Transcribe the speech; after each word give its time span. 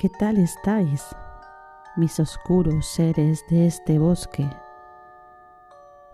¿Qué 0.00 0.08
tal 0.08 0.38
estáis, 0.38 1.14
mis 1.94 2.18
oscuros 2.20 2.86
seres 2.86 3.44
de 3.50 3.66
este 3.66 3.98
bosque? 3.98 4.48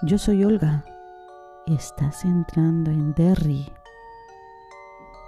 Yo 0.02 0.18
soy 0.18 0.42
Olga 0.42 0.84
y 1.66 1.76
estás 1.76 2.24
entrando 2.24 2.90
en 2.90 3.14
Derry, 3.14 3.72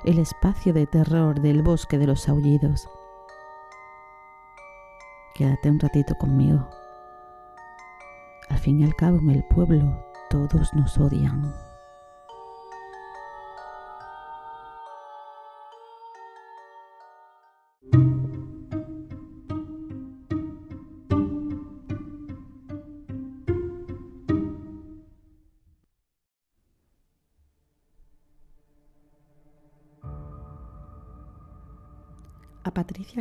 el 0.05 0.19
espacio 0.19 0.73
de 0.73 0.89
terror 0.89 1.41
del 1.41 1.63
bosque 1.63 1.99
de 1.99 2.09
los 2.09 2.29
aullidos. 2.29 2.91
Quédate 5.37 5.71
un 5.71 5.79
ratito 5.79 6.17
conmigo. 6.17 6.69
Al 8.49 8.59
fin 8.59 8.81
y 8.81 8.85
al 8.85 8.97
cabo 8.97 9.19
en 9.19 9.31
el 9.31 9.45
pueblo 9.45 10.05
todos 10.31 10.75
nos 10.75 10.99
odian. 10.99 11.68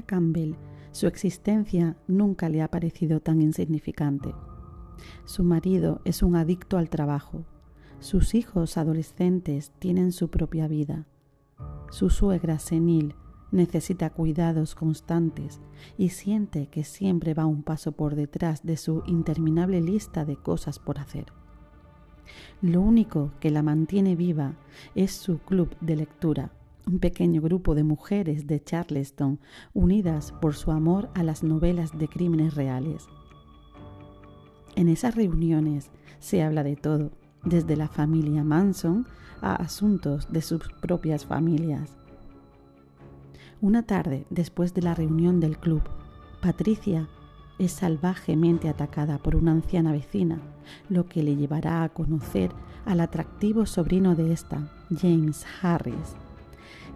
Campbell 0.07 0.55
su 0.97 1.05
existencia 1.05 1.95
nunca 2.07 2.49
le 2.49 2.63
ha 2.63 2.71
parecido 2.71 3.19
tan 3.19 3.39
insignificante. 3.39 4.33
Su 5.25 5.43
marido 5.43 6.01
es 6.05 6.23
un 6.23 6.35
adicto 6.35 6.79
al 6.79 6.89
trabajo. 6.89 7.45
Sus 7.99 8.33
hijos 8.33 8.77
adolescentes 8.77 9.71
tienen 9.77 10.11
su 10.11 10.29
propia 10.29 10.67
vida. 10.67 11.05
Su 11.91 12.09
suegra 12.09 12.57
senil 12.57 13.13
necesita 13.51 14.09
cuidados 14.09 14.73
constantes 14.73 15.61
y 15.99 16.09
siente 16.09 16.65
que 16.65 16.83
siempre 16.83 17.35
va 17.35 17.45
un 17.45 17.61
paso 17.61 17.91
por 17.91 18.15
detrás 18.15 18.65
de 18.65 18.75
su 18.75 19.03
interminable 19.05 19.81
lista 19.81 20.25
de 20.25 20.35
cosas 20.35 20.79
por 20.79 20.97
hacer. 20.97 21.27
Lo 22.61 22.81
único 22.81 23.31
que 23.39 23.51
la 23.51 23.61
mantiene 23.61 24.15
viva 24.15 24.55
es 24.95 25.11
su 25.11 25.37
club 25.37 25.77
de 25.79 25.95
lectura, 25.95 26.51
un 26.87 26.99
pequeño 26.99 27.41
grupo 27.41 27.75
de 27.75 27.83
mujeres 27.83 28.47
de 28.47 28.63
Charleston 28.63 29.39
unidas 29.73 30.31
por 30.41 30.55
su 30.55 30.71
amor 30.71 31.09
a 31.15 31.23
las 31.23 31.43
novelas 31.43 31.97
de 31.97 32.07
crímenes 32.07 32.55
reales. 32.55 33.07
En 34.75 34.87
esas 34.87 35.15
reuniones 35.15 35.91
se 36.19 36.41
habla 36.41 36.63
de 36.63 36.75
todo, 36.75 37.11
desde 37.43 37.75
la 37.75 37.87
familia 37.87 38.43
Manson 38.43 39.05
a 39.41 39.55
asuntos 39.55 40.31
de 40.31 40.41
sus 40.41 40.61
propias 40.81 41.25
familias. 41.25 41.97
Una 43.59 43.83
tarde, 43.83 44.25
después 44.29 44.73
de 44.73 44.83
la 44.83 44.95
reunión 44.95 45.39
del 45.39 45.57
club, 45.57 45.81
Patricia 46.41 47.09
es 47.59 47.71
salvajemente 47.71 48.69
atacada 48.69 49.17
por 49.17 49.35
una 49.35 49.51
anciana 49.51 49.91
vecina, 49.91 50.39
lo 50.89 51.07
que 51.07 51.23
le 51.23 51.35
llevará 51.35 51.83
a 51.83 51.89
conocer 51.89 52.51
al 52.85 52.99
atractivo 52.99 53.65
sobrino 53.65 54.15
de 54.15 54.31
esta, 54.31 54.71
James 54.91 55.45
Harris, 55.61 56.15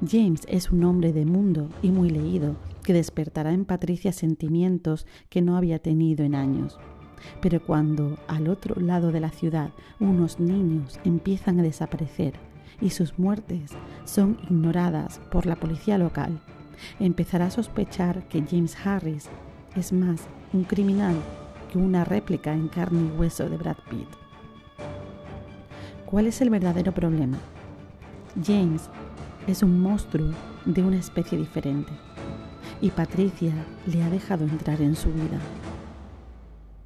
James 0.09 0.41
es 0.47 0.71
un 0.71 0.83
hombre 0.83 1.13
de 1.13 1.25
mundo 1.25 1.69
y 1.83 1.91
muy 1.91 2.09
leído, 2.09 2.55
que 2.83 2.91
despertará 2.91 3.51
en 3.53 3.65
Patricia 3.65 4.11
sentimientos 4.11 5.05
que 5.29 5.43
no 5.43 5.57
había 5.57 5.77
tenido 5.77 6.25
en 6.25 6.33
años. 6.33 6.79
Pero 7.39 7.63
cuando 7.63 8.17
al 8.27 8.47
otro 8.47 8.81
lado 8.81 9.11
de 9.11 9.19
la 9.19 9.29
ciudad 9.29 9.69
unos 9.99 10.39
niños 10.39 10.99
empiezan 11.03 11.59
a 11.59 11.63
desaparecer 11.63 12.33
y 12.81 12.89
sus 12.89 13.19
muertes 13.19 13.71
son 14.03 14.39
ignoradas 14.49 15.19
por 15.31 15.45
la 15.45 15.55
policía 15.55 15.99
local, 15.99 16.41
empezará 16.99 17.45
a 17.45 17.51
sospechar 17.51 18.27
que 18.27 18.41
James 18.41 18.75
Harris 18.83 19.29
es 19.75 19.93
más 19.93 20.21
un 20.51 20.63
criminal 20.63 21.15
que 21.71 21.77
una 21.77 22.03
réplica 22.05 22.53
en 22.53 22.69
carne 22.69 23.03
y 23.03 23.19
hueso 23.19 23.47
de 23.47 23.57
Brad 23.57 23.77
Pitt. 23.87 24.09
¿Cuál 26.07 26.25
es 26.25 26.41
el 26.41 26.49
verdadero 26.49 26.91
problema? 26.91 27.37
James 28.43 28.89
es 29.47 29.63
un 29.63 29.81
monstruo 29.81 30.31
de 30.65 30.83
una 30.83 30.97
especie 30.97 31.37
diferente 31.37 31.91
y 32.81 32.89
Patricia 32.89 33.53
le 33.85 34.03
ha 34.03 34.09
dejado 34.09 34.45
entrar 34.45 34.81
en 34.81 34.95
su 34.95 35.11
vida. 35.13 35.39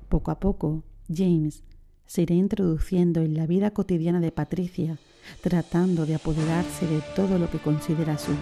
Poco 0.10 0.32
a 0.32 0.40
poco, 0.40 0.84
James 1.14 1.64
se 2.06 2.24
irá 2.24 2.36
introduciendo 2.36 3.22
en 3.22 3.36
la 3.36 3.48
vida 3.48 3.72
cotidiana 3.72 4.20
de 4.20 4.32
Patricia, 4.32 5.00
tratando 5.42 6.06
de 6.06 6.16
apoderarse 6.16 6.86
de 6.86 7.02
todo 7.16 7.40
lo 7.40 7.50
que 7.50 7.60
considera 7.60 8.18
suyo, 8.18 8.38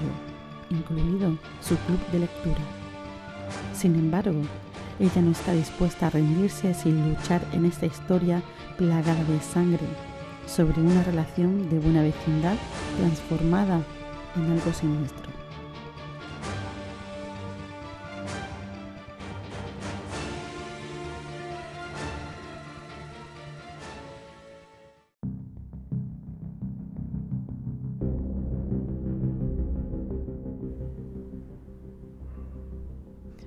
incluido 0.69 1.37
su 1.61 1.75
club 1.77 1.99
de 2.11 2.19
lectura. 2.19 2.59
Sin 3.73 3.95
embargo, 3.95 4.41
ella 4.99 5.21
no 5.21 5.31
está 5.31 5.53
dispuesta 5.53 6.07
a 6.07 6.09
rendirse 6.09 6.73
sin 6.73 7.09
luchar 7.09 7.45
en 7.53 7.65
esta 7.65 7.85
historia 7.85 8.43
plagada 8.77 9.23
de 9.23 9.39
sangre 9.39 9.87
sobre 10.45 10.81
una 10.81 11.03
relación 11.03 11.69
de 11.69 11.79
buena 11.79 12.01
vecindad 12.01 12.57
transformada 12.97 13.81
en 14.35 14.51
algo 14.51 14.73
siniestro. 14.73 15.33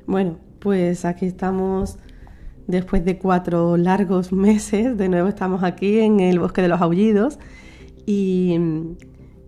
Bueno, 0.06 0.38
pues 0.60 1.04
aquí 1.04 1.26
estamos 1.26 1.98
después 2.66 3.04
de 3.04 3.18
cuatro 3.18 3.76
largos 3.76 4.32
meses. 4.46 4.96
De 4.96 5.08
nuevo 5.08 5.28
estamos 5.28 5.62
aquí 5.62 5.98
en 6.00 6.20
el 6.20 6.38
Bosque 6.38 6.62
de 6.62 6.68
los 6.68 6.80
Aullidos 6.80 7.38
y 8.06 8.56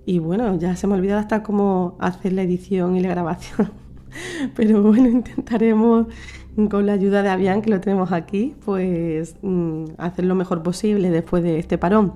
y 0.09 0.21
bueno, 0.21 0.57
ya 0.57 0.75
se 0.75 0.87
me 0.87 0.95
ha 0.95 0.97
olvidado 0.97 1.21
hasta 1.21 1.43
cómo 1.43 1.95
hacer 1.99 2.33
la 2.33 2.41
edición 2.41 2.97
y 2.97 3.01
la 3.01 3.11
grabación. 3.11 3.71
Pero 4.57 4.83
bueno, 4.83 5.07
intentaremos 5.07 6.07
con 6.71 6.87
la 6.87 6.95
ayuda 6.95 7.23
de 7.23 7.29
Avian, 7.29 7.61
que 7.61 7.69
lo 7.69 7.79
tenemos 7.79 8.11
aquí, 8.11 8.57
pues 8.65 9.37
mm, 9.43 9.85
hacer 9.99 10.25
lo 10.25 10.35
mejor 10.35 10.63
posible 10.63 11.11
después 11.11 11.43
de 11.43 11.59
este 11.59 11.77
parón. 11.77 12.15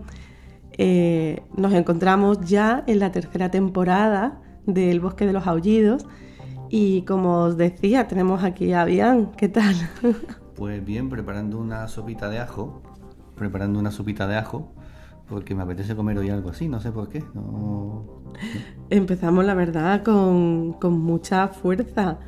Eh, 0.78 1.42
nos 1.54 1.74
encontramos 1.74 2.40
ya 2.40 2.82
en 2.86 2.98
la 2.98 3.12
tercera 3.12 3.50
temporada 3.50 4.40
del 4.64 5.00
Bosque 5.00 5.26
de 5.26 5.34
los 5.34 5.46
Aullidos 5.46 6.06
y 6.70 7.02
como 7.02 7.40
os 7.40 7.58
decía, 7.58 8.08
tenemos 8.08 8.42
aquí 8.42 8.72
a 8.72 8.80
Avian. 8.82 9.32
¿Qué 9.32 9.50
tal? 9.50 9.74
Pues 10.56 10.84
bien, 10.84 11.10
preparando 11.10 11.58
una 11.58 11.88
sopita 11.88 12.28
de 12.30 12.38
ajo, 12.38 12.82
preparando 13.34 13.78
una 13.78 13.90
sopita 13.90 14.26
de 14.28 14.36
ajo 14.36 14.72
porque 15.32 15.54
me 15.54 15.62
apetece 15.62 15.96
comer 15.96 16.18
hoy 16.18 16.28
algo 16.28 16.50
así, 16.50 16.68
no 16.68 16.78
sé 16.78 16.92
por 16.92 17.08
qué. 17.08 17.24
Empezamos, 18.90 19.44
la 19.44 19.54
verdad, 19.54 20.02
con, 20.02 20.76
mucha 20.98 21.48
fuerza, 21.48 22.18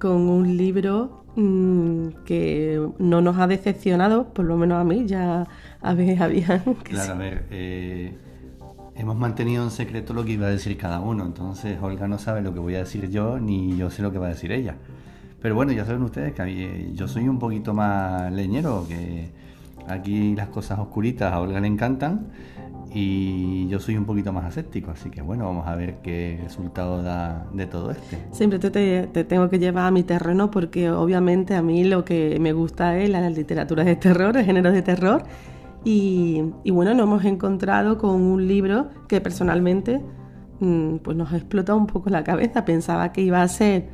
con 0.00 0.28
un 0.28 0.56
libro 0.56 1.24
mm, 1.36 2.24
que 2.24 2.84
no 2.98 3.20
nos 3.20 3.38
ha 3.38 3.46
decepcionado, 3.46 4.34
por 4.34 4.44
lo 4.44 4.56
menos 4.56 4.80
a 4.80 4.84
mí, 4.84 5.06
ya 5.06 5.46
a 5.80 5.94
ver, 5.94 6.20
había... 6.22 6.64
Claro, 6.82 7.12
a 7.12 7.16
ver, 7.16 7.46
eh, 7.50 8.18
hemos 8.96 9.16
mantenido 9.16 9.62
en 9.62 9.70
secreto 9.70 10.12
lo 10.12 10.24
que 10.24 10.32
iba 10.32 10.48
a 10.48 10.50
decir 10.50 10.76
cada 10.76 10.98
uno, 10.98 11.24
entonces 11.24 11.78
Olga 11.80 12.08
no 12.08 12.18
sabe 12.18 12.42
lo 12.42 12.52
que 12.52 12.58
voy 12.58 12.74
a 12.74 12.78
decir 12.78 13.08
yo, 13.08 13.38
ni 13.38 13.76
yo 13.76 13.88
sé 13.88 14.02
lo 14.02 14.10
que 14.10 14.18
va 14.18 14.26
a 14.26 14.30
decir 14.30 14.50
ella. 14.50 14.74
Pero 15.40 15.54
bueno, 15.54 15.72
ya 15.72 15.84
saben 15.84 16.02
ustedes 16.02 16.34
que 16.34 16.42
eh, 16.42 16.90
yo 16.92 17.06
soy 17.06 17.28
un 17.28 17.38
poquito 17.38 17.72
más 17.72 18.32
leñero 18.32 18.84
que 18.88 19.30
Aquí 19.88 20.34
las 20.34 20.48
cosas 20.48 20.78
oscuritas 20.78 21.32
a 21.32 21.40
Olga 21.40 21.60
le 21.60 21.66
encantan 21.66 22.28
y 22.94 23.66
yo 23.68 23.80
soy 23.80 23.96
un 23.96 24.04
poquito 24.04 24.32
más 24.32 24.44
aséptico, 24.44 24.90
así 24.90 25.10
que 25.10 25.22
bueno, 25.22 25.46
vamos 25.46 25.66
a 25.66 25.74
ver 25.74 25.96
qué 26.02 26.38
resultado 26.42 27.02
da 27.02 27.46
de 27.52 27.66
todo 27.66 27.90
este. 27.90 28.18
Siempre 28.32 28.58
te, 28.58 29.24
tengo 29.24 29.48
que 29.48 29.58
llevar 29.58 29.86
a 29.86 29.90
mi 29.90 30.02
terreno 30.02 30.50
porque 30.50 30.90
obviamente 30.90 31.54
a 31.54 31.62
mí 31.62 31.84
lo 31.84 32.04
que 32.04 32.38
me 32.38 32.52
gusta 32.52 32.98
es 32.98 33.08
la 33.08 33.28
literatura 33.30 33.84
de 33.84 33.96
terror, 33.96 34.36
el 34.36 34.44
género 34.44 34.70
de 34.72 34.82
terror 34.82 35.22
y, 35.84 36.42
bueno, 36.70 36.94
nos 36.94 37.04
hemos 37.04 37.24
encontrado 37.24 37.98
con 37.98 38.20
un 38.20 38.46
libro 38.46 38.90
que 39.08 39.20
personalmente 39.20 40.00
mm, 40.60 40.96
pues 40.98 41.16
nos 41.16 41.32
ha 41.32 41.36
explotado 41.36 41.78
un 41.78 41.86
poco 41.86 42.10
la 42.10 42.22
cabeza, 42.24 42.64
pensaba 42.64 43.12
que 43.12 43.22
iba 43.22 43.42
a 43.42 43.48
ser 43.48 43.88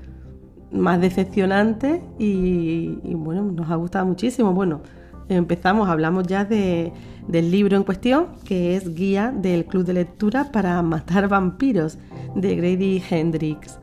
más 0.71 1.01
decepcionante 1.01 2.03
y, 2.19 2.99
y 3.05 3.15
bueno, 3.15 3.45
nos 3.45 3.71
ha 3.71 3.77
gustado 3.77 4.05
muchísimo. 4.05 4.53
Bueno, 4.53 4.83
empezamos, 5.29 5.89
hablamos 5.89 6.27
ya 6.27 6.45
de, 6.45 6.93
del 7.27 7.51
libro 7.51 7.77
en 7.77 7.85
cuestión, 7.85 8.29
que 8.45 8.77
es 8.77 8.95
Guía 8.95 9.33
del 9.35 9.67
Club 9.67 9.85
de 9.85 9.93
Lectura 9.93 10.51
para 10.53 10.81
Matar 10.83 11.29
Vampiros, 11.29 11.99
de 12.35 12.57
Grady 12.57 13.03
Hendrix. 13.11 13.79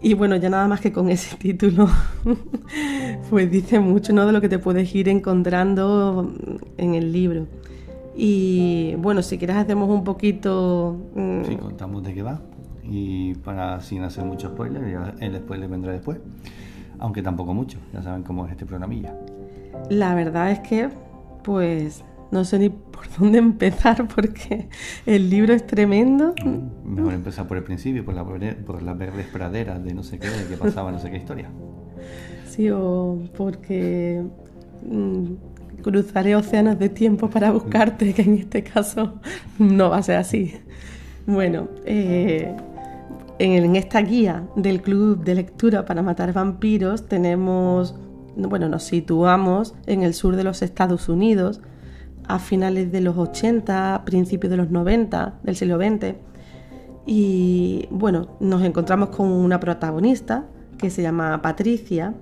Y 0.00 0.14
bueno, 0.14 0.36
ya 0.36 0.48
nada 0.48 0.68
más 0.68 0.80
que 0.80 0.92
con 0.92 1.08
ese 1.08 1.36
título, 1.38 1.88
pues 3.30 3.50
dice 3.50 3.80
mucho 3.80 4.12
¿no? 4.12 4.26
de 4.26 4.32
lo 4.32 4.40
que 4.40 4.48
te 4.48 4.58
puedes 4.58 4.94
ir 4.94 5.08
encontrando 5.08 6.32
en 6.76 6.94
el 6.94 7.12
libro. 7.12 7.46
Y 8.16 8.96
bueno, 8.96 9.22
si 9.22 9.38
quieres 9.38 9.56
hacemos 9.56 9.88
un 9.88 10.02
poquito... 10.02 10.96
Mm, 11.14 11.44
sí, 11.44 11.56
contamos 11.56 12.02
de 12.02 12.14
qué 12.14 12.22
va. 12.22 12.40
Y 12.82 13.34
para 13.36 13.80
sin 13.80 14.02
hacer 14.02 14.24
mucho 14.24 14.48
spoiler, 14.48 14.82
el 15.20 15.36
spoiler 15.36 15.68
vendrá 15.68 15.92
después. 15.92 16.18
Aunque 16.98 17.22
tampoco 17.22 17.54
mucho, 17.54 17.78
ya 17.92 18.02
saben 18.02 18.24
cómo 18.24 18.44
es 18.46 18.52
este 18.52 18.66
programilla. 18.66 19.14
La 19.90 20.14
verdad 20.14 20.50
es 20.50 20.60
que, 20.60 20.90
pues, 21.44 22.04
no 22.30 22.44
sé 22.44 22.58
ni 22.58 22.68
por 22.68 23.04
dónde 23.18 23.38
empezar 23.38 24.06
porque 24.08 24.68
el 25.06 25.30
libro 25.30 25.54
es 25.54 25.66
tremendo. 25.66 26.34
mejor 26.84 27.14
empezar 27.14 27.46
por 27.46 27.56
el 27.56 27.64
principio, 27.64 28.04
por, 28.04 28.14
la, 28.14 28.24
por 28.24 28.82
las 28.82 28.98
verdes 28.98 29.26
praderas 29.26 29.82
de 29.82 29.94
no 29.94 30.02
sé 30.02 30.18
qué, 30.18 30.28
de 30.28 30.46
qué 30.48 30.56
pasaba, 30.56 30.92
no 30.92 30.98
sé 30.98 31.10
qué 31.10 31.16
historia. 31.16 31.50
Sí, 32.46 32.70
o 32.70 33.18
porque 33.36 34.22
mm, 34.88 35.82
cruzaré 35.82 36.34
océanos 36.36 36.78
de 36.78 36.88
tiempo 36.88 37.30
para 37.30 37.50
buscarte, 37.50 38.12
que 38.12 38.22
en 38.22 38.38
este 38.38 38.62
caso 38.62 39.20
no 39.58 39.90
va 39.90 39.98
a 39.98 40.02
ser 40.02 40.16
así. 40.16 40.54
Bueno, 41.26 41.68
eh, 41.84 42.54
en 43.38 43.76
esta 43.76 44.00
guía 44.00 44.48
del 44.56 44.82
Club 44.82 45.22
de 45.22 45.34
Lectura 45.34 45.84
para 45.84 46.02
Matar 46.02 46.32
Vampiros 46.32 47.06
tenemos, 47.06 47.94
bueno, 48.46 48.68
nos 48.68 48.84
situamos 48.84 49.74
en 49.86 50.02
el 50.02 50.14
sur 50.14 50.36
de 50.36 50.44
los 50.44 50.62
Estados 50.62 51.08
Unidos, 51.08 51.60
a 52.28 52.38
finales 52.38 52.92
de 52.92 53.00
los 53.00 53.16
80, 53.16 54.02
principios 54.04 54.50
de 54.50 54.56
los 54.58 54.70
90 54.70 55.40
del 55.42 55.56
siglo 55.56 55.78
XX. 55.78 56.14
Y 57.06 57.88
bueno, 57.90 58.36
nos 58.38 58.62
encontramos 58.62 59.08
con 59.08 59.26
una 59.28 59.58
protagonista 59.58 60.44
que 60.76 60.90
se 60.90 61.02
llama 61.02 61.40
Patricia, 61.42 62.14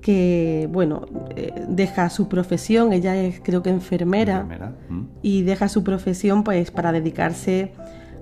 que 0.00 0.68
bueno, 0.72 1.06
eh, 1.36 1.64
deja 1.68 2.10
su 2.10 2.28
profesión, 2.28 2.92
ella 2.92 3.14
es 3.16 3.40
creo 3.40 3.62
que 3.62 3.70
enfermera, 3.70 4.42
mm. 4.88 5.02
y 5.22 5.42
deja 5.42 5.68
su 5.68 5.84
profesión 5.84 6.44
pues 6.44 6.70
para 6.70 6.92
dedicarse 6.92 7.72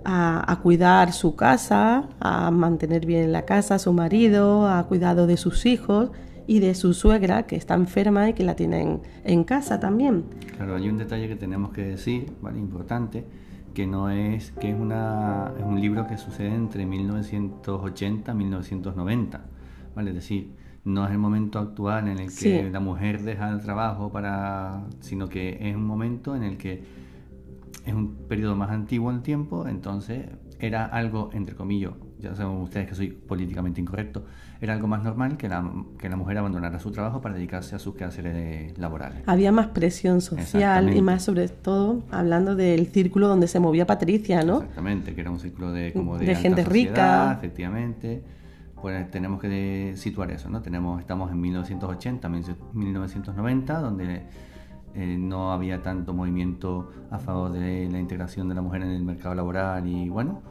a, 0.04 0.50
a, 0.50 0.60
cuidar 0.60 1.12
su 1.12 1.36
casa, 1.36 2.08
a 2.20 2.50
mantener 2.50 3.06
bien 3.06 3.32
la 3.32 3.42
casa, 3.42 3.76
a 3.76 3.78
su 3.78 3.92
marido, 3.92 4.68
a 4.68 4.86
cuidado 4.86 5.26
de 5.26 5.36
sus 5.36 5.64
hijos 5.64 6.10
y 6.52 6.60
de 6.60 6.74
su 6.74 6.92
suegra 6.92 7.44
que 7.44 7.56
está 7.56 7.72
enferma 7.72 8.28
y 8.28 8.34
que 8.34 8.44
la 8.44 8.54
tienen 8.54 9.00
en 9.24 9.42
casa 9.42 9.80
también. 9.80 10.24
Claro, 10.54 10.76
hay 10.76 10.86
un 10.86 10.98
detalle 10.98 11.26
que 11.26 11.34
tenemos 11.34 11.72
que 11.72 11.82
decir, 11.82 12.30
¿vale? 12.42 12.58
importante, 12.58 13.24
que 13.72 13.86
no 13.86 14.10
es 14.10 14.50
que 14.60 14.68
es, 14.68 14.78
una, 14.78 15.50
es 15.58 15.64
un 15.64 15.80
libro 15.80 16.06
que 16.06 16.18
sucede 16.18 16.54
entre 16.54 16.84
1980 16.84 18.32
y 18.32 18.34
1990, 18.34 19.40
¿vale? 19.96 20.10
Es 20.10 20.16
decir, 20.16 20.52
no 20.84 21.06
es 21.06 21.12
el 21.12 21.18
momento 21.18 21.58
actual 21.58 22.08
en 22.08 22.18
el 22.18 22.36
que 22.36 22.68
la 22.70 22.80
mujer 22.80 23.22
deja 23.22 23.48
el 23.48 23.62
trabajo 23.62 24.12
para, 24.12 24.84
sino 25.00 25.30
que 25.30 25.56
es 25.58 25.74
un 25.74 25.86
momento 25.86 26.36
en 26.36 26.42
el 26.42 26.58
que 26.58 26.82
es 27.86 27.94
un 27.94 28.14
periodo 28.28 28.56
más 28.56 28.68
antiguo 28.68 29.08
en 29.08 29.16
el 29.16 29.22
tiempo, 29.22 29.66
entonces 29.66 30.26
era 30.58 30.84
algo, 30.84 31.30
entre 31.32 31.54
comillas, 31.54 31.92
ya 32.18 32.34
saben 32.34 32.58
ustedes 32.58 32.88
que 32.88 32.94
soy 32.94 33.08
políticamente 33.08 33.80
incorrecto, 33.80 34.26
era 34.62 34.74
algo 34.74 34.86
más 34.86 35.02
normal 35.02 35.36
que 35.36 35.48
la, 35.48 35.68
que 35.98 36.08
la 36.08 36.14
mujer 36.14 36.38
abandonara 36.38 36.78
su 36.78 36.92
trabajo 36.92 37.20
para 37.20 37.34
dedicarse 37.34 37.74
a 37.74 37.80
sus 37.80 37.96
quehaceres 37.96 38.78
laborales. 38.78 39.24
Había 39.26 39.50
más 39.50 39.66
presión 39.68 40.20
social 40.20 40.96
y 40.96 41.02
más 41.02 41.24
sobre 41.24 41.48
todo 41.48 42.04
hablando 42.12 42.54
del 42.54 42.86
círculo 42.86 43.26
donde 43.26 43.48
se 43.48 43.58
movía 43.58 43.86
Patricia, 43.86 44.44
¿no? 44.44 44.58
Exactamente, 44.58 45.16
que 45.16 45.20
era 45.20 45.32
un 45.32 45.40
círculo 45.40 45.72
de, 45.72 45.92
como 45.92 46.16
de, 46.16 46.26
de 46.26 46.34
gente 46.36 46.64
rica. 46.64 47.32
Efectivamente. 47.32 48.22
Pues 48.80 49.10
tenemos 49.12 49.40
que 49.40 49.94
situar 49.96 50.30
eso, 50.32 50.48
¿no? 50.48 50.60
Tenemos, 50.60 51.00
estamos 51.00 51.30
en 51.30 51.40
1980, 51.40 52.28
1990, 52.28 53.80
donde 53.80 54.22
eh, 54.94 55.16
no 55.18 55.52
había 55.52 55.82
tanto 55.82 56.14
movimiento 56.14 56.90
a 57.10 57.18
favor 57.18 57.52
de 57.52 57.88
la 57.90 57.98
integración 57.98 58.48
de 58.48 58.54
la 58.56 58.62
mujer 58.62 58.82
en 58.82 58.90
el 58.90 59.02
mercado 59.02 59.34
laboral 59.34 59.86
y 59.86 60.08
bueno, 60.08 60.42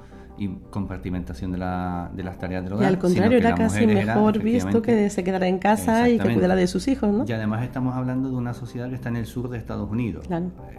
y 0.42 0.48
compartimentación 0.72 1.52
de, 1.52 1.60
la, 1.60 2.10
de 2.16 2.24
las 2.24 2.40
tareas 2.40 2.64
del 2.64 2.74
hogar. 2.74 2.86
Y 2.86 2.88
al 2.88 2.98
contrario, 2.98 3.38
era 3.38 3.54
casi 3.54 3.86
mejor 3.86 4.40
visto 4.40 4.82
que 4.82 5.08
se 5.12 5.24
quedara 5.24 5.48
en 5.48 5.60
casa 5.60 6.10
y 6.10 6.18
que 6.18 6.34
cuidara 6.34 6.56
de 6.56 6.66
sus 6.66 6.88
hijos, 6.88 7.14
¿no? 7.14 7.26
Y 7.28 7.32
además 7.32 7.64
estamos 7.64 7.96
hablando 7.96 8.28
de 8.30 8.36
una 8.36 8.56
sociedad 8.56 8.90
que 8.90 8.96
está 8.96 9.10
en 9.10 9.18
el 9.18 9.28
sur 9.28 9.50
de 9.50 9.60
Estados 9.60 9.88
Unidos. 9.92 10.26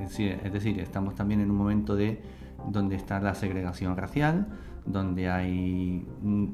Es, 0.01 0.53
decir, 0.53 0.81
estamos 0.81 1.15
también 1.15 1.41
en 1.41 1.49
un 1.53 1.57
momento 1.57 1.95
de 1.95 2.21
donde 2.67 2.97
está 2.97 3.21
la 3.21 3.37
segregación 3.37 3.97
racial, 3.97 4.49
donde 4.85 5.31
hay 5.31 6.07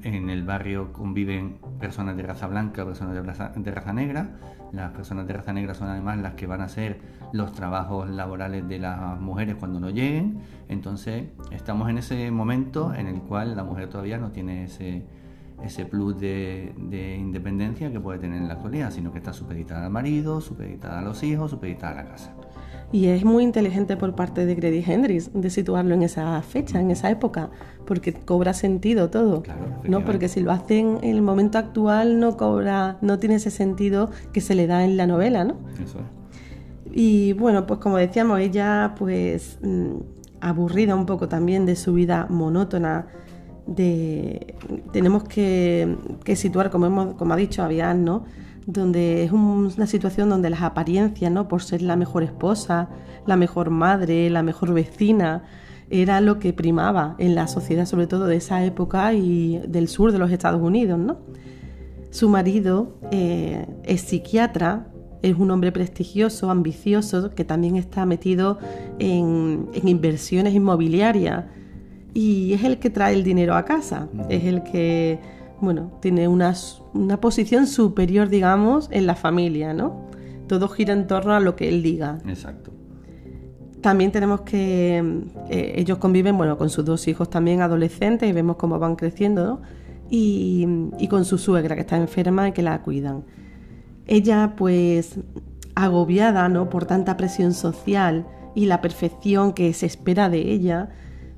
en 0.03 0.31
el 0.31 0.45
barrio 0.45 0.93
conviven 0.93 1.59
personas 1.81 2.17
de 2.17 2.23
raza 2.23 2.47
blanca, 2.47 2.85
personas 2.85 3.15
de 3.15 3.23
raza, 3.23 3.53
de 3.55 3.71
raza 3.71 3.93
negra. 3.93 4.37
Las 4.73 4.93
personas 4.93 5.27
de 5.27 5.33
raza 5.33 5.53
negra 5.53 5.75
son 5.75 5.89
además 5.89 6.19
las 6.19 6.35
que 6.35 6.47
van 6.47 6.61
a 6.61 6.65
hacer 6.65 7.01
los 7.33 7.53
trabajos 7.53 8.09
laborales 8.11 8.69
de 8.69 8.79
las 8.79 9.19
mujeres 9.19 9.57
cuando 9.57 9.81
no 9.81 9.91
lleguen. 9.91 10.41
Entonces 10.69 11.29
estamos 11.51 11.89
en 11.89 11.99
ese 11.99 12.31
momento 12.31 12.95
en 12.95 13.07
el 13.07 13.21
cual 13.23 13.57
la 13.57 13.65
mujer 13.65 13.89
todavía 13.89 14.19
no 14.19 14.31
tiene 14.31 14.65
ese, 14.65 15.07
ese 15.63 15.87
plus 15.87 16.21
de, 16.21 16.75
de, 16.77 17.17
independencia 17.17 17.91
que 17.91 17.99
puede 17.99 18.19
tener 18.19 18.43
en 18.43 18.49
la 18.49 18.55
actualidad, 18.55 18.91
sino 18.91 19.11
que 19.11 19.19
está 19.19 19.33
supeditada 19.33 19.87
al 19.87 19.93
marido, 19.93 20.41
supeditada 20.41 20.99
a 20.99 21.03
los 21.03 21.23
hijos, 21.23 21.51
supeditada 21.51 22.01
a 22.01 22.05
la 22.05 22.11
casa. 22.11 22.35
Y 22.91 23.09
es 23.09 23.23
muy 23.25 23.45
inteligente 23.45 23.97
por 23.99 24.15
parte 24.15 24.47
de 24.47 24.55
Grady 24.55 24.83
Hendrix 24.87 25.31
de 25.35 25.51
situarlo 25.51 25.95
en 25.95 26.03
esa 26.03 26.41
fecha, 26.41 26.81
en 26.81 26.91
esa 26.91 27.11
época, 27.11 27.51
porque 27.87 28.15
cobra 28.15 28.55
sentido 28.55 29.11
todo. 29.11 29.43
¿no? 29.85 30.05
Porque 30.05 30.29
si 30.29 30.41
lo 30.41 30.53
hacen 30.53 30.99
en 31.03 31.11
el 31.11 31.23
momento 31.23 31.59
actual 31.59 32.19
no 32.19 32.37
cobra, 32.39 32.97
no 33.03 33.19
tiene 33.19 33.35
ese 33.35 33.51
sentido 33.51 34.11
que 34.33 34.41
se 34.41 34.55
le 34.55 34.67
da 34.67 34.85
en 34.85 34.97
la 34.97 35.07
novela, 35.07 35.45
¿no? 35.45 35.57
Eso 35.85 35.99
Y 36.91 37.35
bueno, 37.35 37.67
pues 37.67 37.79
como 37.79 37.99
decíamos, 37.99 38.41
ella 38.41 38.95
pues 38.99 39.59
mm, 39.63 39.97
aburrida 40.41 40.95
un 40.95 41.05
poco 41.05 41.29
también 41.29 41.67
de 41.67 41.77
su 41.77 41.93
vida 41.93 42.27
monótona, 42.31 43.07
de 43.67 44.55
tenemos 44.93 45.25
que, 45.25 45.95
situar, 46.35 46.71
como, 46.71 46.87
hemos, 46.87 47.15
como 47.17 47.35
ha 47.35 47.37
dicho 47.37 47.63
Avian, 47.63 48.03
¿no? 48.03 48.25
Donde 48.69 49.25
es 49.25 49.33
una 49.33 49.87
situación 49.87 50.29
donde 50.29 50.51
las 50.51 50.61
apariencias, 50.61 51.33
¿no? 51.33 51.49
por 51.49 51.63
ser 51.63 51.81
la 51.81 51.97
mejor 51.97 52.23
esposa, 52.23 52.91
la 53.27 53.35
mejor 53.37 53.71
madre, 53.71 54.29
la 54.29 54.43
mejor 54.43 54.75
vecina, 54.75 55.43
era 55.89 56.21
lo 56.21 56.39
que 56.39 56.53
primaba 56.53 57.15
en 57.17 57.35
la 57.35 57.49
sociedad, 57.49 57.87
sobre 57.87 58.07
todo 58.07 58.27
de 58.27 58.37
esa 58.37 58.63
época 58.67 59.15
y 59.15 59.59
del 59.67 59.89
sur 59.89 60.13
de 60.13 60.19
los 60.19 60.31
Estados 60.31 60.61
Unidos. 60.61 60.99
¿no? 60.99 61.17
Su 62.11 62.29
marido 62.29 62.99
eh, 63.11 63.67
es 63.85 64.03
psiquiatra, 64.03 64.89
es 65.23 65.35
un 65.39 65.51
hombre 65.51 65.73
prestigioso, 65.73 66.51
ambicioso, 66.51 67.31
que 67.35 67.47
también 67.47 67.77
está 67.77 68.05
metido 68.05 68.59
en, 68.99 69.71
en 69.73 69.89
inversiones 69.89 70.53
inmobiliarias 70.53 71.47
y 72.13 72.53
es 72.53 72.65
el 72.65 72.79
que 72.79 72.91
trae 72.91 73.15
el 73.15 73.25
dinero 73.25 73.55
a 73.55 73.65
casa, 73.65 74.09
es 74.29 74.45
el 74.45 74.63
que 74.63 75.38
bueno, 75.61 75.91
tiene 76.01 76.29
una, 76.29 76.55
una, 76.95 77.21
posición 77.21 77.67
superior, 77.67 78.29
digamos, 78.29 78.89
en 78.93 79.07
la 79.07 79.15
familia, 79.15 79.75
¿no? 79.75 80.07
Todo 80.47 80.69
gira 80.69 80.93
en 80.93 81.07
torno 81.07 81.35
a 81.35 81.41
lo 81.41 81.57
que 81.57 81.69
él 81.69 81.83
diga. 81.83 82.19
Exacto. 82.27 82.71
También 83.81 84.13
tenemos 84.13 84.43
que 84.43 84.99
eh, 85.51 85.73
ellos 85.77 85.99
conviven, 85.99 86.37
bueno, 86.37 86.57
con 86.57 86.71
sus 86.71 86.85
dos 86.85 87.07
hijos 87.09 87.31
también 87.31 87.61
adolescentes 87.61 88.29
y 88.29 88.33
vemos 88.33 88.57
cómo 88.57 88.79
van 88.79 88.97
creciendo, 88.97 89.45
¿no? 89.45 89.63
Y, 90.11 90.67
y 90.99 91.09
con 91.09 91.25
su 91.25 91.39
suegra 91.39 91.75
que 91.75 91.83
está 91.83 91.97
enferma 91.97 92.49
y 92.49 92.53
que 92.53 92.63
la 92.63 92.81
cuidan. 92.83 93.25
Ella, 94.07 94.55
pues, 94.57 95.19
agobiada, 95.75 96.49
¿no? 96.49 96.71
Por 96.71 96.87
tanta 96.87 97.17
presión 97.17 97.53
social 97.53 98.27
y 98.55 98.67
la 98.67 98.81
perfección 98.81 99.53
que 99.53 99.73
se 99.73 99.87
espera 99.87 100.29
de 100.29 100.51
ella, 100.51 100.89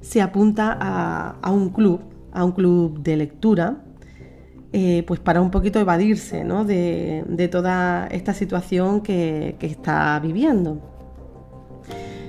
se 0.00 0.22
apunta 0.22 0.76
a, 0.80 1.36
a 1.42 1.50
un 1.50 1.70
club, 1.70 2.00
a 2.32 2.44
un 2.44 2.52
club 2.52 3.02
de 3.02 3.16
lectura 3.16 3.82
eh, 4.72 5.02
pues 5.04 5.18
para 5.18 5.40
un 5.40 5.50
poquito 5.50 5.80
evadirse 5.80 6.44
¿no? 6.44 6.64
de, 6.64 7.48
toda 7.50 8.06
esta 8.06 8.34
situación 8.34 9.00
que, 9.00 9.56
está 9.60 10.18
viviendo. 10.20 10.80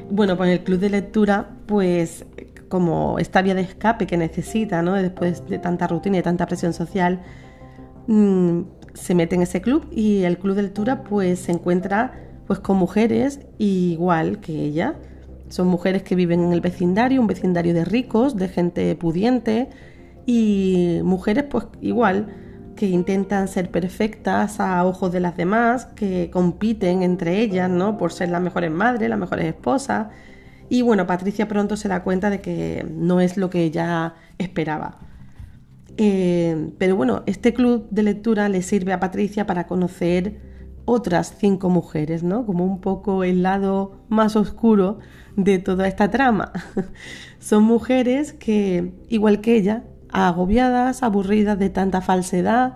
Bueno, 0.09 0.35
pues 0.35 0.49
el 0.49 0.63
club 0.63 0.79
de 0.79 0.89
lectura, 0.89 1.49
pues 1.67 2.25
como 2.67 3.19
esta 3.19 3.41
vía 3.41 3.53
de 3.53 3.61
escape 3.61 4.07
que 4.07 4.17
necesita, 4.17 4.81
¿no? 4.81 4.93
después 4.93 5.47
de 5.47 5.59
tanta 5.59 5.87
rutina 5.87 6.17
y 6.17 6.21
tanta 6.23 6.47
presión 6.47 6.73
social, 6.73 7.21
mm, 8.07 8.61
se 8.93 9.13
mete 9.13 9.35
en 9.35 9.43
ese 9.43 9.61
club 9.61 9.87
y 9.91 10.23
el 10.23 10.37
club 10.37 10.55
de 10.55 10.63
lectura 10.63 11.03
pues 11.03 11.39
se 11.39 11.51
encuentra 11.51 12.13
pues 12.47 12.59
con 12.59 12.77
mujeres 12.77 13.39
igual 13.59 14.39
que 14.39 14.53
ella. 14.53 14.95
Son 15.49 15.67
mujeres 15.67 16.01
que 16.01 16.15
viven 16.15 16.43
en 16.43 16.53
el 16.53 16.61
vecindario, 16.61 17.21
un 17.21 17.27
vecindario 17.27 17.73
de 17.73 17.85
ricos, 17.85 18.35
de 18.35 18.47
gente 18.47 18.95
pudiente, 18.95 19.69
y 20.25 20.99
mujeres 21.03 21.45
pues 21.45 21.65
igual 21.81 22.27
que 22.75 22.87
intentan 22.87 23.47
ser 23.47 23.69
perfectas 23.69 24.59
a 24.59 24.83
ojos 24.85 25.11
de 25.11 25.19
las 25.19 25.37
demás, 25.37 25.85
que 25.85 26.29
compiten 26.31 27.03
entre 27.03 27.39
ellas, 27.39 27.69
¿no? 27.69 27.97
Por 27.97 28.11
ser 28.11 28.29
las 28.29 28.41
mejores 28.41 28.71
madres, 28.71 29.09
las 29.09 29.19
mejores 29.19 29.45
esposas. 29.45 30.07
Y 30.69 30.81
bueno, 30.81 31.05
Patricia 31.05 31.47
pronto 31.47 31.75
se 31.75 31.89
da 31.89 32.03
cuenta 32.03 32.29
de 32.29 32.41
que 32.41 32.85
no 32.89 33.19
es 33.19 33.37
lo 33.37 33.49
que 33.49 33.63
ella 33.63 34.15
esperaba. 34.37 34.97
Eh, 35.97 36.71
pero 36.77 36.95
bueno, 36.95 37.23
este 37.25 37.53
club 37.53 37.87
de 37.91 38.03
lectura 38.03 38.49
le 38.49 38.61
sirve 38.61 38.93
a 38.93 38.99
Patricia 38.99 39.45
para 39.45 39.67
conocer 39.67 40.39
otras 40.85 41.35
cinco 41.37 41.69
mujeres, 41.69 42.23
¿no? 42.23 42.45
Como 42.45 42.65
un 42.65 42.81
poco 42.81 43.23
el 43.23 43.43
lado 43.43 43.97
más 44.09 44.35
oscuro 44.35 44.99
de 45.35 45.59
toda 45.59 45.87
esta 45.87 46.09
trama. 46.09 46.51
Son 47.39 47.63
mujeres 47.63 48.33
que, 48.33 48.93
igual 49.09 49.41
que 49.41 49.55
ella, 49.55 49.83
agobiadas, 50.11 51.03
aburridas 51.03 51.57
de 51.59 51.69
tanta 51.69 52.01
falsedad, 52.01 52.75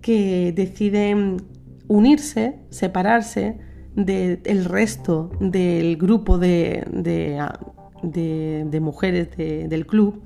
que 0.00 0.52
deciden 0.54 1.42
unirse, 1.88 2.58
separarse 2.70 3.58
del 3.94 4.64
resto 4.64 5.30
del 5.40 5.96
grupo 5.96 6.38
de, 6.38 6.84
de, 8.02 8.80
mujeres 8.80 9.36
del 9.36 9.86
club 9.86 10.22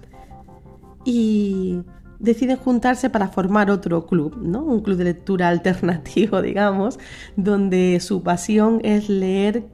y 1.04 1.80
deciden 2.18 2.56
juntarse 2.56 3.10
para 3.10 3.28
formar 3.28 3.70
otro 3.70 4.06
club, 4.06 4.36
¿no? 4.40 4.64
Un 4.64 4.80
club 4.80 4.96
de 4.96 5.04
lectura 5.04 5.48
alternativo, 5.50 6.42
digamos, 6.42 6.98
donde 7.36 7.98
su 8.00 8.22
pasión 8.22 8.80
es 8.82 9.08
leer 9.08 9.64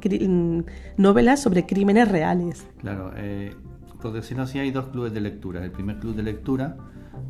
novelas 0.97 1.41
sobre 1.43 1.67
crímenes 1.67 2.09
reales. 2.09 2.67
Claro, 2.79 3.12
eh, 3.17 3.55
por 4.00 4.12
decirlo 4.12 4.45
así, 4.45 4.59
hay 4.59 4.71
dos 4.71 4.87
clubes 4.87 5.12
de 5.12 5.21
lectura. 5.21 5.64
El 5.64 5.71
primer 5.71 5.99
club 5.99 6.14
de 6.14 6.23
lectura, 6.23 6.76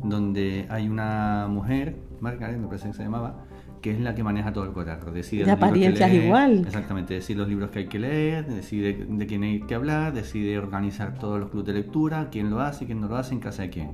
donde 0.03 0.65
hay 0.69 0.87
una 0.87 1.47
mujer, 1.49 1.97
Margaret 2.19 2.57
me 2.57 2.67
parece 2.67 2.87
que 2.87 2.93
se 2.93 3.03
llamaba, 3.03 3.45
que 3.81 3.91
es 3.91 3.99
la 3.99 4.15
que 4.15 4.23
maneja 4.23 4.53
todo 4.53 4.63
el 4.63 4.71
cotarro. 4.71 5.11
Decide 5.11 5.45
de 5.45 5.51
apariencias 5.51 6.13
igual. 6.13 6.63
Exactamente, 6.65 7.15
decide 7.15 7.37
los 7.37 7.47
libros 7.47 7.71
que 7.71 7.79
hay 7.79 7.87
que 7.87 7.99
leer, 7.99 8.47
decide 8.47 9.05
de 9.09 9.27
quién 9.27 9.43
hay 9.43 9.61
que 9.61 9.75
hablar, 9.75 10.13
decide 10.13 10.57
organizar 10.57 11.17
todos 11.17 11.39
los 11.39 11.49
clubes 11.49 11.67
de 11.67 11.73
lectura, 11.73 12.29
quién 12.31 12.49
lo 12.49 12.61
hace 12.61 12.85
quién 12.85 13.01
no 13.01 13.07
lo 13.07 13.17
hace, 13.17 13.33
en 13.33 13.39
casa 13.39 13.63
de 13.63 13.69
quién. 13.69 13.91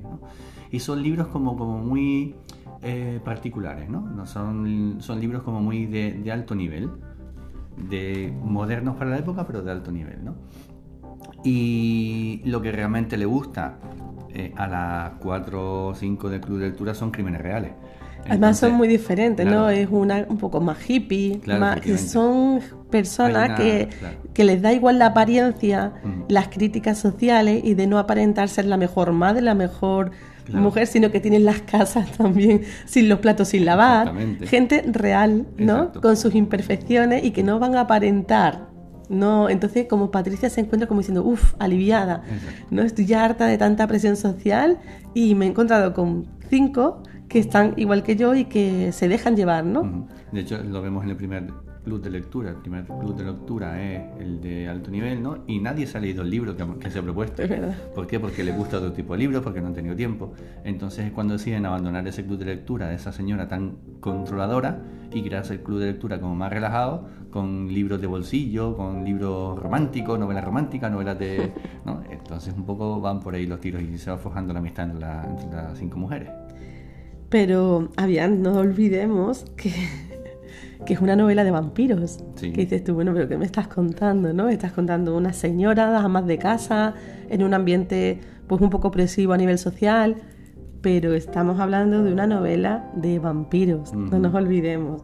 Y 0.70 0.80
son 0.80 1.02
libros 1.02 1.28
como, 1.28 1.56
como 1.56 1.78
muy 1.78 2.34
eh, 2.82 3.20
particulares, 3.24 3.88
¿no? 3.88 4.00
no 4.00 4.26
son, 4.26 4.98
son 5.00 5.20
libros 5.20 5.42
como 5.42 5.60
muy 5.60 5.86
de, 5.86 6.12
de, 6.12 6.30
alto 6.30 6.54
nivel, 6.54 6.90
de 7.88 8.32
modernos 8.42 8.96
para 8.96 9.10
la 9.10 9.18
época, 9.18 9.46
pero 9.46 9.62
de 9.62 9.70
alto 9.70 9.90
nivel. 9.90 10.24
¿no? 10.24 10.34
Y 11.44 12.42
lo 12.44 12.60
que 12.60 12.72
realmente 12.72 13.16
le 13.16 13.26
gusta 13.26 13.78
eh, 14.34 14.52
a 14.56 14.66
las 14.66 15.10
4 15.20 15.86
o 15.88 15.94
5 15.94 16.28
del 16.28 16.40
club 16.40 16.58
de 16.58 16.66
lectura 16.66 16.94
son 16.94 17.10
crímenes 17.10 17.40
reales. 17.40 17.72
Además 18.28 18.58
son 18.58 18.72
muy 18.74 18.88
diferentes, 18.88 19.46
¿no? 19.46 19.70
Es 19.70 19.88
una 19.90 20.26
un 20.28 20.38
poco 20.38 20.60
más 20.60 20.78
hippie, 20.88 21.40
son 21.96 22.60
personas 22.90 23.58
que, 23.58 23.88
les 24.44 24.62
da 24.62 24.72
igual 24.72 24.98
la 24.98 25.06
apariencia, 25.06 25.92
las 26.28 26.48
críticas 26.48 26.98
sociales 26.98 27.62
y 27.64 27.74
de 27.74 27.86
no 27.86 27.98
aparentar 27.98 28.48
ser 28.48 28.66
la 28.66 28.76
mejor 28.76 29.12
madre, 29.12 29.42
la 29.42 29.54
mejor 29.54 30.10
mujer, 30.52 30.86
sino 30.86 31.10
que 31.10 31.20
tienen 31.20 31.44
las 31.44 31.60
casas 31.62 32.10
también 32.16 32.62
sin 32.86 33.08
los 33.08 33.20
platos 33.20 33.48
sin 33.48 33.64
lavar. 33.64 34.12
Gente 34.42 34.84
real, 34.86 35.46
¿no? 35.56 35.92
Con 35.92 36.16
sus 36.16 36.34
imperfecciones 36.34 37.24
y 37.24 37.30
que 37.30 37.42
no 37.42 37.58
van 37.58 37.76
a 37.76 37.82
aparentar. 37.82 38.68
No, 39.08 39.48
entonces 39.48 39.86
como 39.88 40.10
Patricia 40.10 40.50
se 40.50 40.60
encuentra 40.60 40.86
como 40.86 41.00
diciendo, 41.00 41.24
uff, 41.24 41.54
aliviada, 41.58 42.22
no 42.70 42.82
estoy 42.82 43.06
ya 43.06 43.24
harta 43.24 43.46
de 43.46 43.56
tanta 43.56 43.86
presión 43.86 44.16
social 44.16 44.78
y 45.14 45.34
me 45.34 45.46
he 45.46 45.48
encontrado 45.48 45.94
con 45.94 46.26
cinco 46.50 47.02
que 47.28 47.38
están 47.38 47.74
igual 47.76 48.02
que 48.02 48.16
yo 48.16 48.34
y 48.34 48.46
que 48.46 48.92
se 48.92 49.08
dejan 49.08 49.36
llevar, 49.36 49.64
¿no? 49.64 50.06
De 50.32 50.40
hecho, 50.40 50.62
lo 50.62 50.82
vemos 50.82 51.04
en 51.04 51.10
el 51.10 51.16
primer 51.16 51.44
club 51.88 52.02
de 52.02 52.10
lectura. 52.10 52.50
El 52.50 52.56
primer 52.56 52.84
club 52.84 53.16
de 53.16 53.24
lectura 53.24 53.82
es 53.82 54.02
el 54.20 54.40
de 54.40 54.68
alto 54.68 54.90
nivel, 54.90 55.22
¿no? 55.22 55.38
Y 55.46 55.58
nadie 55.58 55.86
se 55.86 55.96
ha 55.96 56.00
leído 56.00 56.22
el 56.22 56.30
libro 56.30 56.54
que, 56.56 56.90
se 56.90 56.98
ha 56.98 57.02
propuesto. 57.02 57.42
Es 57.42 57.48
verdad. 57.48 57.74
¿Por 57.94 58.06
qué? 58.06 58.20
Porque 58.20 58.44
le 58.44 58.52
gusta 58.52 58.76
otro 58.76 58.92
tipo 58.92 59.14
de 59.14 59.20
libros, 59.20 59.42
porque 59.42 59.60
no 59.60 59.68
han 59.68 59.74
tenido 59.74 59.96
tiempo. 59.96 60.32
Entonces 60.64 61.06
es 61.06 61.12
cuando 61.12 61.34
deciden 61.34 61.64
abandonar 61.66 62.06
ese 62.06 62.24
club 62.24 62.38
de 62.38 62.46
lectura 62.46 62.88
de 62.88 62.96
esa 62.96 63.12
señora 63.12 63.48
tan 63.48 63.76
controladora 64.00 64.80
y 65.12 65.22
crearse 65.22 65.54
el 65.54 65.60
club 65.60 65.80
de 65.80 65.86
lectura 65.86 66.20
como 66.20 66.34
más 66.34 66.52
relajado, 66.52 67.08
con 67.30 67.72
libros 67.72 68.00
de 68.00 68.06
bolsillo, 68.06 68.76
con 68.76 69.04
libros 69.04 69.58
románticos, 69.58 70.18
novelas 70.18 70.44
románticas, 70.44 70.90
novelas 70.90 71.18
de... 71.18 71.52
¿no? 71.84 72.02
Entonces 72.10 72.54
un 72.56 72.64
poco 72.64 73.00
van 73.00 73.20
por 73.20 73.34
ahí 73.34 73.46
los 73.46 73.60
tiros 73.60 73.82
y 73.82 73.98
se 73.98 74.10
va 74.10 74.18
forjando 74.18 74.52
la 74.52 74.60
amistad 74.60 74.90
entre, 74.90 75.08
entre 75.08 75.56
las 75.56 75.78
cinco 75.78 75.98
mujeres. 75.98 76.30
Pero, 77.28 77.90
habían, 77.96 78.42
no 78.42 78.54
olvidemos 78.54 79.44
que, 79.56 79.72
que, 80.86 80.94
es 80.94 81.00
una 81.00 81.14
novela 81.14 81.44
de 81.44 81.50
vampiros. 81.50 82.24
Que 82.36 82.50
dices 82.50 82.82
tú, 82.84 82.94
bueno, 82.94 83.12
pero 83.12 83.28
¿qué 83.28 83.36
me 83.36 83.44
estás 83.44 83.68
contando? 83.68 84.32
¿no? 84.32 84.48
Estás 84.48 84.72
contando 84.72 85.14
una 85.16 85.34
señora, 85.34 85.98
amas 85.98 86.26
de 86.26 86.38
casa, 86.38 86.94
en 87.28 87.42
un 87.42 87.52
ambiente 87.52 88.20
pues 88.46 88.62
un 88.62 88.70
poco 88.70 88.88
opresivo 88.88 89.34
a 89.34 89.36
nivel 89.36 89.58
social, 89.58 90.16
pero 90.80 91.14
estamos 91.14 91.60
hablando 91.60 92.02
de 92.02 92.12
una 92.12 92.26
novela 92.26 92.90
de 92.94 93.18
vampiros, 93.18 93.92
no 93.92 94.18
nos 94.18 94.34
olvidemos. 94.34 95.02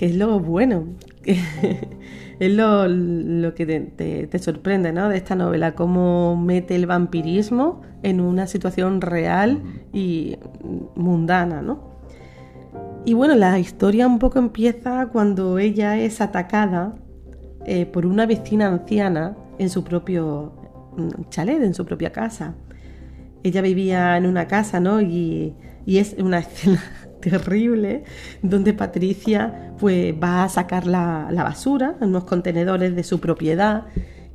Que 0.00 0.06
es 0.06 0.16
lo 0.16 0.40
bueno, 0.40 0.86
es 1.24 2.50
lo, 2.50 2.88
lo 2.88 3.54
que 3.54 3.66
te, 3.66 4.26
te, 4.26 4.38
sorprende 4.38 4.94
¿no? 4.94 5.10
de 5.10 5.18
esta 5.18 5.34
novela, 5.34 5.74
cómo 5.74 6.38
mete 6.38 6.74
el 6.74 6.86
vampirismo 6.86 7.82
en 8.02 8.22
una 8.22 8.46
situación 8.46 9.02
real 9.02 9.62
y 9.92 10.38
mundana. 10.94 11.60
¿no? 11.60 12.00
Y 13.04 13.12
bueno, 13.12 13.34
la 13.34 13.58
historia 13.58 14.06
un 14.06 14.18
poco 14.18 14.38
empieza 14.38 15.08
cuando 15.08 15.58
ella 15.58 15.98
es 15.98 16.22
atacada 16.22 16.94
eh, 17.66 17.84
por 17.84 18.06
una 18.06 18.24
vecina 18.24 18.68
anciana 18.68 19.36
en 19.58 19.68
su 19.68 19.84
propio 19.84 20.54
mm, 20.96 21.28
chalet, 21.28 21.62
en 21.62 21.74
su 21.74 21.84
propia 21.84 22.10
casa. 22.10 22.54
Ella 23.42 23.60
vivía 23.60 24.16
en 24.16 24.24
una 24.24 24.48
casa, 24.48 24.80
¿no? 24.80 25.02
Y, 25.02 25.54
y 25.84 25.98
es 25.98 26.16
una 26.18 26.38
escena 26.40 26.80
terrible 27.20 28.04
donde 28.42 28.72
Patricia 28.72 29.72
pues 29.78 30.14
va 30.14 30.44
a 30.44 30.48
sacar 30.48 30.86
la, 30.86 31.28
basura 31.30 31.96
en 32.00 32.08
unos 32.08 32.24
contenedores 32.24 32.94
de 32.94 33.02
su 33.02 33.20
propiedad 33.20 33.86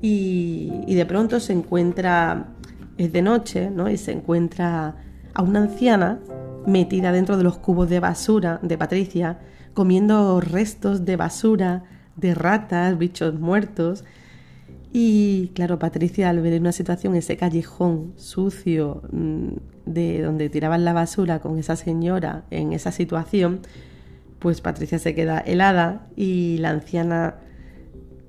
y, 0.02 0.94
de 0.94 1.06
pronto 1.06 1.40
se 1.40 1.54
encuentra, 1.54 2.54
es 2.98 3.12
de 3.12 3.22
noche, 3.22 3.70
¿no? 3.72 3.90
Y 3.90 3.98
se 3.98 4.12
encuentra 4.12 4.96
a 5.34 5.42
una 5.42 5.62
anciana 5.62 6.20
metida 6.68 7.12
dentro 7.12 7.38
de 7.38 7.44
los 7.44 7.58
cubos 7.58 7.90
de 7.90 8.00
basura 8.00 8.60
de 8.62 8.78
Patricia, 8.78 9.40
comiendo 9.74 10.40
restos 10.42 11.06
de 11.06 11.16
basura, 11.16 11.84
de 12.16 12.36
ratas, 12.36 12.98
bichos 12.98 13.40
muertos. 13.40 14.04
Y 14.94 15.52
claro, 15.56 15.80
Patricia 15.80 16.30
al 16.30 16.42
ver 16.42 16.60
una 16.60 16.72
situación 16.72 17.16
ese 17.16 17.36
callejón 17.36 18.14
sucio, 18.16 19.02
mm, 19.12 19.75
de 19.86 20.22
donde 20.22 20.50
tiraban 20.50 20.86
la 20.86 20.94
basura 20.94 21.40
con 21.40 21.58
esa 21.58 21.76
señora 21.76 22.46
en 22.52 22.74
esa 22.74 22.92
situación, 22.92 23.62
pues 24.40 24.62
Patricia 24.62 25.00
se 25.00 25.16
queda 25.16 25.40
helada 25.40 26.08
y 26.16 26.58
la 26.60 26.70
anciana 26.72 27.36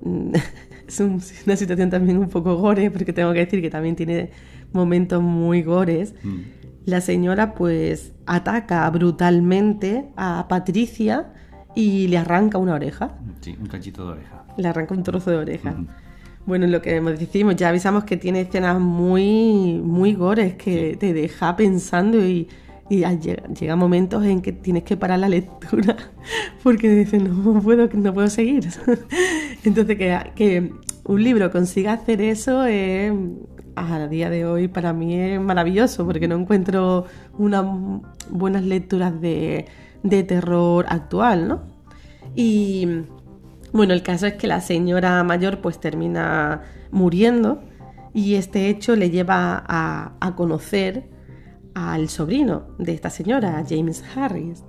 mm, 0.01 0.33
es 0.87 0.99
una 0.99 1.55
situación 1.55 1.89
también 1.89 2.17
un 2.17 2.29
poco 2.29 2.55
gore, 2.55 2.89
porque 2.91 3.13
tengo 3.13 3.33
que 3.33 3.39
decir 3.39 3.61
que 3.61 3.69
también 3.69 3.95
tiene 3.95 4.31
momentos 4.73 5.21
muy 5.21 5.63
gores. 5.63 6.13
Mm. 6.23 6.37
La 6.85 7.01
señora 7.01 7.53
pues 7.53 8.13
ataca 8.25 8.89
brutalmente 8.89 10.05
a 10.15 10.47
Patricia 10.47 11.33
y 11.75 12.07
le 12.07 12.17
arranca 12.17 12.57
una 12.57 12.75
oreja. 12.75 13.17
Sí, 13.41 13.55
un 13.59 13.67
cachito 13.67 14.05
de 14.05 14.13
oreja. 14.13 14.45
Le 14.57 14.67
arranca 14.67 14.95
un 14.95 15.03
trozo 15.03 15.29
de 15.29 15.37
oreja. 15.37 15.75
Bueno, 16.47 16.65
lo 16.65 16.81
que 16.81 17.01
decimos, 17.01 17.57
ya 17.57 17.67
avisamos 17.67 18.05
que 18.05 18.15
tiene 18.15 18.39
escenas 18.39 18.79
muy, 18.79 19.81
muy 19.83 20.13
gores 20.13 20.55
que 20.55 20.95
te 20.97 21.11
deja 21.11 21.57
pensando 21.57 22.25
y, 22.25 22.47
llega, 22.89 23.75
momentos 23.75 24.23
en 24.25 24.41
que 24.41 24.53
tienes 24.53 24.83
que 24.83 24.95
parar 24.95 25.19
la 25.19 25.27
lectura 25.27 25.97
porque 26.63 26.89
dices, 26.89 27.21
no 27.21 27.61
puedo, 27.61 27.89
no 27.93 28.13
puedo 28.13 28.29
seguir. 28.29 28.69
Entonces, 29.65 29.97
que, 29.97 30.17
que 30.35 30.71
un 31.03 31.21
libro 31.21 31.51
consiga 31.51 31.91
hacer 31.91 32.21
eso 32.21 32.63
es, 32.63 33.11
a 33.75 34.07
día 34.07 34.29
de 34.29 34.45
hoy 34.45 34.69
para 34.69 34.93
mí 34.93 35.15
es 35.19 35.41
maravilloso 35.41 36.05
porque 36.05 36.29
no 36.29 36.35
encuentro 36.35 37.07
unas 37.37 37.65
buenas 38.29 38.63
lecturas 38.63 39.19
de, 39.19 39.65
de 40.01 40.23
terror 40.23 40.85
actual, 40.87 41.49
¿no? 41.49 41.61
Y 42.37 42.87
bueno, 43.73 43.93
el 43.93 44.03
caso 44.03 44.27
es 44.27 44.33
que 44.33 44.47
la 44.47 44.61
señora 44.61 45.23
mayor 45.23 45.61
pues 45.61 45.79
termina 45.79 46.61
muriendo 46.91 47.61
y 48.13 48.35
este 48.35 48.69
hecho 48.69 48.95
le 48.95 49.09
lleva 49.09 49.63
a, 49.67 50.35
conocer 50.35 51.09
al 51.75 52.09
sobrino 52.09 52.69
de 52.79 52.93
esta 52.93 53.09
señora, 53.09 53.63
James 53.69 54.03
Harris. 54.15 54.63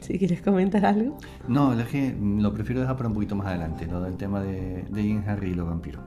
Si 0.00 0.18
quieres 0.18 0.42
comentar 0.42 0.84
algo. 0.84 1.16
No, 1.48 1.78
es 1.78 1.86
que 1.88 2.14
lo 2.20 2.52
prefiero 2.52 2.80
dejar 2.80 2.96
para 2.96 3.08
un 3.08 3.14
poquito 3.14 3.36
más 3.36 3.46
adelante, 3.46 3.86
lo 3.86 4.02
del 4.02 4.16
tema 4.16 4.42
de, 4.42 4.84
James 4.92 5.26
Harris 5.26 5.52
y 5.52 5.54
los 5.54 5.66
vampiros. 5.66 6.02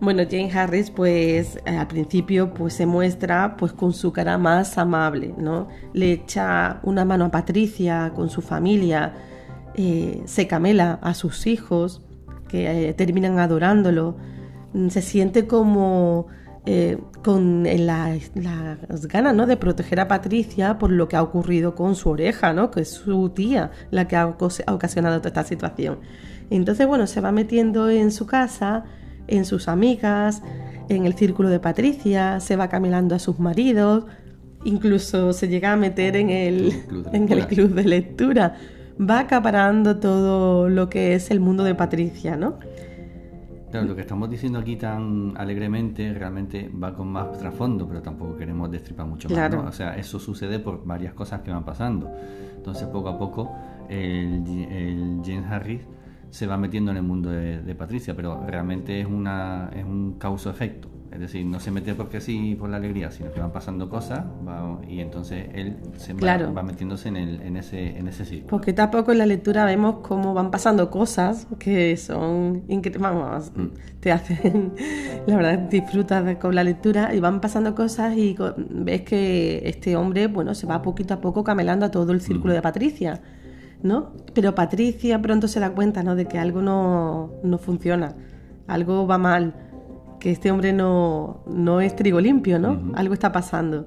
Bueno, 0.00 0.22
James 0.30 0.54
Harris, 0.54 0.90
pues 0.90 1.58
al 1.66 1.86
principio, 1.88 2.54
pues 2.54 2.74
se 2.74 2.86
muestra 2.86 3.56
pues 3.56 3.72
con 3.72 3.92
su 3.92 4.12
cara 4.12 4.38
más 4.38 4.78
amable, 4.78 5.34
¿no? 5.36 5.68
Le 5.92 6.12
echa 6.12 6.80
una 6.84 7.04
mano 7.04 7.26
a 7.26 7.30
Patricia 7.30 8.12
con 8.14 8.30
su 8.30 8.40
familia 8.40 9.12
eh, 9.76 10.22
se 10.26 10.46
camela 10.46 10.98
a 11.02 11.14
sus 11.14 11.46
hijos, 11.46 12.02
que 12.48 12.88
eh, 12.88 12.94
terminan 12.94 13.38
adorándolo, 13.38 14.16
mm, 14.72 14.88
se 14.88 15.02
siente 15.02 15.46
como 15.46 16.26
eh, 16.66 16.98
con 17.22 17.64
las 17.64 18.30
ganas 19.08 19.34
¿no? 19.34 19.46
de 19.46 19.56
proteger 19.56 20.00
a 20.00 20.08
Patricia 20.08 20.78
por 20.78 20.90
lo 20.90 21.08
que 21.08 21.16
ha 21.16 21.22
ocurrido 21.22 21.74
con 21.74 21.94
su 21.94 22.10
oreja, 22.10 22.52
¿no? 22.52 22.70
que 22.70 22.80
es 22.82 22.90
su 22.90 23.30
tía 23.30 23.70
la 23.90 24.08
que 24.08 24.16
ha 24.16 24.26
ocasionado 24.26 25.18
toda 25.18 25.28
esta 25.28 25.44
situación. 25.44 25.98
Entonces, 26.50 26.86
bueno, 26.86 27.06
se 27.06 27.20
va 27.20 27.32
metiendo 27.32 27.90
en 27.90 28.12
su 28.12 28.26
casa, 28.26 28.84
en 29.26 29.44
sus 29.44 29.68
amigas, 29.68 30.42
en 30.88 31.06
el 31.06 31.14
círculo 31.14 31.48
de 31.48 31.60
Patricia, 31.60 32.40
se 32.40 32.56
va 32.56 32.68
camelando 32.68 33.14
a 33.14 33.18
sus 33.18 33.38
maridos 33.38 34.04
incluso 34.64 35.32
se 35.32 35.48
llega 35.48 35.72
a 35.72 35.76
meter 35.76 36.16
en 36.16 36.30
el, 36.30 36.72
Club 36.88 37.10
de 37.10 37.16
en 37.16 37.32
el 37.32 37.46
club 37.46 37.74
de 37.74 37.84
lectura. 37.84 38.56
Va 39.00 39.20
acaparando 39.20 39.98
todo 39.98 40.68
lo 40.68 40.88
que 40.88 41.14
es 41.14 41.30
el 41.30 41.40
mundo 41.40 41.64
de 41.64 41.74
Patricia, 41.74 42.36
¿no? 42.36 42.58
Claro, 43.70 43.88
lo 43.88 43.96
que 43.96 44.02
estamos 44.02 44.30
diciendo 44.30 44.60
aquí 44.60 44.76
tan 44.76 45.34
alegremente 45.36 46.14
realmente 46.14 46.70
va 46.70 46.94
con 46.94 47.08
más 47.08 47.36
trasfondo, 47.38 47.88
pero 47.88 48.02
tampoco 48.02 48.36
queremos 48.36 48.70
destripar 48.70 49.04
mucho 49.04 49.28
más. 49.28 49.36
Claro. 49.36 49.62
¿no? 49.62 49.68
O 49.68 49.72
sea, 49.72 49.96
eso 49.96 50.20
sucede 50.20 50.60
por 50.60 50.86
varias 50.86 51.12
cosas 51.12 51.40
que 51.40 51.50
van 51.50 51.64
pasando. 51.64 52.08
Entonces, 52.56 52.86
poco 52.86 53.08
a 53.08 53.18
poco, 53.18 53.52
el, 53.88 54.46
el 54.70 55.22
James 55.24 55.46
Harris 55.50 55.80
se 56.30 56.46
va 56.46 56.56
metiendo 56.56 56.92
en 56.92 56.98
el 56.98 57.02
mundo 57.02 57.30
de, 57.30 57.62
de 57.62 57.74
Patricia, 57.74 58.14
pero 58.14 58.46
realmente 58.46 59.00
es, 59.00 59.06
una, 59.06 59.70
es 59.74 59.84
un 59.84 60.18
causa-efecto. 60.18 60.88
Es 61.14 61.20
decir, 61.20 61.46
no 61.46 61.60
se 61.60 61.70
mete 61.70 61.94
porque 61.94 62.20
sí, 62.20 62.56
por 62.58 62.68
la 62.68 62.76
alegría, 62.78 63.08
sino 63.12 63.30
que 63.32 63.38
van 63.38 63.52
pasando 63.52 63.88
cosas 63.88 64.24
va- 64.46 64.80
y 64.88 64.98
entonces 64.98 65.46
él 65.54 65.76
se 65.96 66.12
va- 66.12 66.18
Claro. 66.18 66.52
va, 66.52 66.64
metiéndose 66.64 67.08
en, 67.08 67.16
el, 67.16 67.40
en, 67.40 67.56
ese, 67.56 67.96
en 67.96 68.08
ese 68.08 68.24
círculo. 68.24 68.48
Poquito 68.48 68.82
a 68.82 68.90
poco 68.90 69.12
en 69.12 69.18
la 69.18 69.26
lectura 69.26 69.64
vemos 69.64 69.98
cómo 70.02 70.34
van 70.34 70.50
pasando 70.50 70.90
cosas 70.90 71.46
que 71.60 71.96
son 71.96 72.64
increíbles, 72.66 73.00
vamos, 73.00 73.52
Mm. 73.54 73.66
te 74.00 74.10
hacen, 74.10 74.72
la 75.28 75.36
verdad, 75.36 75.58
disfrutas 75.60 76.36
con 76.38 76.52
la 76.56 76.64
lectura 76.64 77.14
y 77.14 77.20
van 77.20 77.40
pasando 77.40 77.76
cosas 77.76 78.16
y 78.16 78.34
ves 78.70 79.02
que 79.02 79.62
este 79.68 79.94
hombre, 79.94 80.26
bueno, 80.26 80.52
se 80.56 80.66
va 80.66 80.82
poquito 80.82 81.14
a 81.14 81.20
poco 81.20 81.44
camelando 81.44 81.86
a 81.86 81.90
todo 81.92 82.10
el 82.10 82.20
círculo 82.22 82.52
de 82.54 82.60
Patricia, 82.60 83.20
¿no? 83.84 84.12
Pero 84.34 84.54
Patricia 84.56 85.22
pronto 85.22 85.46
se 85.46 85.60
da 85.60 85.70
cuenta, 85.70 86.02
¿no? 86.02 86.16
De 86.16 86.24
que 86.26 86.38
algo 86.38 86.60
no, 86.60 87.30
no 87.44 87.58
funciona, 87.58 88.16
algo 88.66 89.06
va 89.06 89.16
mal, 89.18 89.54
que 90.24 90.30
este 90.30 90.50
hombre 90.50 90.72
no, 90.72 91.42
no 91.46 91.82
es 91.82 91.94
trigo 91.94 92.18
limpio, 92.18 92.58
¿no? 92.58 92.92
Algo 92.94 93.12
está 93.12 93.30
pasando. 93.30 93.86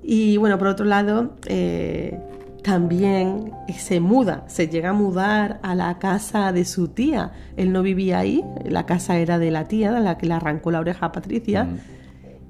Y 0.00 0.36
bueno, 0.36 0.58
por 0.58 0.68
otro 0.68 0.86
lado, 0.86 1.34
eh, 1.48 2.20
también 2.62 3.50
se 3.76 3.98
muda, 3.98 4.44
se 4.46 4.68
llega 4.68 4.90
a 4.90 4.92
mudar 4.92 5.58
a 5.64 5.74
la 5.74 5.98
casa 5.98 6.52
de 6.52 6.64
su 6.64 6.86
tía. 6.86 7.32
Él 7.56 7.72
no 7.72 7.82
vivía 7.82 8.20
ahí, 8.20 8.44
la 8.64 8.86
casa 8.86 9.18
era 9.18 9.40
de 9.40 9.50
la 9.50 9.66
tía, 9.66 9.90
de 9.90 9.98
la 9.98 10.16
que 10.18 10.26
le 10.26 10.34
arrancó 10.34 10.70
la 10.70 10.78
oreja 10.78 11.06
a 11.06 11.10
Patricia. 11.10 11.66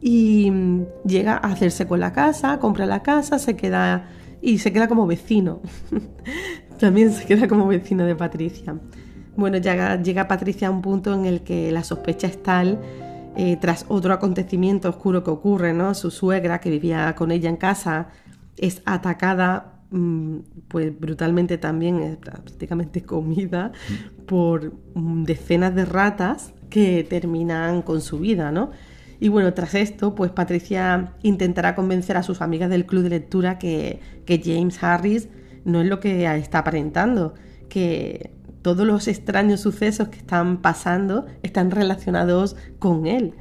Y 0.03 0.51
mm, 0.51 0.83
llega 1.07 1.37
a 1.37 1.53
hacerse 1.53 1.87
con 1.87 2.01
la 2.01 2.13
casa, 2.13 2.59
compra 2.59 2.85
la 2.85 3.03
casa, 3.03 3.39
se 3.39 3.57
queda 3.57 4.11
y 4.43 4.59
se 4.59 4.75
queda 4.75 4.89
como 4.89 5.07
vecino. 5.07 5.63
También 6.79 7.13
se 7.13 7.25
queda 7.25 7.49
como 7.49 7.67
vecino 7.67 8.05
de 8.05 8.15
Patricia. 8.15 8.77
Bueno, 9.37 9.57
llega, 9.57 10.03
llega 10.03 10.29
Patricia 10.29 10.69
a 10.69 10.71
un 10.71 10.83
punto 10.83 11.15
en 11.15 11.25
el 11.25 11.41
que 11.41 11.73
la 11.73 11.83
sospecha 11.83 12.27
es 12.27 12.43
tal, 12.43 12.79
eh, 13.37 13.59
tras 13.61 13.85
otro 13.89 14.15
acontecimiento 14.15 14.89
oscuro 14.89 15.23
que 15.23 15.31
ocurre, 15.31 15.73
¿no? 15.73 15.95
Su 15.95 16.11
suegra, 16.11 16.61
que 16.61 16.71
vivía 16.71 17.15
con 17.15 17.31
ella 17.31 17.51
en 17.51 17.57
casa, 17.57 18.09
es 18.57 18.83
atacada, 18.87 19.81
mm, 19.91 20.39
pues 20.69 20.99
brutalmente 20.99 21.59
también, 21.59 22.01
es 22.03 22.17
prácticamente 22.17 23.03
comida 23.05 23.73
por 24.27 24.73
mm, 24.95 25.25
decenas 25.25 25.75
de 25.75 25.85
ratas 25.85 26.55
que 26.71 27.07
terminan 27.09 27.83
con 27.83 28.01
su 28.01 28.19
vida, 28.19 28.51
¿no? 28.51 28.71
Y 29.21 29.29
bueno, 29.29 29.53
tras 29.55 29.75
esto, 29.75 30.15
pues 30.15 30.31
Patricia 30.31 31.15
intentará 31.23 31.75
convencer 31.75 32.17
a 32.17 32.23
sus 32.23 32.43
amigas 32.43 32.71
del 32.71 32.87
club 32.87 33.03
de 33.03 33.11
lectura 33.11 33.59
que, 33.59 34.01
que 34.27 34.41
James 34.45 34.83
Harris 34.83 35.29
no 35.65 35.81
es 35.81 35.89
lo 35.89 36.01
que 36.01 36.27
está 36.37 36.59
aparentando, 36.61 37.35
que 37.69 38.31
todos 38.67 38.85
los 38.85 39.07
extraños 39.07 39.61
sucesos 39.61 40.09
que 40.09 40.19
están 40.19 40.61
pasando 40.61 41.25
están 41.45 41.71
relacionados 41.71 42.57
con 42.81 43.07
él. 43.07 43.33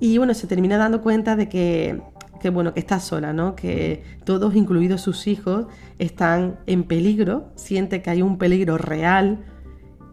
Y 0.00 0.16
bueno, 0.16 0.32
se 0.32 0.46
termina 0.46 0.78
dando 0.78 1.02
cuenta 1.02 1.36
de 1.36 1.50
que, 1.50 2.00
que, 2.40 2.48
bueno, 2.48 2.72
que 2.72 2.80
está 2.80 2.98
sola, 2.98 3.34
¿no? 3.34 3.54
Que 3.54 4.02
todos, 4.24 4.56
incluidos 4.56 5.02
sus 5.02 5.26
hijos, 5.26 5.66
están 5.98 6.60
en 6.64 6.84
peligro, 6.84 7.52
siente 7.56 8.00
que 8.00 8.08
hay 8.08 8.22
un 8.22 8.38
peligro 8.38 8.78
real 8.78 9.44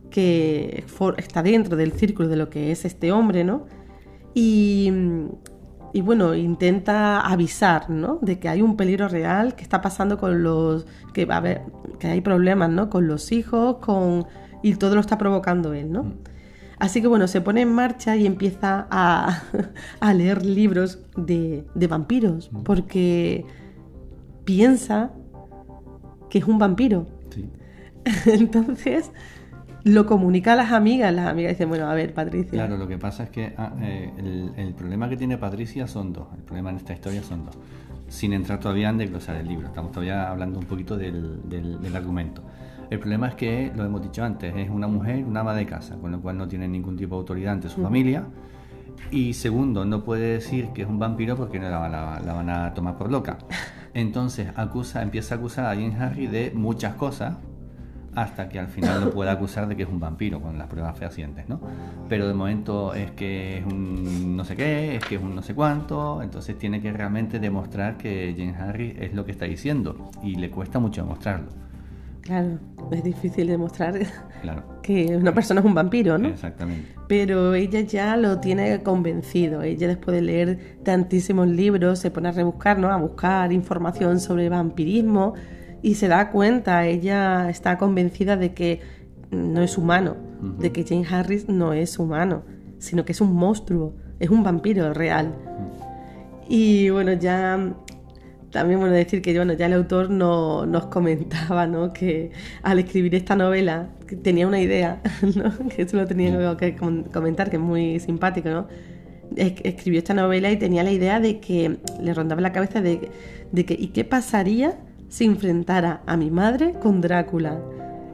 que 0.10 0.84
está 1.16 1.42
dentro 1.42 1.78
del 1.78 1.94
círculo 1.94 2.28
de 2.28 2.36
lo 2.36 2.50
que 2.50 2.74
es 2.74 2.84
este 2.84 3.14
hombre, 3.14 3.46
¿no? 3.46 3.68
Y, 4.34 4.92
y 5.96 6.02
bueno, 6.02 6.36
intenta 6.36 7.22
avisar, 7.22 7.90
¿no? 7.90 8.20
De 8.22 8.38
que 8.38 8.50
hay 8.50 8.62
un 8.62 8.76
peligro 8.76 9.08
real 9.08 9.56
que 9.56 9.64
está 9.64 9.80
pasando 9.80 10.18
con 10.18 10.44
los, 10.44 10.86
que 11.14 11.24
va 11.24 11.38
a 11.38 11.62
que 12.00 12.08
hay 12.08 12.20
problemas, 12.20 12.70
¿no? 12.70 12.90
Con 12.90 13.08
los 13.08 13.32
hijos, 13.32 13.78
con 13.78 14.28
y 14.62 14.76
todo 14.76 14.96
lo 14.96 15.00
está 15.00 15.18
provocando 15.18 15.74
él, 15.74 15.94
¿no? 15.94 16.12
Así 16.80 17.02
que 17.02 17.08
bueno, 17.08 17.30
se 17.30 17.40
pone 17.40 17.62
en 17.62 17.72
marcha 17.72 18.18
y 18.18 18.26
empieza 18.26 18.88
a, 18.92 19.42
a 20.02 20.14
leer 20.14 20.46
libros 20.46 21.00
de, 21.16 21.66
de 21.76 21.88
vampiros, 21.88 22.52
porque 22.66 23.46
piensa 24.44 25.14
que 26.30 26.40
es 26.40 26.46
un 26.46 26.60
vampiro. 26.60 27.08
Sí. 27.30 27.50
Entonces 28.26 29.12
lo 29.86 30.06
comunica 30.08 30.54
a 30.54 30.56
las 30.56 30.72
amigas, 30.72 31.14
las 31.14 31.28
amigas 31.28 31.52
dicen, 31.54 31.70
bueno, 31.70 31.88
a 31.88 31.94
ver, 31.94 32.14
Patricia. 32.14 32.52
Claro, 32.52 32.76
lo 32.78 32.88
que 32.88 32.98
pasa 32.98 33.24
es 33.24 33.30
que 33.30 33.54
ah, 33.58 33.72
eh, 33.82 34.12
el, 34.18 34.52
el 34.58 34.74
problema 34.74 35.08
que 35.08 35.16
tiene 35.16 35.38
Patricia 35.38 35.88
son 35.88 36.12
dos. 36.12 36.28
El 36.36 36.42
problema 36.44 36.72
en 36.72 36.78
esta 36.78 36.92
historia 36.94 37.22
son 37.24 37.46
dos. 37.46 37.56
Sin 38.08 38.34
entrar 38.34 38.60
todavía 38.60 38.90
en 38.90 38.98
desglosar 38.98 39.36
el 39.38 39.48
libro, 39.48 39.68
estamos 39.68 39.92
todavía 39.92 40.30
hablando 40.30 40.60
un 40.60 40.66
poquito 40.66 40.98
del, 40.98 41.48
del- 41.48 41.80
del 41.82 41.96
argumento. 41.96 42.42
El 42.90 43.00
problema 43.00 43.28
es 43.30 43.36
que, 43.36 43.72
lo 43.76 43.84
hemos 43.86 44.02
dicho 44.02 44.24
antes, 44.24 44.56
es 44.56 44.70
una 44.70 44.88
mujer, 44.88 45.24
una 45.24 45.40
ama 45.42 45.54
de 45.56 45.66
casa, 45.66 45.96
con 45.98 46.12
lo 46.12 46.20
cual 46.20 46.38
no 46.38 46.48
tiene 46.48 46.68
ningún 46.68 46.96
tipo 46.98 47.16
de 47.16 47.20
autoridad 47.20 47.54
ante 47.54 47.70
su 47.70 47.82
familia. 47.82 48.26
Y 49.12 49.34
segundo, 49.34 49.86
no 49.86 50.04
puede 50.04 50.34
decir 50.34 50.70
que 50.74 50.82
es 50.84 50.88
un 50.88 50.98
vampiro 51.00 51.36
porque 51.36 51.60
no 51.60 51.70
la, 51.70 51.88
la- 51.90 52.20
la 52.26 52.34
van 52.34 52.50
a 52.50 52.74
tomar 52.74 52.98
por 52.98 53.12
loca. 53.12 53.38
Entonces 53.94 54.50
acusa, 54.56 55.04
empieza 55.04 55.36
a 55.36 55.38
acusar 55.38 55.66
a 55.66 55.76
James 55.76 56.00
Harry 56.00 56.26
de 56.28 56.52
muchas 56.56 56.96
cosas 56.96 57.38
hasta 58.16 58.50
que 58.50 58.60
al 58.60 58.68
final 58.68 59.02
lo 59.02 59.12
pueda 59.12 59.34
acusar 59.34 59.68
de 59.68 59.76
que 59.76 59.84
es 59.84 59.90
un 59.90 60.00
vampiro 60.00 60.42
con 60.42 60.58
las 60.58 60.68
pruebas 60.68 60.98
fehacientes, 60.98 61.48
¿no? 61.50 61.60
Pero 62.08 62.28
de 62.28 62.34
momento 62.34 62.94
es 62.94 63.12
que 63.12 63.60
es 63.60 63.66
un 63.66 64.36
no 64.38 64.46
sé 64.46 64.56
qué, 64.56 64.96
es 64.96 65.06
que 65.06 65.16
es 65.16 65.22
un 65.22 65.36
no 65.36 65.42
sé 65.42 65.54
cuánto, 65.54 66.22
entonces 66.22 66.58
tiene 66.58 66.82
que 66.82 66.92
realmente 66.92 67.40
demostrar 67.40 67.98
que 67.98 68.34
James 68.38 68.60
Harry 68.60 68.96
es 69.00 69.14
lo 69.14 69.26
que 69.26 69.32
está 69.32 69.46
diciendo 69.46 70.12
y 70.24 70.36
le 70.36 70.50
cuesta 70.50 70.80
mucho 70.80 71.02
demostrarlo, 71.02 71.50
Claro, 72.26 72.58
es 72.92 73.04
difícil 73.04 73.46
demostrar 73.46 74.00
claro. 74.42 74.64
que 74.82 75.16
una 75.16 75.32
persona 75.32 75.60
es 75.60 75.66
un 75.66 75.76
vampiro, 75.76 76.18
¿no? 76.18 76.30
Exactamente. 76.30 76.88
Pero 77.08 77.54
ella 77.54 77.82
ya 77.82 78.18
lo 78.18 78.40
tiene 78.40 78.82
convencido. 78.82 79.62
Ella 79.62 79.88
después 79.88 80.16
de 80.16 80.24
leer 80.24 80.78
tantísimos 80.84 81.48
libros 81.48 82.00
se 82.00 82.10
pone 82.10 82.30
a 82.30 82.32
rebuscar, 82.32 82.80
¿no? 82.80 82.90
A 82.90 82.98
buscar 82.98 83.54
información 83.54 84.20
sobre 84.20 84.50
vampirismo 84.50 85.36
y 85.82 85.96
se 85.96 86.08
da 86.08 86.32
cuenta, 86.32 86.86
ella 86.86 87.50
está 87.50 87.78
convencida 87.78 88.38
de 88.38 88.54
que 88.54 88.82
no 89.32 89.62
es 89.62 89.78
humano, 89.78 90.16
de 90.60 90.72
que 90.72 90.84
James 90.84 91.12
Harris 91.12 91.50
no 91.50 91.74
es 91.74 91.98
humano, 92.00 92.44
sino 92.80 93.06
que 93.06 93.12
es 93.12 93.22
un 93.22 93.34
monstruo, 93.34 93.94
es 94.20 94.30
un 94.30 94.44
vampiro 94.44 94.94
real. 94.94 95.34
Y 96.48 96.90
bueno, 96.90 97.14
ya 97.14 97.74
también 98.52 98.80
bueno 98.80 98.94
decir 98.96 99.22
que 99.22 99.36
bueno, 99.36 99.54
ya 99.54 99.66
el 99.66 99.74
autor 99.74 100.10
no- 100.10 100.66
nos 100.66 100.86
comentaba 100.88 101.68
¿no? 101.68 101.92
que 101.92 102.32
al 102.64 102.80
escribir 102.80 103.14
esta 103.16 103.36
novela 103.36 103.90
que 104.08 104.16
tenía 104.16 104.48
una 104.48 104.62
idea, 104.62 105.02
¿no? 105.36 105.52
que 105.70 105.82
eso 105.82 105.98
lo 105.98 106.06
tenía 106.06 106.56
que 106.58 106.76
com- 106.76 107.04
comentar, 107.04 107.50
que 107.50 107.58
es 107.58 107.62
muy 107.62 108.00
simpático, 108.00 108.50
¿no? 108.50 108.68
Es- 109.36 109.56
escribió 109.64 109.98
esta 109.98 110.14
novela 110.14 110.52
y 110.52 110.58
tenía 110.58 110.84
la 110.84 110.92
idea 110.92 111.20
de 111.20 111.40
que 111.40 111.78
le 112.00 112.14
rondaba 112.14 112.40
la 112.42 112.52
cabeza 112.54 112.80
de, 112.82 113.10
de 113.52 113.66
que 113.66 113.74
¿y 113.74 113.88
qué 113.88 114.04
pasaría 114.06 114.78
si 115.16 115.24
enfrentara 115.24 116.02
a 116.06 116.18
mi 116.18 116.30
madre 116.30 116.74
con 116.74 117.00
Drácula? 117.00 117.62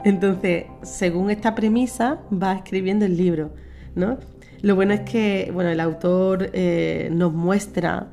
Entonces, 0.04 0.66
según 0.84 1.32
esta 1.32 1.56
premisa, 1.56 2.20
va 2.32 2.54
escribiendo 2.54 3.06
el 3.06 3.18
libro, 3.18 3.54
¿no? 3.96 4.20
Lo 4.62 4.76
bueno 4.76 4.94
es 4.94 5.00
que, 5.00 5.50
bueno, 5.52 5.72
el 5.72 5.80
autor 5.80 6.52
eh, 6.54 7.10
nos 7.12 7.34
muestra 7.34 8.12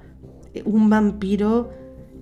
un 0.65 0.89
vampiro 0.89 1.69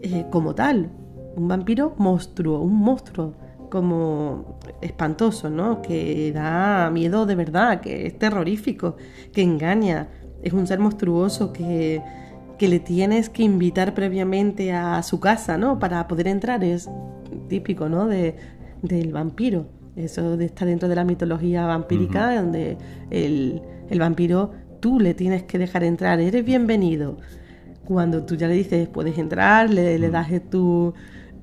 eh, 0.03 0.27
como 0.33 0.57
tal, 0.57 0.91
un 1.37 1.47
vampiro 1.47 1.95
monstruo, 1.99 2.61
un 2.61 2.75
monstruo 2.75 3.35
como 3.71 4.59
espantoso, 4.81 5.49
¿no? 5.49 5.81
Que 5.83 6.33
da 6.33 6.91
miedo 6.91 7.27
de 7.27 7.37
verdad, 7.37 7.81
que 7.81 8.09
es 8.09 8.19
terrorífico, 8.19 8.97
que 9.33 9.43
engaña, 9.43 10.09
es 10.43 10.53
un 10.53 10.67
ser 10.67 10.81
monstruoso 10.81 11.53
que, 11.53 12.03
que 12.59 12.69
le 12.69 12.81
tienes 12.81 13.29
que 13.29 13.43
invitar 13.43 13.95
previamente 13.95 14.73
a 14.73 15.03
su 15.03 15.21
casa, 15.21 15.59
¿no? 15.59 15.79
Para 15.79 16.07
poder 16.09 16.29
entrar, 16.29 16.65
es 16.65 16.89
típico, 17.49 17.89
¿no? 17.89 18.07
De, 18.07 18.37
del 18.83 19.13
vampiro. 19.13 19.67
Eso 19.97 20.35
está 20.35 20.65
dentro 20.67 20.89
de 20.89 20.95
la 20.95 21.05
mitología 21.05 21.67
vampírica, 21.67 22.35
donde 22.37 22.77
el, 23.11 23.63
el 23.89 23.99
vampiro 23.99 24.53
tú 24.81 25.01
le 25.01 25.15
tienes 25.15 25.45
que 25.45 25.59
dejar 25.59 25.85
entrar, 25.85 26.21
eres 26.21 26.45
bienvenido. 26.45 27.17
Cuando 27.85 28.25
tú 28.25 28.35
ya 28.35 28.49
le 28.49 28.55
dices, 28.55 28.89
puedes 28.89 29.17
entrar, 29.17 29.71
le, 29.71 29.99
le 29.99 30.11
das 30.11 30.29
tu 30.51 30.93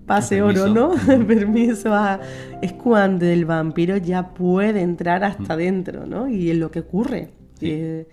pase 0.06 0.42
oro, 0.42 0.68
¿no? 0.68 0.92
permiso. 1.28 1.94
A... 1.94 2.20
Es 2.62 2.74
cuando 2.74 3.26
el 3.26 3.46
vampiro 3.46 3.98
ya 3.98 4.34
puede 4.34 4.82
entrar 4.82 5.24
hasta 5.24 5.54
adentro, 5.54 6.06
¿no? 6.06 6.28
Y 6.28 6.52
es 6.52 6.58
lo 6.58 6.70
que 6.70 6.82
ocurre. 6.82 7.30
Sí. 7.60 7.70
Eh, 7.72 8.08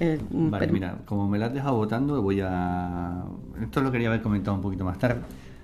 Eh, 0.00 0.18
Vale, 0.30 0.58
pero- 0.58 0.72
mira, 0.72 0.96
como 1.04 1.28
me 1.28 1.38
la 1.38 1.46
has 1.46 1.54
dejado 1.54 1.76
votando, 1.76 2.20
voy 2.20 2.40
a. 2.42 3.22
Esto 3.62 3.80
lo 3.80 3.92
quería 3.92 4.08
haber 4.08 4.22
comentado 4.22 4.56
un 4.56 4.62
poquito 4.62 4.84
más 4.84 4.98
tarde, 4.98 5.20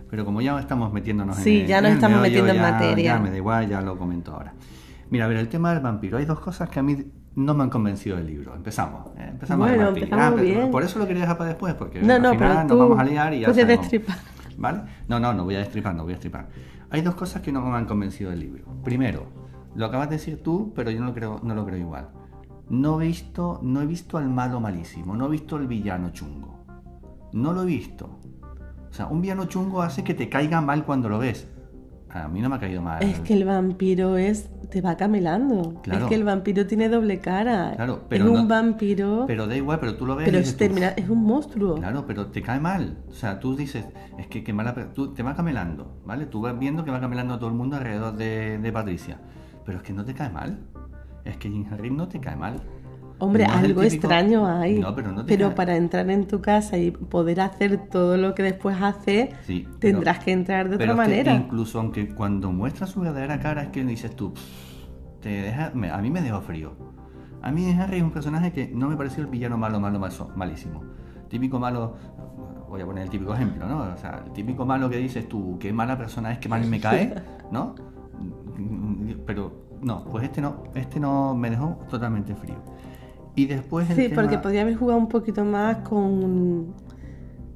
pero 0.09 0.25
como 0.25 0.41
ya 0.41 0.59
estamos 0.61 0.93
metiéndonos 0.93 1.37
en. 1.39 1.45
Sí, 1.45 1.67
ya 1.67 1.81
nos 1.81 1.91
en 1.91 1.97
estamos 1.97 2.21
meollo, 2.21 2.43
metiendo 2.43 2.53
en 2.53 2.57
ya- 2.67 2.73
materia. 2.73 3.15
Ya 3.15 3.19
me 3.19 3.31
da 3.31 3.37
igual, 3.37 3.69
ya 3.69 3.81
lo 3.81 3.97
comento 3.99 4.33
ahora. 4.33 4.53
Mira, 5.11 5.25
a 5.25 5.29
ver, 5.29 5.39
el 5.39 5.49
tema 5.49 5.73
del 5.73 5.81
vampiro. 5.83 6.19
Hay 6.19 6.25
dos 6.25 6.39
cosas 6.39 6.69
que 6.71 6.79
a 6.79 6.83
mí 6.85 6.97
no 7.35 7.55
me 7.55 7.65
han 7.65 7.71
convencido 7.71 8.17
del 8.17 8.27
libro. 8.29 8.55
Empezamos. 8.55 9.07
¿eh? 9.19 9.27
Empezamos 9.31 9.67
Bueno, 9.69 9.85
a 9.87 9.89
empezamos 9.89 10.35
pero 10.41 10.43
bien. 10.45 10.71
Por 10.71 10.83
eso 10.85 10.99
lo 11.01 11.07
quería 11.07 11.23
dejar 11.23 11.37
para 11.37 11.49
después, 11.51 11.75
porque 11.75 12.01
No, 12.01 12.15
al 12.15 12.23
no, 12.23 12.31
final 12.31 12.67
nos 12.69 12.79
vamos 12.79 12.99
a 12.99 13.05
liar 13.05 13.35
y 13.35 13.41
ya 13.41 13.49
puedes 13.49 13.67
destripar. 13.67 14.17
¿Vale? 14.57 14.83
No, 15.09 15.19
no, 15.19 15.33
no 15.35 15.45
voy 15.45 15.57
a 15.57 15.59
destripar, 15.61 15.95
no 15.95 16.05
voy 16.05 16.13
a 16.13 16.15
destripar. 16.17 16.47
Hay 16.91 17.01
dos 17.03 17.15
cosas 17.17 17.43
que 17.43 17.51
no 17.51 17.61
me 17.63 17.77
han 17.77 17.87
convencido 17.87 18.31
del 18.31 18.41
libro. 18.41 18.65
Primero, 18.85 19.27
lo 19.75 19.87
acabas 19.87 20.11
de 20.11 20.17
decir 20.17 20.41
tú, 20.43 20.73
pero 20.77 20.91
yo 20.93 21.01
no 21.01 21.07
lo 21.07 21.15
creo, 21.15 21.41
no 21.43 21.55
lo 21.55 21.65
creo 21.65 21.79
igual. 21.79 22.09
No 22.71 23.01
he 23.01 23.07
visto, 23.09 23.59
no 23.63 23.83
he 23.83 23.87
visto 23.87 24.17
al 24.17 24.29
malo 24.29 24.61
malísimo, 24.61 25.15
no 25.17 25.27
he 25.27 25.31
visto 25.31 25.57
al 25.57 25.67
villano 25.67 26.11
chungo. 26.11 26.65
No 27.33 27.53
lo 27.53 27.63
he 27.63 27.67
visto. 27.67 28.19
O 28.89 28.93
sea, 28.93 29.07
un 29.07 29.21
villano 29.21 29.45
chungo 29.47 29.83
hace 29.83 30.03
que 30.05 30.15
te 30.15 30.29
caiga 30.29 30.61
mal 30.61 30.85
cuando 30.85 31.09
lo 31.09 31.19
ves. 31.19 31.47
A 32.13 32.27
mí 32.27 32.41
no 32.41 32.49
me 32.49 32.57
ha 32.57 32.59
caído 32.59 32.83
mal. 32.83 33.01
Es 33.05 33.21
que 33.21 33.35
el 33.35 33.45
vampiro 33.45 34.17
es 34.17 34.49
te 34.69 34.81
va 34.81 34.97
camelando. 34.97 35.81
Claro. 35.83 36.05
Es 36.05 36.09
que 36.09 36.15
el 36.17 36.25
vampiro 36.25 36.67
tiene 36.67 36.89
doble 36.89 37.21
cara. 37.21 37.73
Claro, 37.77 38.03
pero 38.09 38.25
es 38.25 38.31
un 38.31 38.37
no- 38.37 38.49
vampiro, 38.49 39.09
pero, 39.11 39.27
Pero 39.27 39.47
da 39.47 39.57
igual, 39.57 39.79
pero 39.79 39.97
tú 39.97 40.07
lo 40.07 40.17
ves. 40.17 40.27
y 40.27 40.31
es, 40.31 40.37
dices 40.39 40.57
termina- 40.57 40.89
es 40.97 41.09
un 41.09 41.23
monstruo. 41.23 41.77
Claro, 41.77 42.05
pero 42.07 42.27
te 42.27 42.43
cae 42.43 42.59
mal. 42.59 42.99
O 43.09 43.13
sea, 43.13 43.39
tú 43.39 43.55
dices, 43.55 43.85
es 44.19 44.27
que, 44.27 44.43
que 44.43 44.53
mala, 44.53 44.75
tú 44.93 45.13
te 45.15 45.23
va 45.23 45.35
camelando, 45.37 46.01
¿vale? 46.05 46.27
Tú 46.27 46.41
vas 46.41 46.59
viendo 46.59 46.85
que 46.85 46.91
va 46.91 47.01
camelando 47.01 47.35
a 47.35 47.39
todo 47.39 47.49
el 47.51 47.55
mundo 47.57 47.77
alrededor 47.77 48.17
de, 48.17 48.59
de 48.59 48.73
Patricia. 48.73 49.21
Pero 49.65 49.79
es 49.79 49.85
que 49.85 49.93
no 49.93 50.05
te 50.05 50.13
cae 50.15 50.31
mal. 50.31 50.59
Es 51.25 51.37
que 51.37 51.51
Jim 51.51 51.67
Harry 51.71 51.91
no 51.91 52.09
te 52.09 52.21
cae 52.21 52.37
mal. 52.37 52.61
Hombre, 53.19 53.47
No 53.47 53.53
algo 53.53 53.83
típico- 53.83 53.83
extraño 53.83 54.47
hay. 54.47 54.79
No, 54.79 54.95
pero 54.95 55.13
no 55.13 55.25
te 55.27 55.37
cae- 55.37 55.51
para 55.55 55.77
entrar 55.77 56.09
en 56.11 56.27
tu 56.27 56.41
casa 56.41 56.79
y 56.79 56.91
poder 56.91 57.43
hacer 57.43 57.77
todo 57.91 58.17
lo 58.17 58.35
que 58.35 58.43
después 58.43 58.77
hace, 58.81 59.31
Sí, 59.47 59.67
pero- 59.79 59.97
tendrás 59.99 60.21
que 60.21 60.33
entrar 60.33 60.71
de 60.71 60.79
Pero 60.79 60.93
otra 60.95 61.05
es 61.05 61.09
que 61.11 61.17
manera. 61.17 61.35
incluso 61.35 61.79
aunque 61.81 62.09
cuando 62.15 62.51
muestra 62.51 62.87
su 62.87 63.01
verdadera 63.01 63.39
cara 63.39 63.65
es 63.65 63.69
que 63.69 63.85
dices 63.85 64.17
tú, 64.17 64.33
"Pff, 64.33 65.21
te 65.21 65.29
deja, 65.29 65.71
me- 65.75 65.91
a 65.91 65.99
mí 65.99 66.11
me 66.11 66.23
dejó 66.23 66.41
frío. 66.41 66.73
A 67.43 67.51
mí 67.53 67.71
Harry 67.73 67.99
es 67.99 68.03
un 68.03 68.11
personaje 68.11 68.53
que 68.53 68.69
no 68.75 68.89
me 68.89 68.97
pareció 68.97 69.23
el 69.23 69.29
villano 69.29 69.59
malo, 69.59 69.81
malo, 69.81 69.99
maso- 69.99 70.31
malísimo. 70.35 70.83
Típico 71.29 71.59
malo, 71.59 71.97
voy 72.71 72.81
a 72.81 72.87
poner 72.87 73.05
el 73.05 73.11
típico 73.11 73.35
ejemplo, 73.35 73.67
¿no? 73.69 73.81
O 73.93 73.97
sea, 73.99 74.23
el 74.25 74.33
típico 74.33 74.65
malo 74.65 74.89
que 74.89 74.97
dices 74.97 75.29
tú, 75.29 75.59
qué 75.61 75.73
mala 75.75 75.99
persona 75.99 76.33
es, 76.33 76.39
que 76.39 76.49
mal 76.49 76.65
me 76.67 76.81
cae, 76.81 77.15
¿no? 77.53 77.75
Pero 79.27 79.53
no, 79.83 80.05
pues 80.05 80.25
este 80.25 80.41
no, 80.41 80.65
este 80.75 81.01
no 81.01 81.35
me 81.35 81.51
dejó 81.51 81.79
totalmente 81.89 82.35
frío. 82.35 82.57
Y 83.35 83.47
después 83.47 83.89
el 83.91 83.97
Sí, 83.97 84.09
tema- 84.09 84.23
porque 84.23 84.39
podría 84.39 84.63
haber 84.63 84.75
jugado 84.77 84.99
un 84.99 85.09
poquito 85.09 85.45
más 85.45 85.79
con, 85.79 86.75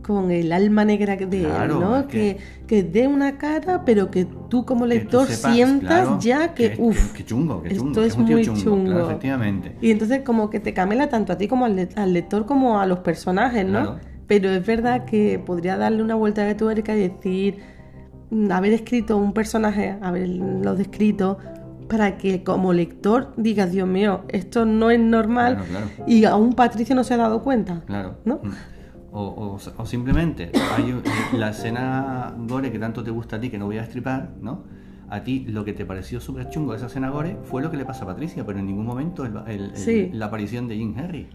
con 0.03 0.31
el 0.31 0.53
alma 0.53 0.85
negra 0.85 1.17
de 1.17 1.27
Claro, 1.41 1.75
él, 1.75 1.81
¿no? 1.81 2.07
que- 2.09 2.37
Que, 2.67 2.67
que 2.67 2.83
dé 2.83 3.07
una 3.09 3.37
cara, 3.39 3.85
pero 3.85 4.11
que 4.11 4.25
tú 4.49 4.65
como 4.65 4.85
que 4.87 4.91
tú 4.91 4.95
lector 4.95 5.27
sepas, 5.27 5.53
sientas 5.55 5.81
claro, 6.03 6.19
ya 6.21 6.55
que, 6.55 6.73
que- 6.73 6.83
uff, 6.83 7.13
que 7.13 7.25
chungo, 7.25 7.63
que 7.63 7.69
esto 7.69 7.83
chungo, 7.85 8.01
es 8.01 8.07
es 8.09 8.17
un 8.17 8.25
tío 8.27 8.37
muy 8.37 8.45
chungo, 8.45 8.61
chungo. 8.63 8.85
claro, 8.91 9.07
efectivamente. 9.11 9.77
Y 9.81 9.91
entonces 9.91 10.23
como 10.23 10.49
que 10.51 10.61
te 10.61 10.73
camela 10.75 11.09
tanto 11.09 11.33
a 11.33 11.39
ti 11.39 11.49
como 11.49 11.65
al, 11.65 11.89
al 11.97 12.13
lector 12.13 12.47
como 12.47 12.79
a 12.81 12.87
los 12.87 13.01
personajes, 13.01 13.67
¿no? 13.67 13.97
Pero 14.27 14.49
es 14.51 14.65
verdad 14.65 15.05
que 15.05 15.39
podría 15.45 15.77
darle 15.77 16.03
una 16.03 16.15
vuelta 16.15 16.45
de 16.45 16.55
tuerca 16.55 16.97
y 16.97 17.09
decir, 17.09 17.59
mm, 18.31 18.51
haber 18.53 18.73
escrito 18.73 19.17
un 19.19 19.35
personaje, 19.35 19.97
haberlo 20.01 20.75
descrito, 20.77 21.37
para 21.89 22.17
que 22.19 22.43
como 22.45 22.73
lector 22.73 23.33
digas, 23.37 23.71
Dios 23.73 23.87
mío, 23.89 24.23
esto 24.29 24.65
no 24.65 24.91
es 24.91 25.01
normal 25.01 25.57
Claro, 25.57 25.71
claro. 25.71 25.87
y 26.11 26.25
aún 26.25 26.53
Patricia 26.55 26.95
no 26.95 27.05
se 27.05 27.15
ha 27.15 27.17
dado 27.19 27.43
cuenta. 27.43 27.83
Claro. 27.87 28.17
¿No? 28.25 28.37
Mm. 28.43 28.51
O, 29.13 29.23
o- 29.23 29.59
o 29.83 29.87
simplemente 29.87 30.51
hay 30.77 30.91
eh, 30.91 31.03
la 31.37 31.51
escena 31.51 32.35
gore 32.49 32.73
que 32.73 32.79
tanto 32.81 33.05
te 33.05 33.11
gusta 33.13 33.37
a 33.37 33.41
ti, 33.41 33.49
que 33.49 33.59
no 33.59 33.67
voy 33.67 33.79
a 33.79 33.83
destripar, 33.83 34.31
¿no? 34.41 34.65
A 35.09 35.23
ti 35.23 35.45
lo 35.49 35.65
que 35.65 35.73
te 35.73 35.85
pareció 35.87 36.21
súper 36.21 36.49
chungo 36.49 36.73
de 36.73 36.79
esa 36.79 36.87
escena 36.87 37.11
gore 37.11 37.37
fue 37.45 37.63
lo 37.63 37.71
que 37.71 37.77
le 37.77 37.85
pasa 37.85 38.03
a 38.05 38.07
Patricia, 38.09 38.45
pero 38.45 38.59
en 38.59 38.67
ningún 38.67 38.87
momento 38.87 39.25
el- 39.25 39.37
el- 39.47 39.61
el- 39.71 39.77
Sí. 39.77 40.11
la 40.13 40.27
aparición 40.27 40.67
de 40.67 40.77
Jim 40.77 40.95
Henry. 40.99 41.29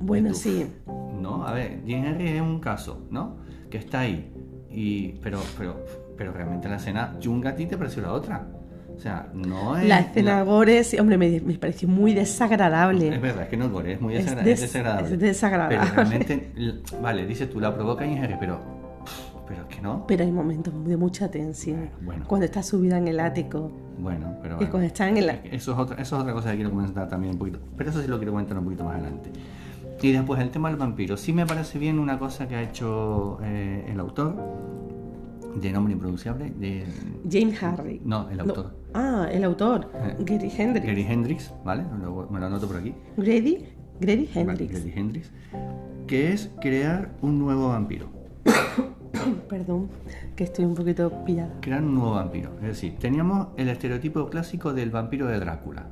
Bueno, 0.00 0.32
sí. 0.32 0.66
No, 1.20 1.46
a 1.46 1.52
ver, 1.52 1.82
Jim 1.84 2.04
Henry 2.04 2.28
es 2.28 2.40
un 2.40 2.60
caso, 2.60 3.02
¿no? 3.10 3.36
Que 3.68 3.76
está 3.78 4.00
ahí. 4.00 4.32
Y, 4.70 5.08
pero, 5.22 5.40
pero, 5.58 5.84
pero 6.16 6.32
realmente 6.32 6.68
la 6.68 6.76
escena 6.76 7.16
chunga 7.18 7.50
a 7.50 7.54
ti 7.56 7.66
te 7.66 7.76
pareció 7.76 8.00
la 8.02 8.12
otra. 8.12 8.46
O 8.98 9.00
sea, 9.00 9.28
no 9.32 9.76
es. 9.78 9.86
La 9.88 10.00
escena 10.00 10.36
la- 10.38 10.42
gore, 10.42 10.82
sí, 10.84 10.98
hombre, 10.98 11.16
me, 11.16 11.40
me 11.40 11.54
pareció 11.54 11.88
muy 11.88 12.14
desagradable. 12.14 13.14
Es 13.14 13.20
verdad, 13.22 13.44
es 13.44 13.48
que 13.48 13.56
no 13.56 13.66
es 13.66 13.70
gore, 13.70 13.92
es 13.92 14.00
muy 14.00 14.16
Es 14.16 14.26
desagra- 14.26 14.42
des- 14.42 14.54
es 14.62 14.72
desagradable. 14.72 15.14
es 15.14 15.18
desagradable. 15.20 15.78
Pero 15.80 15.94
realmente, 15.94 16.50
vale, 17.00 17.26
dices 17.26 17.48
tú, 17.48 17.60
la 17.60 17.72
provoca 17.74 18.04
Jim 18.04 18.16
Henry, 18.16 18.36
pero. 18.40 18.60
Pero 19.46 19.62
es 19.62 19.76
que 19.76 19.80
no. 19.80 20.04
Pero 20.06 20.24
hay 20.24 20.32
momentos 20.32 20.74
de 20.86 20.96
mucha 20.96 21.30
tensión. 21.30 21.88
Bueno. 22.02 22.24
Cuando 22.26 22.44
está 22.44 22.62
subida 22.62 22.98
en 22.98 23.08
el 23.08 23.18
ático. 23.20 23.72
Bueno, 23.98 24.36
pero. 24.42 24.54
Y 24.54 24.56
bueno. 24.58 24.70
cuando 24.72 24.86
está 24.88 25.08
en 25.08 25.16
el... 25.16 25.30
Es 25.30 25.38
que 25.40 25.56
Eso 25.56 25.72
es, 25.72 25.78
otra, 25.78 25.96
eso 26.02 26.16
es 26.16 26.22
otra 26.22 26.34
cosa 26.34 26.50
que 26.50 26.56
quiero 26.56 26.70
comentar 26.70 27.08
también 27.08 27.32
un 27.32 27.38
poquito. 27.38 27.58
Pero 27.76 27.88
eso 27.90 28.02
sí 28.02 28.08
lo 28.08 28.18
quiero 28.18 28.32
comentar 28.32 28.58
un 28.58 28.64
poquito 28.64 28.84
más 28.84 28.96
adelante. 28.96 29.30
Y 30.02 30.12
después 30.12 30.40
el 30.42 30.50
tema 30.50 30.68
del 30.68 30.76
vampiro. 30.76 31.16
Sí 31.16 31.32
me 31.32 31.46
parece 31.46 31.78
bien 31.78 31.98
una 31.98 32.18
cosa 32.18 32.46
que 32.46 32.56
ha 32.56 32.62
hecho 32.62 33.38
eh, 33.42 33.86
el 33.90 33.98
autor, 34.00 34.36
de 35.60 35.72
nombre 35.72 35.92
impronunciable, 35.92 36.50
de. 36.50 36.84
James 37.30 37.62
Harry. 37.62 38.00
No, 38.04 38.28
el 38.30 38.40
autor. 38.40 38.74
Ah, 38.94 39.26
el 39.30 39.44
autor. 39.44 39.90
Eh, 39.94 40.16
Gary 40.20 40.50
Hendrix. 40.56 40.86
Gary 40.86 41.02
Hendrix, 41.08 41.54
¿vale? 41.64 41.84
Lo- 42.02 42.28
me 42.30 42.38
lo 42.40 42.46
anoto 42.46 42.66
por 42.66 42.76
aquí. 42.76 42.94
Grady. 43.16 43.64
Grady 44.00 44.28
Vale, 44.34 44.40
Hendrix. 44.50 44.72
Gary 44.72 44.92
Hendrix. 44.96 45.32
Que 46.06 46.32
es 46.32 46.50
crear 46.60 47.10
un 47.22 47.38
nuevo 47.38 47.68
vampiro. 47.68 48.06
Perdón, 49.48 49.88
que 50.36 50.44
estoy 50.44 50.64
un 50.64 50.74
poquito 50.74 51.10
pillada. 51.24 51.50
crear 51.60 51.82
un 51.82 51.94
nuevo 51.94 52.12
vampiro. 52.12 52.50
Es 52.60 52.68
decir, 52.68 52.96
teníamos 52.98 53.48
el 53.56 53.68
estereotipo 53.68 54.26
clásico 54.28 54.72
del 54.72 54.90
vampiro 54.90 55.26
de 55.26 55.38
Drácula, 55.40 55.86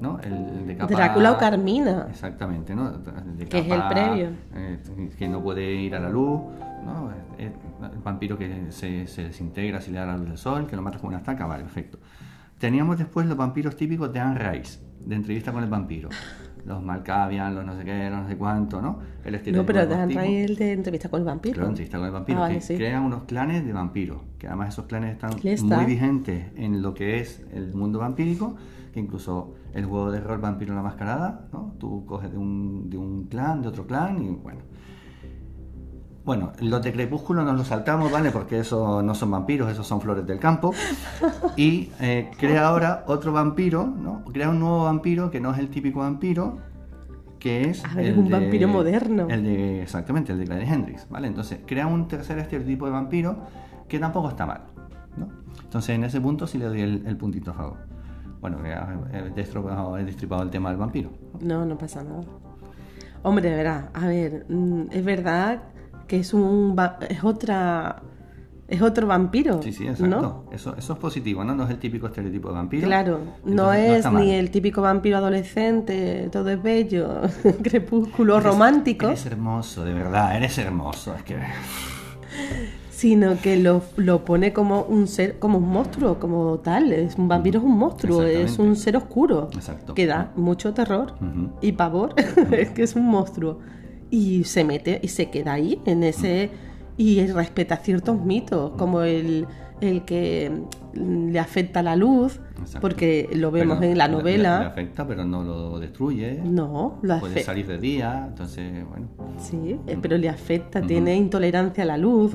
¿no? 0.00 0.18
El 0.20 0.66
de 0.66 0.76
capa... 0.76 0.92
Drácula 0.94 1.32
o 1.32 1.38
Carmina. 1.38 2.06
Exactamente, 2.10 2.74
¿no? 2.74 2.90
De 2.90 3.46
Que 3.46 3.58
es 3.60 3.70
el 3.70 3.82
previo. 3.88 4.28
eh, 4.54 4.78
que 5.16 5.28
no 5.28 5.42
puede 5.42 5.72
ir 5.72 5.94
a 5.94 6.00
la 6.00 6.08
luz, 6.10 6.40
¿no? 6.84 7.10
Eh, 7.38 7.52
El 7.92 7.98
vampiro 8.02 8.36
que 8.38 8.66
se, 8.70 9.06
se 9.06 9.24
desintegra 9.24 9.80
si 9.80 9.90
le 9.90 9.98
da 9.98 10.06
la 10.06 10.16
luz 10.16 10.28
del 10.28 10.38
sol, 10.38 10.66
que 10.66 10.76
lo 10.76 10.82
matas 10.82 11.00
con 11.00 11.08
una 11.08 11.18
estaca, 11.18 11.46
vale, 11.46 11.64
perfecto. 11.64 11.98
Teníamos 12.58 12.98
después 12.98 13.26
los 13.26 13.36
vampiros 13.36 13.76
típicos 13.76 14.12
de 14.12 14.20
Anne 14.20 14.38
Rice, 14.38 14.78
de 15.04 15.14
entrevista 15.16 15.52
con 15.52 15.64
el 15.64 15.70
vampiro. 15.70 16.08
Los 16.64 16.80
Malkavian, 16.80 17.56
los 17.56 17.64
no 17.66 17.76
sé 17.76 17.84
qué, 17.84 18.08
los 18.08 18.22
no 18.22 18.28
sé 18.28 18.36
cuánto, 18.36 18.80
¿no? 18.80 19.00
El 19.24 19.32
No, 19.32 19.36
estereotipo 19.38 19.66
pero 19.66 19.84
dejan 19.86 20.08
tipo. 20.08 20.20
traer 20.20 20.50
el 20.50 20.56
de 20.56 20.72
entrevista 20.72 21.08
con 21.08 21.18
el 21.20 21.26
vampiro. 21.26 21.54
Claro, 21.54 21.68
entrevista 21.70 21.98
con 21.98 22.06
el 22.06 22.12
vampiro, 22.12 22.38
Ah, 22.38 22.42
vale, 22.42 22.54
que 22.54 22.60
sí. 22.60 22.76
crean 22.76 23.02
unos 23.02 23.24
clanes 23.24 23.66
de 23.66 23.72
vampiros, 23.72 24.18
que 24.38 24.46
además 24.46 24.68
esos 24.68 24.84
clanes 24.86 25.12
están 25.14 25.32
muy 25.76 25.84
vigentes 25.86 26.46
en 26.54 26.80
lo 26.82 26.94
que 26.94 27.18
es 27.18 27.42
el 27.52 27.74
mundo 27.74 27.98
vampírico, 27.98 28.54
que 28.94 29.00
incluso 29.00 29.54
el 29.74 29.86
juego 29.86 30.12
de 30.12 30.20
rol 30.20 30.38
Vampiro 30.38 30.70
en 30.72 30.76
la 30.76 30.82
Mascarada, 30.82 31.48
¿no? 31.52 31.74
Tú 31.80 32.04
coges 32.06 32.30
de 32.30 32.38
un, 32.38 32.88
de 32.90 32.96
un 32.98 33.24
clan, 33.24 33.60
de 33.62 33.68
otro 33.68 33.86
clan 33.86 34.22
y 34.22 34.28
bueno. 34.28 34.60
Bueno, 36.24 36.52
los 36.60 36.80
de 36.82 36.92
Crepúsculo 36.92 37.42
nos 37.42 37.56
los 37.56 37.66
saltamos, 37.66 38.12
¿vale? 38.12 38.30
Porque 38.30 38.60
eso 38.60 39.02
no 39.02 39.12
son 39.14 39.32
vampiros, 39.32 39.70
esos 39.70 39.86
son 39.86 40.00
flores 40.00 40.24
del 40.24 40.38
campo. 40.38 40.72
Y 41.56 41.90
eh, 42.00 42.30
crea 42.38 42.68
ahora 42.68 43.02
otro 43.08 43.32
vampiro, 43.32 43.86
¿no? 43.86 44.22
Crea 44.32 44.50
un 44.50 44.60
nuevo 44.60 44.84
vampiro 44.84 45.30
que 45.32 45.40
no 45.40 45.52
es 45.52 45.58
el 45.58 45.68
típico 45.68 45.98
vampiro, 45.98 46.58
que 47.40 47.62
es. 47.70 47.84
A 47.84 47.94
ver, 47.94 48.04
el 48.06 48.12
es 48.12 48.18
un 48.18 48.24
de- 48.26 48.30
vampiro 48.30 48.68
moderno. 48.68 49.26
El 49.28 49.42
de, 49.42 49.82
exactamente, 49.82 50.30
el 50.32 50.38
de 50.38 50.44
Gladys 50.44 50.70
Hendrix, 50.70 51.08
¿vale? 51.10 51.26
Entonces, 51.26 51.58
crea 51.66 51.88
un 51.88 52.06
tercer 52.06 52.38
estereotipo 52.38 52.86
de 52.86 52.92
vampiro 52.92 53.36
que 53.88 53.98
tampoco 53.98 54.28
está 54.28 54.46
mal, 54.46 54.60
¿no? 55.16 55.28
Entonces, 55.64 55.90
en 55.96 56.04
ese 56.04 56.20
punto 56.20 56.46
sí 56.46 56.56
le 56.56 56.66
doy 56.66 56.82
el, 56.82 57.02
el 57.04 57.16
puntito 57.16 57.50
a 57.50 57.54
favor. 57.54 57.78
Bueno, 58.40 58.58
he 59.12 59.30
destripado, 59.34 59.98
he 59.98 60.04
destripado 60.04 60.42
el 60.44 60.50
tema 60.50 60.68
del 60.70 60.78
vampiro. 60.78 61.10
No, 61.40 61.64
no 61.64 61.76
pasa 61.76 62.04
nada. 62.04 62.22
Hombre, 63.24 63.50
verdad, 63.50 63.90
a 63.94 64.06
ver, 64.06 64.46
mm, 64.48 64.82
es 64.90 65.04
verdad 65.04 65.62
que 66.12 66.18
es 66.18 66.34
un 66.34 66.76
es 67.08 67.24
otra 67.24 68.02
es 68.68 68.82
otro 68.82 69.06
vampiro, 69.06 69.62
Sí, 69.62 69.72
sí, 69.72 69.86
exacto. 69.86 70.20
¿no? 70.20 70.44
Eso, 70.52 70.76
eso 70.76 70.92
es 70.92 70.98
positivo, 70.98 71.42
¿no? 71.42 71.54
No 71.54 71.64
es 71.64 71.70
el 71.70 71.78
típico 71.78 72.06
estereotipo 72.06 72.48
de 72.48 72.54
vampiro. 72.54 72.86
Claro, 72.86 73.20
no 73.46 73.72
es 73.72 74.04
ni 74.12 74.30
el 74.32 74.50
típico 74.50 74.82
vampiro 74.82 75.16
adolescente, 75.16 76.28
todo 76.30 76.50
es 76.50 76.62
bello, 76.62 77.22
crepúsculo 77.62 78.36
Eres- 78.36 78.44
romántico, 78.44 79.06
Eres 79.06 79.24
hermoso, 79.24 79.86
de 79.86 79.94
verdad, 79.94 80.36
eres 80.36 80.58
hermoso. 80.58 81.14
Es 81.14 81.22
que. 81.22 81.36
sino 82.90 83.38
que 83.40 83.56
lo, 83.56 83.82
lo 83.96 84.22
pone 84.26 84.52
como 84.52 84.82
un 84.82 85.06
ser, 85.08 85.38
como 85.38 85.56
un 85.58 85.68
monstruo, 85.70 86.18
como 86.18 86.58
tal. 86.58 86.92
Es 86.92 87.16
un 87.16 87.28
vampiro 87.28 87.58
es 87.58 87.64
un 87.64 87.78
monstruo, 87.78 88.22
es 88.22 88.58
un 88.58 88.76
ser 88.76 88.98
oscuro 88.98 89.48
Exacto. 89.54 89.94
que 89.94 90.06
da 90.06 90.30
mucho 90.36 90.74
terror 90.74 91.14
y 91.62 91.72
pavor. 91.72 92.14
es 92.52 92.68
que 92.70 92.82
es 92.82 92.96
un 92.96 93.06
monstruo 93.06 93.60
y 94.12 94.44
se 94.44 94.62
mete 94.62 95.00
y 95.02 95.08
se 95.08 95.28
queda 95.30 95.54
ahí 95.54 95.80
en 95.86 96.04
ese 96.04 96.50
y 96.96 97.26
respeta 97.26 97.78
ciertos 97.78 98.22
mitos 98.24 98.72
como 98.76 99.00
el, 99.02 99.46
el 99.80 100.04
que 100.04 100.52
le 100.92 101.38
afecta 101.40 101.82
la 101.82 101.96
luz, 101.96 102.38
Exacto. 102.60 102.80
porque 102.82 103.30
lo 103.34 103.50
vemos 103.50 103.78
Pero 103.80 103.90
en 103.92 103.98
la 103.98 104.08
novela. 104.08 104.58
Le, 104.58 104.64
le 104.64 104.70
afecta, 104.70 105.06
pero 105.06 105.24
no 105.24 105.42
lo 105.42 105.78
destruye. 105.80 106.40
No, 106.44 106.98
lo 107.02 107.18
Puede 107.18 107.32
afecta. 107.32 107.46
salir 107.52 107.66
de 107.66 107.78
día, 107.78 108.26
entonces, 108.28 108.86
bueno. 108.88 109.08
Sí, 109.38 109.78
eh, 109.86 109.96
pero 110.00 110.18
le 110.18 110.28
afecta, 110.28 110.82
tiene 110.82 111.16
intolerancia 111.16 111.82
a 111.84 111.86
la 111.86 111.96
luz, 111.96 112.34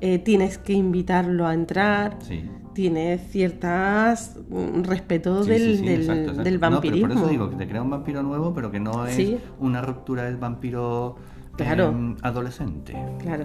eh, 0.00 0.18
tienes 0.20 0.56
que 0.56 0.72
invitarlo 0.72 1.46
a 1.46 1.52
entrar, 1.52 2.16
Sí. 2.20 2.42
Tiene 2.74 3.18
ciertas 3.18 4.36
mm, 4.48 4.82
respeto 4.84 5.42
Sí, 5.44 5.50
del, 5.50 5.60
sí, 5.60 5.76
sí, 5.78 5.84
del, 5.86 6.00
exacto, 6.00 6.20
exacto. 6.22 6.42
del 6.44 6.54
No, 6.54 6.60
pero 6.60 6.70
vampirismo. 6.72 7.08
por 7.08 7.16
eso 7.16 7.28
digo 7.28 7.50
que 7.50 7.56
te 7.56 7.68
crea 7.68 7.82
un 7.82 7.90
vampiro 7.90 8.22
nuevo, 8.22 8.54
pero 8.54 8.70
que 8.70 8.80
no 8.80 9.06
es 9.06 9.18
una 9.58 9.82
ruptura 9.82 10.24
del 10.24 10.36
vampiro 10.36 11.16
Claro. 11.56 11.88
em, 11.88 12.16
adolescente. 12.22 12.94
Claro. 13.20 13.44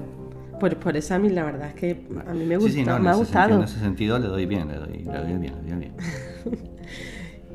Por, 0.59 0.75
por 0.77 0.95
eso 0.97 1.13
a 1.13 1.19
mí 1.19 1.29
la 1.29 1.43
verdad 1.43 1.67
es 1.69 1.75
que 1.75 2.01
a 2.25 2.33
mí 2.33 2.45
me, 2.45 2.57
gusta, 2.57 2.71
sí, 2.71 2.83
no, 2.83 2.97
me 2.99 3.09
ha 3.09 3.13
gustado. 3.15 3.49
sentido- 3.49 3.57
en 3.59 3.63
ese 3.63 3.79
sentido 3.79 4.17
le 4.19 4.27
doy 4.27 4.45
bien, 4.45 4.67
le 4.69 4.75
doy, 4.75 4.97
le 5.03 5.17
doy 5.19 5.37
bien, 5.37 5.53
le 5.63 5.69
doy 5.71 5.79
bien. 5.79 5.93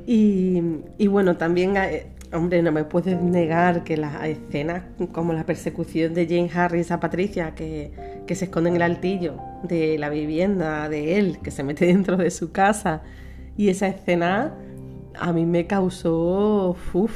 Y, 0.07 0.61
y 0.99 1.07
bueno, 1.07 1.37
también, 1.37 1.77
eh, 1.77 2.07
hombre, 2.33 2.63
no 2.63 2.73
me 2.73 2.85
puedes 2.85 3.21
negar 3.21 3.85
que 3.85 3.97
las 3.97 4.25
escenas 4.25 4.85
como 5.13 5.33
la 5.33 5.45
persecución 5.45 6.15
de 6.15 6.27
Jane 6.27 6.51
Harris 6.55 6.91
a 6.91 7.01
Patricia, 7.01 7.55
que, 7.55 7.93
que 8.27 8.35
se 8.35 8.47
esconde 8.47 8.71
en 8.71 8.77
el 8.77 8.83
altillo 8.83 9.37
de 9.63 9.99
la 9.99 10.09
vivienda 10.09 10.89
de 10.89 11.19
él, 11.19 11.39
que 11.43 11.51
se 11.51 11.63
mete 11.63 11.87
dentro 11.95 12.17
de 12.17 12.31
su 12.31 12.53
casa, 12.53 13.03
y 13.57 13.69
esa 13.69 13.87
escena 13.89 14.55
a 15.19 15.33
mí 15.33 15.47
me 15.47 15.67
causó... 15.67 16.77
uf, 16.93 17.13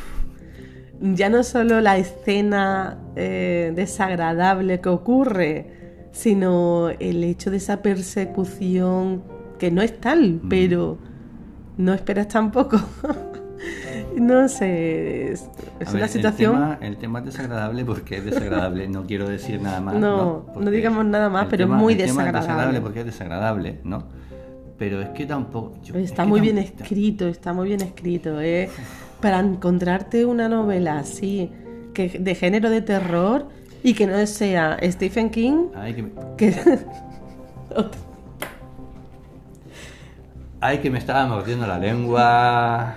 ya 1.01 1.29
no 1.29 1.43
solo 1.43 1.81
la 1.81 1.99
escena 1.99 2.99
eh, 3.17 3.73
desagradable 3.75 4.81
que 4.81 4.89
ocurre, 4.89 5.67
sino 6.13 6.89
el 6.89 7.23
hecho 7.25 7.51
de 7.51 7.59
esa 7.59 7.83
persecución 7.83 9.23
que 9.59 9.71
no 9.71 9.83
es 9.83 10.01
tal, 10.01 10.41
pero 10.49 10.99
no 11.77 11.93
esperas 11.93 12.29
tampoco. 12.29 12.81
no 14.17 14.49
sé, 14.49 15.33
es, 15.33 15.49
es 15.81 15.89
A 15.89 15.91
una 15.93 16.01
ver, 16.01 16.09
situación... 16.09 16.55
El 16.55 16.59
tema, 16.61 16.79
el 16.81 16.97
tema 16.97 17.19
es 17.21 17.25
desagradable 17.27 17.85
porque 17.85 18.17
es 18.19 18.25
desagradable, 18.25 18.89
no 18.89 19.05
quiero 19.07 19.29
decir 19.29 19.61
nada 19.61 19.81
más. 19.81 19.95
No, 19.95 20.45
No, 20.55 20.61
no 20.61 20.71
digamos 20.71 21.05
nada 21.05 21.29
más, 21.29 21.47
pero 21.51 21.65
es 21.65 21.69
tema- 21.69 21.79
muy 21.79 21.93
el 21.95 21.99
tema 21.99 22.11
es 22.11 22.17
desagradable. 22.17 22.41
desagradable 22.49 22.81
porque 22.81 23.01
es 23.01 23.07
desagradable, 23.07 23.81
¿no? 23.85 24.05
Pero 24.79 25.01
es 25.01 25.09
que 25.11 25.25
tampoco. 25.27 25.75
yo- 25.83 25.95
es 25.97 26.05
Está 26.11 26.25
que 26.25 26.29
muy 26.29 26.41
bien 26.41 26.59
escrito, 26.59 27.27
está 27.29 27.53
muy 27.53 27.69
bien 27.69 27.81
escrito. 27.81 28.41
¿eh? 28.41 28.69
Para 29.21 29.41
encontrarte 29.41 30.25
una 30.27 30.49
novela 30.49 30.99
así, 30.99 31.51
que 31.95 32.09
de 32.19 32.35
género 32.35 32.69
de 32.69 32.83
terror 32.83 33.47
y 33.83 33.95
que 33.95 34.07
no 34.07 34.27
sea 34.27 34.77
Stephen 34.83 35.31
King, 35.31 35.69
Ay, 35.75 35.95
que 35.95 36.03
me, 36.03 36.11
que... 36.37 36.55
ay, 40.61 40.79
que 40.79 40.91
me 40.91 40.99
estaba 40.99 41.27
mordiendo 41.27 41.67
la 41.67 41.79
lengua. 41.79 42.95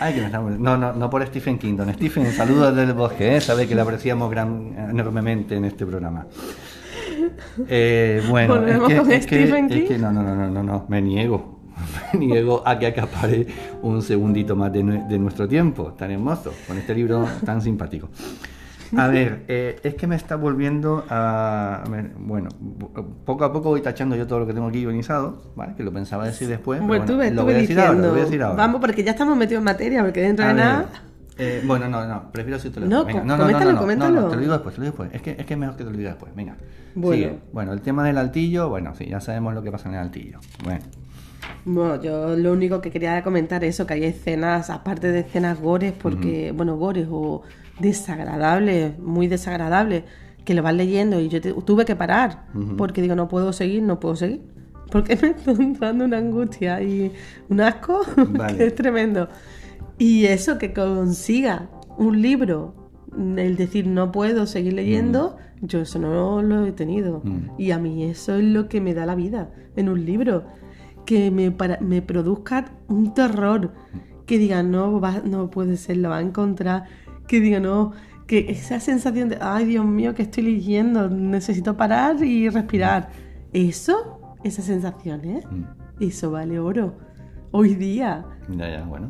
Ay, 0.00 0.14
que 0.14 0.20
me 0.22 0.28
mordiendo. 0.30 0.58
No, 0.58 0.76
no, 0.76 0.92
no 0.92 1.10
por 1.10 1.26
Stephen 1.26 1.58
King. 1.58 1.76
Don 1.76 1.92
Stephen, 1.94 2.32
saludos 2.32 2.74
del 2.74 2.92
bosque, 2.92 3.36
¿eh? 3.36 3.40
Sabe 3.40 3.66
que 3.66 3.74
le 3.74 3.80
apreciamos 3.80 4.30
gran, 4.30 4.74
enormemente 4.90 5.56
en 5.56 5.64
este 5.64 5.86
programa. 5.86 6.26
Eh, 7.68 8.22
bueno, 8.28 8.54
es 8.56 8.78
¿Volvemos 8.78 8.88
que, 8.88 8.96
con 8.96 9.12
es, 9.12 9.26
que, 9.26 9.42
es 9.44 9.54
King? 9.68 9.86
que 9.86 9.98
no, 9.98 10.12
no, 10.12 10.22
no, 10.22 10.34
no, 10.34 10.50
no, 10.50 10.62
no, 10.62 10.86
me 10.88 11.00
niego. 11.00 11.60
Me 12.12 12.26
niego 12.26 12.62
a 12.66 12.78
que 12.78 12.86
acapare 12.86 13.46
un 13.82 14.02
segundito 14.02 14.54
más 14.54 14.72
de 14.72 14.82
nuestro 14.82 15.48
tiempo, 15.48 15.94
tan 15.94 16.10
hermoso, 16.10 16.52
con 16.66 16.78
este 16.78 16.94
libro 16.94 17.26
tan 17.44 17.60
simpático. 17.60 18.08
A 18.96 19.08
ver, 19.08 19.44
eh, 19.48 19.78
es 19.82 19.94
que 19.94 20.06
me 20.06 20.16
está 20.16 20.36
volviendo 20.36 21.04
a... 21.08 21.82
bueno, 22.18 22.50
poco 23.24 23.44
a 23.44 23.52
poco 23.52 23.70
voy 23.70 23.80
tachando 23.80 24.16
yo 24.16 24.26
todo 24.26 24.40
lo 24.40 24.46
que 24.46 24.52
tengo 24.52 24.68
aquí 24.68 24.80
guionizado, 24.80 25.42
¿vale? 25.56 25.74
Que 25.74 25.82
lo 25.82 25.92
pensaba 25.92 26.26
decir 26.26 26.48
después. 26.48 26.78
pero 26.78 26.88
Bueno, 26.88 27.04
tú 27.06 27.16
ves, 27.16 27.32
lo 27.32 27.40
tú 27.40 27.46
voy 27.46 27.54
a 27.54 27.58
decir 27.58 27.78
ahora, 27.78 27.90
diciendo, 27.92 28.08
lo 28.08 28.12
voy 28.12 28.20
a 28.20 28.24
decir 28.24 28.42
ahora. 28.42 28.56
Vamos, 28.56 28.80
porque 28.80 29.02
ya 29.04 29.12
estamos 29.12 29.36
metidos 29.36 29.60
en 29.60 29.64
materia, 29.64 30.02
porque 30.02 30.20
dentro 30.20 30.44
A 30.44 30.48
de 30.48 30.54
ver, 30.54 30.64
nada... 30.64 30.86
eh, 31.38 31.62
bueno, 31.66 31.88
no, 31.88 32.06
no, 32.06 32.30
prefiero 32.32 32.58
No, 32.58 33.04
después. 33.04 33.06
Venga, 33.06 33.18
com- 33.20 33.26
no, 33.28 33.36
no, 33.36 33.36
no, 33.36 33.42
coméntalo, 33.44 33.64
no, 33.64 33.72
no, 33.72 33.80
coméntalo. 33.80 34.20
no, 34.20 34.28
te 34.28 34.34
lo 34.36 34.40
digo 34.42 34.52
después, 34.52 34.74
te 34.74 34.80
lo 34.80 34.84
digo 34.84 34.96
después. 35.04 35.14
Es 35.14 35.22
que, 35.22 35.40
es 35.40 35.46
que 35.46 35.54
es 35.54 35.58
mejor 35.58 35.76
que 35.76 35.84
te 35.84 35.90
lo 35.90 35.96
diga 35.96 36.10
después. 36.10 36.34
Venga. 36.34 36.56
Bueno. 36.94 37.14
Sigue. 37.16 37.38
Bueno, 37.52 37.72
el 37.72 37.80
tema 37.80 38.04
del 38.04 38.18
altillo, 38.18 38.68
bueno, 38.68 38.94
sí, 38.94 39.06
ya 39.06 39.20
sabemos 39.20 39.54
lo 39.54 39.62
que 39.62 39.72
pasa 39.72 39.88
en 39.88 39.94
el 39.94 40.00
altillo. 40.02 40.38
Bueno. 40.64 40.80
Bueno, 41.64 42.02
yo 42.02 42.36
lo 42.36 42.52
único 42.52 42.80
que 42.80 42.90
quería 42.90 43.22
comentar 43.22 43.62
es 43.64 43.74
eso, 43.76 43.86
que 43.86 43.94
hay 43.94 44.04
escenas, 44.04 44.68
aparte 44.70 45.10
de 45.12 45.20
escenas 45.20 45.60
gores, 45.60 45.92
porque, 45.92 46.52
bueno, 46.54 46.76
gores 46.76 47.06
o 47.10 47.42
desagradables, 47.82 48.98
muy 48.98 49.26
desagradables, 49.28 50.04
que 50.44 50.54
lo 50.54 50.62
vas 50.62 50.74
leyendo 50.74 51.20
y 51.20 51.28
yo 51.28 51.40
te- 51.40 51.52
tuve 51.52 51.84
que 51.84 51.94
parar, 51.96 52.46
porque 52.76 53.00
digo, 53.02 53.14
no 53.14 53.28
puedo 53.28 53.52
seguir, 53.52 53.82
no 53.82 54.00
puedo 54.00 54.16
seguir. 54.16 54.40
Porque 54.90 55.16
me 55.22 55.28
está 55.30 55.52
entrando 55.52 56.04
una 56.04 56.18
angustia 56.18 56.82
y 56.82 57.12
un 57.48 57.60
asco 57.60 58.00
Vale. 58.30 58.56
que 58.58 58.66
es 58.66 58.74
tremendo. 58.74 59.28
Y 59.98 60.24
eso, 60.26 60.58
que 60.58 60.72
consiga 60.72 61.68
un 61.96 62.20
libro, 62.20 62.74
el 63.36 63.56
decir 63.56 63.86
no 63.86 64.10
puedo 64.10 64.46
seguir 64.46 64.72
leyendo, 64.72 65.36
yo 65.60 65.80
eso 65.82 65.98
no 65.98 66.42
lo 66.42 66.66
he 66.66 66.72
tenido. 66.72 67.20
Mm. 67.24 67.50
Y 67.58 67.70
a 67.70 67.78
mí 67.78 68.04
eso 68.04 68.34
es 68.36 68.44
lo 68.44 68.68
que 68.68 68.80
me 68.80 68.94
da 68.94 69.06
la 69.06 69.14
vida 69.14 69.50
en 69.76 69.88
un 69.88 70.04
libro. 70.04 70.44
Que 71.06 71.30
me, 71.30 71.50
para- 71.50 71.78
me 71.80 72.02
produzca 72.02 72.72
un 72.88 73.14
terror. 73.14 73.72
Que 74.26 74.38
diga, 74.38 74.62
no, 74.62 75.00
va, 75.00 75.20
no 75.24 75.50
puede 75.50 75.76
ser, 75.76 75.98
lo 75.98 76.10
va 76.10 76.18
a 76.18 76.22
encontrar. 76.22 76.84
Que 77.32 77.40
diga, 77.40 77.60
no. 77.60 77.92
Que 78.26 78.50
esa 78.50 78.78
sensación 78.78 79.30
de, 79.30 79.38
ay 79.40 79.64
Dios 79.64 79.86
mío, 79.86 80.14
que 80.14 80.20
estoy 80.20 80.44
leyendo, 80.44 81.08
necesito 81.08 81.78
parar 81.78 82.22
y 82.22 82.50
respirar. 82.50 83.08
Eso, 83.54 84.36
esa 84.44 84.60
sensación, 84.60 85.24
¿eh? 85.24 85.40
Mm. 85.50 86.02
Eso 86.04 86.30
vale 86.30 86.58
oro. 86.58 86.98
Hoy 87.50 87.74
día. 87.74 88.26
Ya, 88.54 88.68
ya, 88.68 88.84
bueno. 88.84 89.08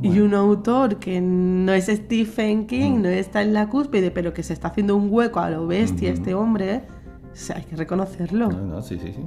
Y 0.00 0.20
un 0.20 0.32
autor 0.32 0.96
que 0.98 1.20
no 1.20 1.72
es 1.74 1.88
Stephen 1.88 2.66
King, 2.66 3.02
no 3.02 3.08
está 3.08 3.42
en 3.42 3.52
la 3.52 3.68
cúspide, 3.68 4.10
pero 4.10 4.32
que 4.32 4.42
se 4.42 4.54
está 4.54 4.68
haciendo 4.68 4.96
un 4.96 5.08
hueco 5.12 5.40
a 5.40 5.50
lo 5.50 5.66
bestia 5.66 6.10
este 6.10 6.32
hombre, 6.32 6.84
o 7.30 7.36
sea, 7.36 7.56
hay 7.56 7.64
que 7.64 7.76
reconocerlo. 7.76 8.48
No, 8.48 8.62
no, 8.62 8.80
sí, 8.80 8.98
sí, 8.98 9.12
sí. 9.12 9.20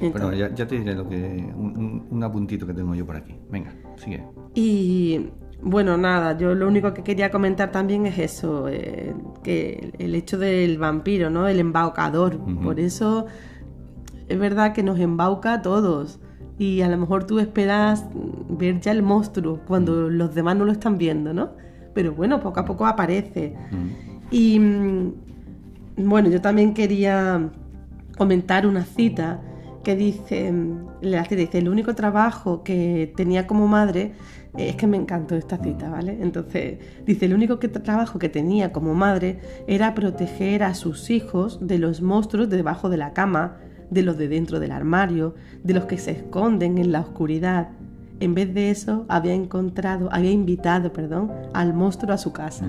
Entonces- 0.00 0.12
Bueno, 0.12 0.32
ya, 0.34 0.54
ya 0.54 0.64
te 0.68 0.78
diré 0.78 0.94
lo 0.94 1.08
que, 1.08 1.16
un, 1.56 1.76
un- 1.76 2.06
un 2.08 2.22
apuntito 2.22 2.68
que 2.68 2.74
tengo 2.74 2.94
yo 2.94 3.04
por 3.04 3.16
aquí. 3.16 3.34
Venga, 3.50 3.74
sigue. 3.96 4.22
Y 4.54 5.30
bueno, 5.60 5.96
nada, 5.96 6.38
yo 6.38 6.54
lo 6.54 6.68
único 6.68 6.94
que 6.94 7.02
quería 7.02 7.30
comentar 7.30 7.72
también 7.72 8.06
es 8.06 8.18
eso, 8.18 8.68
eh, 8.68 9.14
que 9.42 9.92
el 9.98 10.14
hecho 10.14 10.38
del 10.38 10.78
vampiro, 10.78 11.30
¿no? 11.30 11.48
El 11.48 11.58
embaucador. 11.58 12.38
Por 12.62 12.78
eso 12.78 13.26
es 14.28 14.38
verdad 14.38 14.72
que 14.72 14.82
nos 14.82 14.98
embauca 15.00 15.54
a 15.54 15.62
todos. 15.62 16.20
Y 16.58 16.82
a 16.82 16.88
lo 16.88 16.96
mejor 16.96 17.24
tú 17.24 17.38
esperas 17.38 18.04
ver 18.48 18.80
ya 18.80 18.92
el 18.92 19.02
monstruo 19.02 19.60
cuando 19.66 20.10
los 20.10 20.34
demás 20.34 20.56
no 20.56 20.64
lo 20.64 20.72
están 20.72 20.98
viendo, 20.98 21.32
¿no? 21.32 21.50
Pero 21.94 22.12
bueno, 22.12 22.40
poco 22.40 22.60
a 22.60 22.64
poco 22.64 22.86
aparece. 22.86 23.56
Y 24.30 24.58
mm, 24.58 25.12
bueno, 25.96 26.28
yo 26.28 26.40
también 26.40 26.74
quería 26.74 27.50
comentar 28.16 28.66
una 28.66 28.84
cita 28.84 29.40
que 29.82 29.96
dice, 29.96 30.52
la 31.00 31.24
cita 31.24 31.36
dice, 31.36 31.58
el 31.58 31.68
único 31.68 31.94
trabajo 31.94 32.62
que 32.62 33.12
tenía 33.16 33.46
como 33.46 33.66
madre, 33.68 34.12
es 34.58 34.76
que 34.76 34.86
me 34.86 34.96
encantó 34.96 35.36
esta 35.36 35.56
cita, 35.58 35.88
¿vale? 35.88 36.18
Entonces, 36.20 36.78
dice, 37.06 37.26
el 37.26 37.34
único 37.34 37.58
que, 37.58 37.68
trabajo 37.68 38.18
que 38.18 38.28
tenía 38.28 38.72
como 38.72 38.94
madre 38.94 39.38
era 39.66 39.94
proteger 39.94 40.62
a 40.62 40.74
sus 40.74 41.10
hijos 41.10 41.58
de 41.66 41.78
los 41.78 42.02
monstruos 42.02 42.48
de 42.48 42.56
debajo 42.56 42.88
de 42.88 42.96
la 42.96 43.12
cama, 43.12 43.58
de 43.90 44.02
los 44.02 44.18
de 44.18 44.28
dentro 44.28 44.60
del 44.60 44.72
armario, 44.72 45.34
de 45.62 45.74
los 45.74 45.84
que 45.84 45.98
se 45.98 46.10
esconden 46.10 46.78
en 46.78 46.92
la 46.92 47.00
oscuridad. 47.00 47.68
En 48.20 48.34
vez 48.34 48.52
de 48.52 48.70
eso, 48.70 49.06
había 49.08 49.34
encontrado, 49.34 50.08
había 50.12 50.32
invitado, 50.32 50.92
perdón, 50.92 51.30
al 51.54 51.72
monstruo 51.72 52.12
a 52.12 52.18
su 52.18 52.32
casa. 52.32 52.66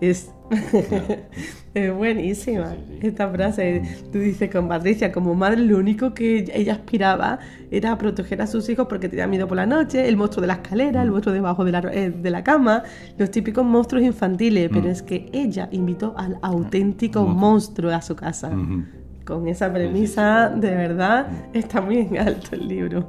Es, 0.00 0.30
es 1.74 1.94
buenísima 1.94 2.70
Sí, 2.70 2.76
sí, 2.88 2.98
sí. 3.00 3.06
esta 3.06 3.28
frase. 3.28 3.82
Tú 4.12 4.18
dices 4.18 4.50
con 4.50 4.68
Patricia, 4.68 5.12
como 5.12 5.34
madre, 5.34 5.58
lo 5.62 5.78
único 5.78 6.14
que 6.14 6.44
ella 6.54 6.72
aspiraba 6.74 7.38
era 7.70 7.96
proteger 7.98 8.40
a 8.42 8.46
sus 8.46 8.68
hijos 8.68 8.86
porque 8.88 9.08
tenía 9.08 9.26
miedo 9.26 9.46
por 9.46 9.56
la 9.56 9.66
noche, 9.66 10.08
el 10.08 10.16
monstruo 10.16 10.40
de 10.40 10.46
la 10.48 10.54
escalera, 10.54 11.02
el 11.02 11.10
monstruo 11.10 11.34
debajo 11.34 11.64
de 11.64 11.72
la, 11.72 11.80
eh, 11.92 12.10
de 12.10 12.30
la 12.30 12.42
cama, 12.42 12.82
los 13.18 13.30
típicos 13.30 13.64
monstruos 13.64 14.04
infantiles. 14.04 14.68
Pero 14.72 14.86
Mm. 14.88 14.90
es 14.90 15.02
que 15.02 15.28
ella 15.32 15.68
invitó 15.70 16.14
al 16.16 16.38
auténtico 16.42 17.20
Monstruo. 17.24 17.50
monstruo 17.50 17.90
a 17.92 18.02
su 18.02 18.16
casa. 18.16 18.50
Con 19.24 19.46
esa 19.46 19.72
premisa, 19.72 20.48
de 20.48 20.70
verdad, 20.74 21.28
está 21.52 21.80
muy 21.80 21.98
en 21.98 22.18
alto 22.18 22.56
el 22.56 22.66
libro. 22.66 23.08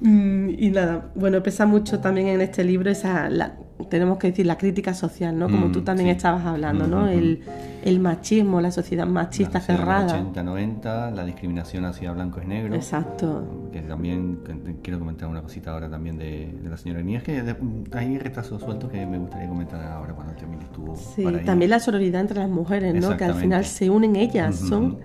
Mm, 0.00 0.50
Y 0.58 0.70
nada, 0.70 1.10
bueno, 1.14 1.42
pesa 1.42 1.64
mucho 1.66 1.98
también 2.00 2.28
en 2.28 2.40
este 2.42 2.62
libro 2.64 2.90
esa, 2.90 3.28
la- 3.30 3.56
tenemos 3.90 4.18
que 4.18 4.28
decir, 4.28 4.46
la 4.46 4.56
crítica 4.58 4.94
social, 4.94 5.38
¿no? 5.38 5.46
Como 5.50 5.68
Mm, 5.68 5.72
tú 5.72 5.82
también 5.82 6.08
sí. 6.08 6.16
estabas 6.16 6.44
hablando, 6.46 6.86
Mm, 6.86 6.90
¿no? 6.90 7.02
mm, 7.04 7.08
El, 7.08 7.40
el 7.84 8.00
machismo, 8.00 8.60
la 8.60 8.70
sociedad 8.70 9.06
machista 9.06 9.58
La 9.58 9.60
sociedad 9.60 9.80
cerrada. 9.80 10.18
80-90, 10.32 11.10
la 11.10 11.24
discriminación 11.24 11.84
hacia 11.84 12.12
blancos 12.12 12.42
y 12.44 12.46
negros. 12.48 12.74
Exacto. 12.76 13.68
Que 13.72 13.82
también 13.82 14.38
quiero 14.82 14.98
comentar 14.98 15.28
una 15.28 15.42
cosita 15.42 15.72
ahora 15.72 15.88
también 15.90 16.16
de, 16.16 16.58
de 16.62 16.68
la 16.70 16.76
señora 16.76 17.00
Inés, 17.00 17.22
que 17.22 17.42
de- 17.42 17.56
hay 17.92 18.18
retazos 18.18 18.62
sueltos 18.62 18.90
que 18.90 19.04
me 19.06 19.18
gustaría 19.18 19.48
comentar 19.48 19.82
ahora 19.84 20.14
cuando 20.14 20.32
termine 20.34 20.64
estuvo 20.64 20.96
Sí, 20.96 21.22
para 21.22 21.44
también 21.44 21.70
la 21.70 21.78
sororidad 21.80 22.20
entre 22.22 22.38
las 22.40 22.48
mujeres, 22.50 22.94
¿no? 22.94 23.16
Que 23.16 23.24
al 23.24 23.34
final 23.34 23.64
se 23.64 23.90
unen 23.90 24.16
ellas, 24.16 24.56
son 24.56 24.98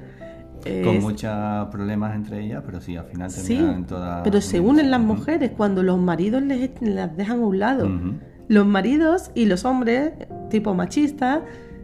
Con 0.83 1.01
muchos 1.01 1.31
problemas 1.71 2.15
entre 2.15 2.45
ellas, 2.45 2.61
pero 2.65 2.79
sí, 2.79 2.95
al 2.95 3.05
final 3.05 3.31
Sí, 3.31 3.55
terminan 3.55 3.85
todas... 3.87 4.21
pero 4.23 4.39
se 4.41 4.59
unen 4.59 4.91
las 4.91 5.01
mujeres 5.01 5.51
cuando 5.57 5.81
los 5.83 5.97
maridos 5.99 6.41
les, 6.43 6.69
las 6.81 7.17
dejan 7.17 7.41
a 7.41 7.45
un 7.47 7.57
lado. 7.59 7.85
Ujú. 7.87 8.13
Los 8.55 8.65
maridos 8.67 9.31
y 9.33 9.45
los 9.45 9.63
hombres, 9.65 10.11
tipo 10.49 10.73
machistas, 10.73 11.39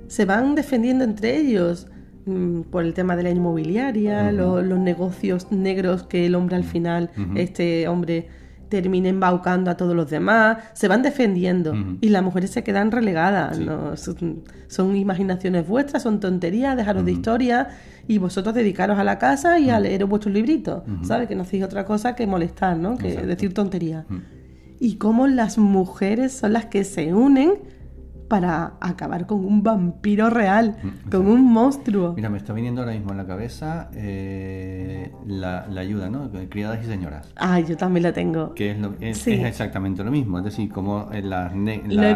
se 0.08 0.26
van 0.26 0.54
defendiendo 0.56 1.04
entre 1.04 1.38
ellos 1.38 1.88
mm, 2.26 2.62
por 2.72 2.84
el 2.84 2.94
tema 2.94 3.16
de 3.16 3.24
la 3.24 3.30
inmobiliaria, 3.30 4.32
lo- 4.32 4.62
los 4.62 4.80
negocios 4.80 5.52
negros 5.52 6.04
que 6.04 6.26
el 6.26 6.36
hombre 6.36 6.56
al 6.58 6.64
final, 6.64 7.10
este 7.36 7.88
hombre 7.88 8.28
termina 8.70 9.08
embaucando 9.08 9.72
a 9.72 9.78
todos 9.78 9.96
los 9.96 10.10
demás, 10.10 10.58
se 10.74 10.90
van 10.90 11.02
defendiendo 11.02 11.74
y 12.02 12.10
las 12.10 12.22
mujeres 12.22 12.50
se 12.52 12.64
quedan 12.66 12.92
relegadas. 12.92 13.56
Sí. 13.58 13.64
¿no? 13.66 13.96
Son, 13.96 14.44
son 14.68 14.96
imaginaciones 14.98 15.66
vuestras, 15.66 16.04
son 16.04 16.20
tonterías, 16.20 16.76
dejaros 16.76 17.06
de 17.06 17.14
historia 17.14 17.70
y 18.10 18.18
vosotros 18.18 18.54
dedicaros 18.54 19.00
a 19.00 19.06
la 19.06 19.18
casa 19.20 19.58
y 19.58 19.70
a 19.70 19.80
leer 19.80 20.04
vuestros 20.04 20.34
libritos, 20.34 20.84
¿sabes? 21.04 21.30
Que 21.30 21.36
no 21.36 21.44
hacéis 21.44 21.64
otra 21.64 21.86
cosa 21.86 22.14
que 22.16 22.28
molestar, 22.28 22.76
¿no? 22.78 22.98
Que 22.98 23.08
Exacto. 23.08 23.28
decir 23.30 23.54
tonterías. 23.54 24.04
Y 24.80 24.96
cómo 24.98 25.28
las 25.28 25.58
mujeres 25.58 26.34
son 26.34 26.54
las 26.54 26.66
que 26.66 26.84
se 26.84 27.14
unen 27.14 27.54
para 28.28 28.74
acabar 28.82 29.26
con 29.26 29.46
un 29.46 29.64
vampiro 29.64 30.30
real, 30.30 30.76
Mm, 30.84 31.10
con 31.10 31.28
un 31.28 31.42
monstruo. 31.46 32.12
Mira, 32.14 32.30
me 32.30 32.38
está 32.38 32.52
viniendo 32.52 32.82
ahora 32.82 32.92
mismo 32.94 33.12
en 33.12 33.18
la 33.18 33.26
cabeza 33.26 33.90
eh, 33.94 35.14
la, 35.26 35.66
la 35.68 35.80
ayuda, 35.80 36.10
¿no? 36.10 36.30
Criadas 36.50 36.80
y 36.84 36.88
señoras. 36.88 37.32
Ay, 37.38 37.64
yo 37.66 37.78
también 37.78 38.04
la 38.04 38.12
tengo. 38.12 38.54
Que 38.54 38.72
es, 38.72 38.80
lo- 38.80 38.96
es, 39.00 39.20
Sí. 39.20 39.32
es 39.34 39.46
exactamente 39.46 40.04
lo 40.04 40.12
mismo, 40.12 40.40
es 40.40 40.44
decir, 40.44 40.70
cómo 40.70 41.08
eh, 41.14 41.22
la, 41.22 41.50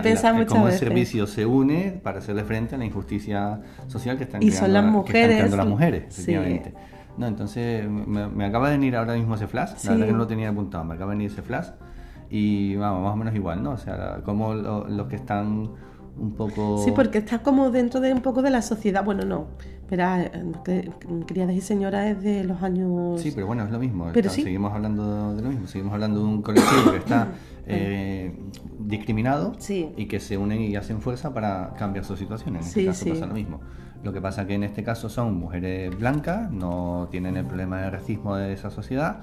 pensado 0.04 0.36
muchas 0.36 0.52
cómo 0.52 0.68
el 0.68 0.74
servicio 0.74 1.26
se 1.28 1.46
une 1.46 2.00
para 2.04 2.20
hacerle 2.20 2.44
frente 2.44 2.76
a 2.76 2.78
la 2.78 2.84
injusticia 2.86 3.62
social 3.88 4.18
que 4.18 4.24
están 4.26 4.44
Y 4.44 4.48
creando, 4.48 4.66
son 4.66 4.74
las 4.74 4.82
que 4.84 4.88
están 4.88 4.92
mujeres. 5.00 5.36
creando 5.38 5.58
las 5.58 5.68
mujeres, 5.68 6.04
Sí. 6.10 6.22
efectivamente. 6.34 6.74
No, 7.18 7.28
entonces 7.28 7.90
me, 7.90 8.28
me 8.28 8.46
acaba 8.46 8.70
de 8.70 8.78
venir 8.78 8.96
ahora 8.98 9.14
mismo 9.16 9.36
ese 9.36 9.48
flash, 9.48 9.72
Sí. 9.78 9.88
la 9.88 9.94
verdad 9.94 10.06
que 10.08 10.12
no 10.14 10.18
lo 10.18 10.28
tenía 10.28 10.50
apuntado, 10.50 10.84
me 10.84 10.96
acaba 10.96 11.12
de 11.12 11.18
venir 11.18 11.32
ese 11.32 11.42
flash 11.42 11.68
y 12.32 12.76
vamos, 12.78 13.04
más 13.04 13.14
o 13.14 13.18
menos 13.18 13.36
igual, 13.36 13.62
¿no? 13.62 13.72
O 13.72 13.78
sea, 13.78 14.22
como 14.24 14.54
lo- 14.54 14.88
los 14.88 15.08
que 15.08 15.18
están 15.18 15.70
un 16.18 16.32
poco... 16.36 16.78
Sí, 16.84 16.92
porque 16.96 17.18
está 17.20 17.40
como 17.40 17.70
dentro 17.72 18.00
de 18.00 18.14
un 18.14 18.22
poco 18.22 18.42
de 18.42 18.50
la 18.50 18.62
sociedad. 18.62 19.04
Bueno, 19.04 19.26
no. 19.26 19.48
Que- 20.64 20.90
criadas 21.28 21.54
y 21.56 21.60
señoras 21.62 22.06
es 22.08 22.24
de 22.24 22.44
los 22.46 22.62
años. 22.64 23.20
Sí, 23.22 23.32
pero 23.36 23.48
bueno, 23.48 23.64
es 23.66 23.72
lo 23.72 23.80
mismo. 23.80 24.06
Pero 24.14 24.28
está- 24.28 24.36
sí. 24.36 24.44
Seguimos 24.44 24.72
hablando 24.74 25.36
de 25.36 25.42
lo 25.42 25.50
mismo. 25.50 25.68
Seguimos 25.68 25.94
hablando 25.94 26.20
de 26.22 26.26
un 26.26 26.42
colectivo 26.42 26.92
que 26.92 26.98
está 26.98 27.28
eh, 27.68 28.34
discriminado 28.80 29.54
Sí. 29.60 29.90
y 29.98 30.06
que 30.06 30.20
se 30.22 30.38
unen 30.38 30.62
y 30.62 30.76
hacen 30.78 31.02
fuerza 31.02 31.34
para 31.34 31.74
cambiar 31.78 32.06
su 32.06 32.16
situación. 32.16 32.56
En 32.56 32.62
este 32.62 32.80
Sí, 32.82 32.86
caso 32.86 33.04
sí. 33.04 33.10
pasa 33.12 33.26
lo 33.26 33.34
mismo. 33.34 33.60
Lo 34.04 34.14
que 34.14 34.22
pasa 34.22 34.48
que 34.48 34.54
en 34.56 34.64
este 34.64 34.84
caso 34.84 35.10
son 35.10 35.38
mujeres 35.38 35.96
blancas, 35.98 36.50
no 36.52 37.08
tienen 37.12 37.36
el 37.38 37.46
problema 37.46 37.82
de 37.82 37.90
racismo 37.90 38.36
de 38.36 38.54
esa 38.54 38.70
sociedad 38.72 39.20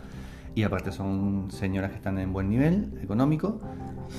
y 0.58 0.64
aparte 0.64 0.90
son 0.90 1.46
señoras 1.52 1.90
que 1.92 1.96
están 1.98 2.18
en 2.18 2.32
buen 2.32 2.48
nivel 2.50 2.90
económico 3.00 3.60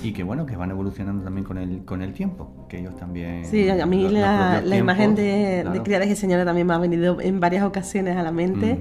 y 0.01 0.13
que 0.13 0.23
bueno, 0.23 0.45
que 0.45 0.55
van 0.55 0.71
evolucionando 0.71 1.21
también 1.21 1.43
con 1.45 1.57
el, 1.57 1.83
con 1.83 2.01
el 2.01 2.13
tiempo, 2.13 2.65
que 2.69 2.79
ellos 2.79 2.95
también... 2.95 3.43
Sí, 3.43 3.67
a 3.69 3.85
mí 3.85 4.03
los- 4.03 4.13
la, 4.13 4.61
la 4.63 4.77
imagen 4.77 5.15
tiempos, 5.15 5.23
de, 5.25 5.55
de 5.57 5.61
claro. 5.63 5.83
criadas 5.83 6.07
y 6.07 6.15
señoras 6.15 6.45
también 6.45 6.65
me 6.65 6.73
ha 6.75 6.77
venido 6.77 7.19
en 7.19 7.41
varias 7.41 7.65
ocasiones 7.65 8.15
a 8.15 8.23
la 8.23 8.31
mente. 8.31 8.79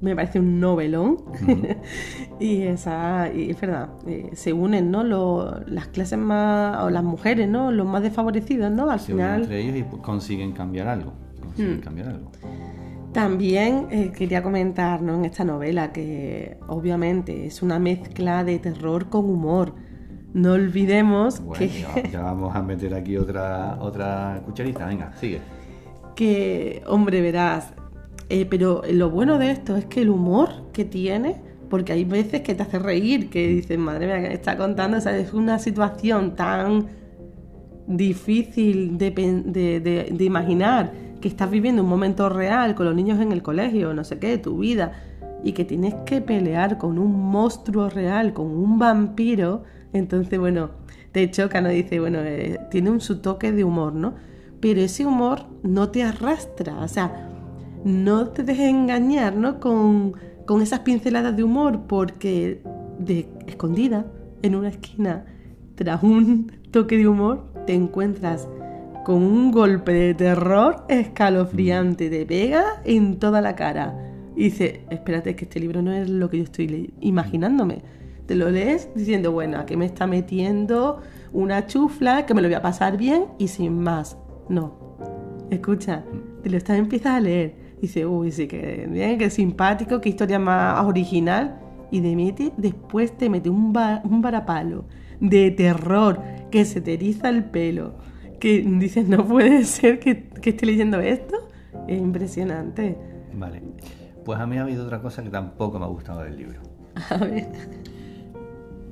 Me 0.00 0.16
parece 0.16 0.40
un 0.40 0.58
novelón. 0.58 1.18
Y 2.38 2.62
esa, 2.64 3.32
y 3.32 3.50
es 3.50 3.58
verdad, 3.58 3.88
eh, 4.06 4.28
se 4.34 4.52
unen, 4.52 4.90
¿no? 4.90 5.02
Lo- 5.04 5.60
las 5.66 5.86
clases 5.88 6.18
más, 6.18 6.82
o 6.82 6.90
las 6.90 7.02
mujeres, 7.02 7.48
¿no? 7.48 7.70
Los 7.72 7.86
más 7.86 8.02
desfavorecidos, 8.02 8.70
¿no? 8.70 8.90
Al 8.90 9.00
se 9.00 9.14
unen 9.14 9.26
final. 9.26 9.42
entre 9.44 9.60
ellos 9.60 9.76
y 9.76 9.96
consiguen 10.02 10.52
cambiar 10.52 10.88
algo. 10.88 11.12
Consiguen 11.40 11.78
Mm. 11.78 11.80
cambiar 11.80 12.08
algo. 12.08 12.30
También 13.16 13.86
eh, 13.90 14.12
quería 14.16 14.42
comentar 14.42 15.02
¿no? 15.02 15.14
en 15.16 15.24
esta 15.24 15.42
novela 15.44 15.92
que 15.92 16.58
obviamente 16.68 17.46
es 17.46 17.62
una 17.62 17.78
mezcla 17.78 18.44
de 18.44 18.58
terror 18.58 19.08
con 19.08 19.24
humor. 19.28 19.74
No 20.34 20.52
olvidemos 20.52 21.40
Bueno, 21.40 21.58
que, 21.58 21.68
ya, 21.80 22.02
ya 22.12 22.20
vamos 22.20 22.54
a 22.54 22.62
meter 22.62 22.94
aquí 22.94 23.16
otra 23.16 23.78
otra 23.80 24.42
cucharita. 24.44 24.86
Venga, 24.86 25.12
sigue. 25.16 25.40
que, 26.14 26.82
hombre, 26.86 27.20
verás, 27.22 27.72
eh, 28.28 28.44
pero 28.44 28.82
lo 28.90 29.10
bueno 29.10 29.38
de 29.38 29.50
esto 29.50 29.76
es 29.76 29.86
que 29.86 30.02
el 30.02 30.10
humor 30.10 30.50
que 30.72 30.84
tiene, 30.84 31.36
porque 31.70 31.92
hay 31.92 32.04
veces 32.04 32.42
que 32.42 32.54
te 32.54 32.62
hace 32.62 32.78
reír, 32.78 33.30
que 33.30 33.48
dices, 33.48 33.78
madre 33.78 34.06
mía, 34.06 34.28
que 34.28 34.34
está 34.34 34.56
contando, 34.56 34.98
o 34.98 35.00
sea, 35.00 35.16
es 35.16 35.32
una 35.32 35.58
situación 35.58 36.34
tan 36.36 36.86
difícil 37.86 38.98
de, 38.98 39.12
pen- 39.12 39.52
de- 39.52 39.80
de- 39.80 40.08
de 40.12 40.24
imaginar 40.24 40.92
que 41.20 41.28
estás 41.28 41.50
viviendo 41.50 41.82
un 41.82 41.88
momento 41.88 42.28
real 42.28 42.74
con 42.74 42.86
los 42.86 42.94
niños 42.94 43.20
en 43.20 43.32
el 43.32 43.42
colegio, 43.42 43.94
no 43.94 44.04
sé 44.04 44.18
qué, 44.18 44.38
tu 44.38 44.58
vida, 44.58 44.92
y 45.42 45.52
que 45.52 45.64
tienes 45.64 45.94
que 46.06 46.20
pelear 46.20 46.78
con 46.78 46.98
un 46.98 47.30
monstruo 47.30 47.88
real, 47.88 48.32
con 48.32 48.46
un 48.46 48.78
vampiro, 48.78 49.64
entonces, 49.92 50.38
bueno, 50.38 50.70
te 51.12 51.30
choca, 51.30 51.60
¿no? 51.60 51.68
Dice, 51.68 52.00
bueno, 52.00 52.18
eh, 52.20 52.58
tiene 52.70 52.90
un 52.90 53.00
su 53.00 53.20
toque 53.20 53.52
de 53.52 53.64
humor, 53.64 53.94
¿no? 53.94 54.14
Pero 54.60 54.80
ese 54.80 55.06
humor 55.06 55.46
no 55.62 55.90
te 55.90 56.02
arrastra, 56.02 56.80
o 56.80 56.88
sea, 56.88 57.30
no 57.84 58.28
te 58.28 58.42
dejes 58.42 58.68
engañar, 58.68 59.36
¿no? 59.36 59.60
Con, 59.60 60.14
con 60.44 60.62
esas 60.62 60.80
pinceladas 60.80 61.36
de 61.36 61.44
humor, 61.44 61.82
porque 61.86 62.62
de 62.98 63.28
escondida, 63.46 64.06
en 64.42 64.56
una 64.56 64.68
esquina, 64.68 65.24
tras 65.74 66.02
un 66.02 66.52
toque 66.70 66.96
de 66.96 67.08
humor, 67.08 67.46
te 67.66 67.74
encuentras 67.74 68.48
con 69.06 69.22
un 69.22 69.52
golpe 69.52 69.92
de 69.92 70.14
terror 70.14 70.84
escalofriante, 70.88 72.10
te 72.10 72.26
pega 72.26 72.64
en 72.84 73.20
toda 73.20 73.40
la 73.40 73.54
cara. 73.54 73.96
Y 74.34 74.42
dice, 74.46 74.80
espérate, 74.90 75.36
que 75.36 75.44
este 75.44 75.60
libro 75.60 75.80
no 75.80 75.92
es 75.92 76.10
lo 76.10 76.28
que 76.28 76.38
yo 76.38 76.42
estoy 76.42 76.92
imaginándome. 77.00 77.82
Te 78.26 78.34
lo 78.34 78.50
lees 78.50 78.88
diciendo, 78.96 79.30
bueno, 79.30 79.58
aquí 79.58 79.76
me 79.76 79.84
está 79.86 80.08
metiendo 80.08 81.02
una 81.32 81.68
chufla, 81.68 82.26
que 82.26 82.34
me 82.34 82.42
lo 82.42 82.48
voy 82.48 82.56
a 82.56 82.62
pasar 82.62 82.96
bien 82.96 83.26
y 83.38 83.46
sin 83.46 83.78
más. 83.78 84.18
No. 84.48 84.74
Escucha, 85.50 86.02
te 86.42 86.50
lo 86.50 86.56
estás, 86.56 86.76
empiezas 86.76 87.12
a 87.14 87.20
leer. 87.20 87.54
Dice, 87.80 88.06
uy, 88.06 88.32
sí, 88.32 88.48
que 88.48 88.88
bien, 88.90 89.18
que 89.18 89.30
simpático, 89.30 90.00
qué 90.00 90.08
historia 90.08 90.40
más 90.40 90.84
original. 90.84 91.60
Y 91.92 92.00
de 92.00 92.16
mete, 92.16 92.52
después 92.56 93.16
te 93.16 93.30
mete 93.30 93.50
un, 93.50 93.72
va- 93.72 94.02
un 94.02 94.20
varapalo 94.20 94.86
de 95.20 95.52
terror, 95.52 96.20
que 96.50 96.64
se 96.64 96.80
te 96.80 96.94
eriza 96.94 97.28
el 97.28 97.44
pelo. 97.44 97.94
Que 98.40 98.62
dices, 98.62 99.08
no 99.08 99.26
puede 99.26 99.64
ser 99.66 99.98
que, 99.98 100.28
que 100.28 100.50
esté 100.50 100.66
leyendo 100.66 101.00
esto. 101.00 101.48
Es 101.88 101.98
impresionante. 101.98 102.96
Vale. 103.34 103.62
Pues 104.24 104.40
a 104.40 104.46
mí 104.46 104.58
ha 104.58 104.62
habido 104.62 104.84
otra 104.84 105.00
cosa 105.00 105.22
que 105.22 105.30
tampoco 105.30 105.78
me 105.78 105.84
ha 105.84 105.88
gustado 105.88 106.22
del 106.22 106.36
libro. 106.36 106.60
A 107.10 107.16
ver. 107.18 107.46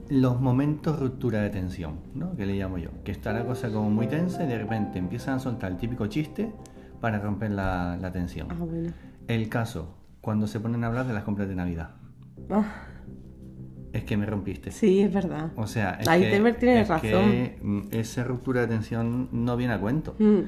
Los 0.08 0.40
momentos 0.40 0.98
ruptura 1.00 1.40
de 1.40 1.50
tensión, 1.50 2.00
¿no? 2.14 2.36
Que 2.36 2.46
le 2.46 2.54
llamo 2.54 2.78
yo. 2.78 2.90
Que 3.04 3.12
está 3.12 3.32
la 3.32 3.44
cosa 3.44 3.70
como 3.70 3.90
muy 3.90 4.06
tensa 4.06 4.44
y 4.44 4.46
de 4.46 4.58
repente 4.58 4.98
empiezan 4.98 5.36
a 5.36 5.38
soltar 5.38 5.72
el 5.72 5.78
típico 5.78 6.06
chiste 6.06 6.52
para 7.00 7.18
romper 7.18 7.50
la, 7.50 7.96
la 8.00 8.12
tensión. 8.12 8.48
Ah, 8.50 8.56
bueno. 8.58 8.92
El 9.26 9.48
caso, 9.48 9.94
cuando 10.20 10.46
se 10.46 10.60
ponen 10.60 10.84
a 10.84 10.88
hablar 10.88 11.06
de 11.06 11.14
las 11.14 11.24
compras 11.24 11.48
de 11.48 11.54
Navidad. 11.54 11.90
Ah, 12.50 12.64
Es 13.94 14.04
que 14.04 14.16
me 14.16 14.26
rompiste. 14.26 14.70
sí, 14.72 15.00
es 15.00 15.12
verdad. 15.12 15.52
O 15.56 15.66
sea, 15.66 15.98
es 16.00 16.08
Ahí 16.08 16.22
que, 16.22 16.30
Temer 16.30 16.56
tiene 16.56 16.80
es 16.82 16.88
razón. 16.88 17.10
que, 17.30 17.58
mm, 17.62 17.80
esa 17.92 18.24
ruptura 18.24 18.62
de 18.62 18.66
tensión 18.66 19.28
no 19.32 19.56
viene 19.56 19.72
a 19.72 19.80
cuento. 19.80 20.16
Mm, 20.18 20.40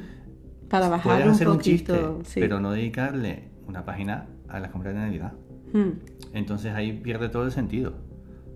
Para 0.68 0.88
bajar 0.88 1.12
Puedes 1.12 1.26
un 1.26 1.32
hacer 1.32 1.48
un 1.48 1.56
poquito. 1.58 1.94
chiste, 1.94 2.30
sí. 2.30 2.40
pero 2.40 2.58
no 2.60 2.72
dedicarle 2.72 3.50
una 3.68 3.84
página 3.84 4.26
a 4.48 4.58
las 4.58 4.70
compras 4.72 4.94
de 4.94 5.00
Navidad. 5.00 5.32
Mm, 5.72 5.90
Entonces 6.34 6.74
ahí 6.74 6.92
pierde 6.92 7.28
todo 7.28 7.44
el 7.44 7.52
sentido. 7.52 7.94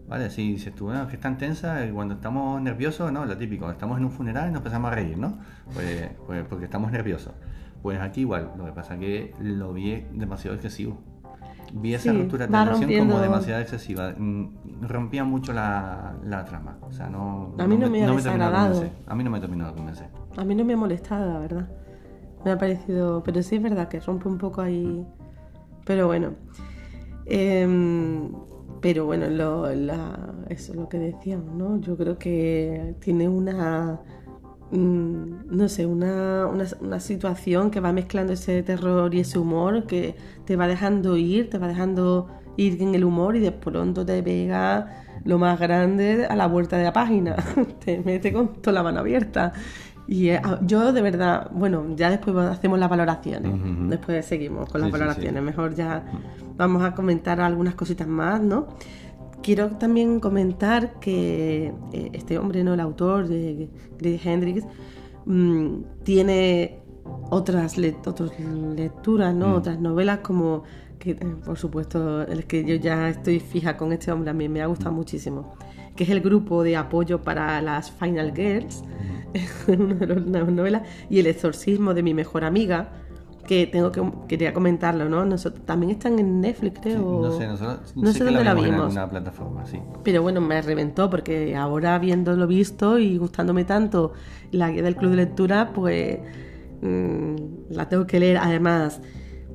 ¿Vale? 0.08 0.28
Si 0.30 0.50
dices 0.54 0.74
tú, 0.74 0.86
bueno, 0.86 1.06
que 1.06 1.14
es 1.14 1.20
tan 1.20 1.38
tensa, 1.38 1.88
cuando 1.92 2.14
estamos 2.14 2.60
nerviosos, 2.60 3.12
no, 3.12 3.24
lo 3.26 3.36
típico, 3.38 3.70
estamos 3.70 3.96
en 3.96 4.06
un 4.06 4.10
funeral 4.10 4.48
y 4.48 4.52
nos 4.52 4.58
empezamos 4.58 4.90
a 4.90 4.94
reír, 4.96 5.16
¿no? 5.16 5.38
Pues, 5.72 6.10
pues 6.26 6.44
porque 6.48 6.64
estamos 6.64 6.90
nerviosos. 6.90 7.32
Pues 7.80 8.00
aquí 8.00 8.22
igual, 8.22 8.50
lo 8.58 8.64
que 8.66 8.72
pasa 8.72 8.94
es 8.94 9.00
que 9.00 9.34
lo 9.40 9.72
vi 9.72 10.02
demasiado 10.12 10.56
excesivo. 10.56 11.00
Vi 11.72 11.94
esa 11.94 12.10
Sí, 12.10 12.18
ruptura 12.18 12.46
de 12.46 12.52
tensión 12.52 12.80
rompiendo- 12.80 13.12
como 13.14 13.22
demasiado 13.22 13.60
excesiva. 13.60 14.12
Mm, 14.16 14.48
Rompía 14.82 15.24
mucho 15.24 15.52
la, 15.52 16.14
la 16.24 16.44
trama. 16.44 16.78
O 16.82 16.90
sea, 16.92 17.08
no, 17.10 17.54
A 17.58 17.66
mí 17.66 17.76
no 17.76 17.88
me 17.90 18.02
ha 18.02 18.06
terminó 18.06 18.10
de 18.10 18.16
desagradado. 18.16 18.72
convencer. 18.74 18.98
A 19.06 19.14
mí 19.14 19.24
no 19.24 19.30
me 19.30 19.40
terminó 19.40 19.66
de 19.66 19.72
convencer. 19.74 20.06
A 20.36 20.44
mí 20.44 20.54
no 20.54 20.64
me 20.64 20.72
ha 20.72 20.76
molestado, 20.76 21.32
la 21.32 21.38
verdad. 21.38 21.68
Me 22.44 22.50
ha 22.52 22.58
parecido. 22.58 23.22
Pero 23.22 23.42
sí 23.42 23.56
es 23.56 23.62
verdad 23.62 23.88
que 23.88 24.00
rompe 24.00 24.28
un 24.28 24.38
poco 24.38 24.62
ahí. 24.62 25.06
Pero 25.84 26.06
bueno. 26.06 26.30
Em, 27.26 28.32
pero 28.80 29.04
bueno, 29.06 29.28
lo- 29.28 29.72
la- 29.74 30.18
eso 30.48 30.72
es 30.72 30.78
lo 30.78 30.88
que 30.88 30.98
decíamos, 30.98 31.54
¿no? 31.54 31.78
Yo 31.80 31.96
creo 31.96 32.18
que 32.18 32.94
tiene 33.00 33.28
una. 33.28 34.00
Mm, 34.72 35.56
no 35.56 35.68
sé, 35.68 35.86
una, 35.86 36.46
una, 36.46 36.64
una 36.80 37.00
situación 37.00 37.70
que 37.70 37.80
va 37.80 37.92
mezclando 37.92 38.32
ese 38.32 38.62
terror 38.62 39.14
y 39.14 39.20
ese 39.20 39.38
humor 39.38 39.86
que 39.86 40.14
te 40.44 40.56
va 40.56 40.66
dejando 40.68 41.16
ir, 41.16 41.50
te 41.50 41.58
va 41.58 41.68
dejando 41.68 42.28
ir 42.56 42.80
en 42.82 42.94
el 42.94 43.04
humor 43.04 43.36
y 43.36 43.40
de 43.40 43.52
pronto 43.52 44.04
te 44.04 44.22
pega 44.22 45.04
lo 45.24 45.38
más 45.38 45.58
grande 45.60 46.26
a 46.26 46.34
la 46.36 46.46
vuelta 46.46 46.76
de 46.78 46.84
la 46.84 46.92
página. 46.92 47.36
te 47.84 48.00
mete 48.00 48.32
con 48.32 48.54
toda 48.60 48.72
la 48.74 48.82
mano 48.82 49.00
abierta. 49.00 49.52
Y 50.06 50.30
eh, 50.30 50.40
ah, 50.42 50.58
yo 50.62 50.92
de 50.92 51.02
verdad, 51.02 51.50
bueno, 51.52 51.84
ya 51.94 52.10
después 52.10 52.34
hacemos 52.36 52.80
las 52.80 52.90
valoraciones, 52.90 53.52
después 53.88 54.26
seguimos 54.26 54.68
con 54.68 54.80
las 54.80 54.88
Sí, 54.90 54.92
sí, 54.96 54.98
valoraciones, 54.98 55.40
sí. 55.40 55.46
mejor 55.46 55.74
ya 55.74 56.02
vamos 56.56 56.82
a 56.82 56.94
comentar 56.94 57.40
algunas 57.40 57.74
cositas 57.76 58.08
más, 58.08 58.40
¿no? 58.40 58.66
Quiero 59.42 59.68
también 59.70 60.20
comentar 60.20 61.00
que 61.00 61.72
eh, 61.92 62.10
este 62.12 62.38
hombre, 62.38 62.62
¿no? 62.62 62.74
El 62.74 62.80
autor 62.80 63.26
de 63.28 63.68
Greg 63.98 64.20
Hendrix 64.24 64.64
mm, 65.24 65.76
tiene 66.04 66.80
otras, 67.30 67.78
le- 67.78 67.96
otras 68.04 68.32
lecturas, 68.76 69.34
¿no? 69.34 69.48
Mm. 69.48 69.54
Otras 69.54 69.80
novelas 69.80 70.18
como 70.18 70.64
que, 70.98 71.12
eh, 71.12 71.18
por 71.44 71.56
supuesto, 71.58 72.22
el 72.22 72.44
que 72.46 72.64
yo 72.64 72.74
ya 72.74 73.08
estoy 73.08 73.40
fija 73.40 73.76
con 73.76 73.92
este 73.92 74.12
hombre, 74.12 74.30
a 74.30 74.34
mí 74.34 74.48
me 74.48 74.60
ha 74.60 74.66
gustado 74.66 74.92
muchísimo, 74.92 75.54
que 75.96 76.04
es 76.04 76.10
el 76.10 76.20
grupo 76.20 76.62
de 76.62 76.76
apoyo 76.76 77.22
para 77.22 77.60
las 77.62 77.90
Final 77.90 78.34
Girls, 78.36 78.84
una 79.68 79.94
de 79.94 80.06
las 80.40 80.52
novelas, 80.52 80.82
y 81.08 81.18
el 81.20 81.26
exorcismo 81.26 81.94
de 81.94 82.02
mi 82.02 82.12
mejor 82.12 82.44
amiga, 82.44 82.92
que 83.50 83.66
tengo 83.66 83.90
que 83.90 84.00
quería 84.28 84.54
comentarlo, 84.54 85.08
¿no? 85.08 85.24
Nosotros, 85.24 85.66
tambinos 85.66 85.96
están 85.96 86.20
en 86.20 86.40
Netflix, 86.40 86.74
Sí, 86.76 86.80
creo. 86.82 87.20
no 87.20 87.32
sé, 87.32 87.48
nosotros 87.48 87.96
no 87.96 88.12
sé 88.12 88.22
dónde 88.22 88.44
la 88.44 88.54
vimos 88.54 88.68
en 88.68 88.80
alguna 88.80 89.10
plataforma, 89.10 89.66
sí. 89.66 89.80
Pero 90.04 90.22
bueno, 90.22 90.40
me 90.40 90.62
reventó 90.62 91.10
porque 91.10 91.56
ahora 91.56 91.98
viéndolo 91.98 92.46
visto 92.46 93.00
y 93.00 93.18
gustándome 93.18 93.64
tanto 93.64 94.12
la 94.52 94.70
guía 94.70 94.82
del 94.82 94.94
club 94.94 95.10
de 95.10 95.16
lectura, 95.16 95.72
pues 95.74 96.20
mm, 96.80 97.34
la 97.70 97.88
tengo 97.88 98.06
que 98.06 98.20
leer. 98.20 98.36
Además, 98.36 99.00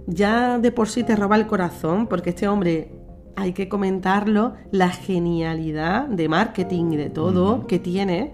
ya 0.08 0.60
de 0.60 0.74
por 0.74 0.90
sí 0.90 1.04
te 1.06 1.16
roba 1.16 1.38
el 1.38 1.48
corazón 1.48 2.08
porque 2.08 2.32
este 2.32 2.50
hombre, 2.50 2.92
hay 3.38 3.54
que 3.54 3.70
comentarlo, 3.70 4.56
la 4.72 4.90
genialidad 4.90 6.06
de 6.10 6.28
marketing 6.28 6.92
y 6.92 6.98
de 6.98 7.10
todo 7.10 7.66
que 7.66 7.80
tiene. 7.80 8.34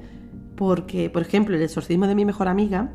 Porque, 0.56 1.12
por 1.12 1.22
ejemplo, 1.22 1.56
el 1.56 1.62
exorcismo 1.62 2.08
de 2.08 2.16
mi 2.16 2.26
mejor 2.26 2.48
amiga 2.48 2.94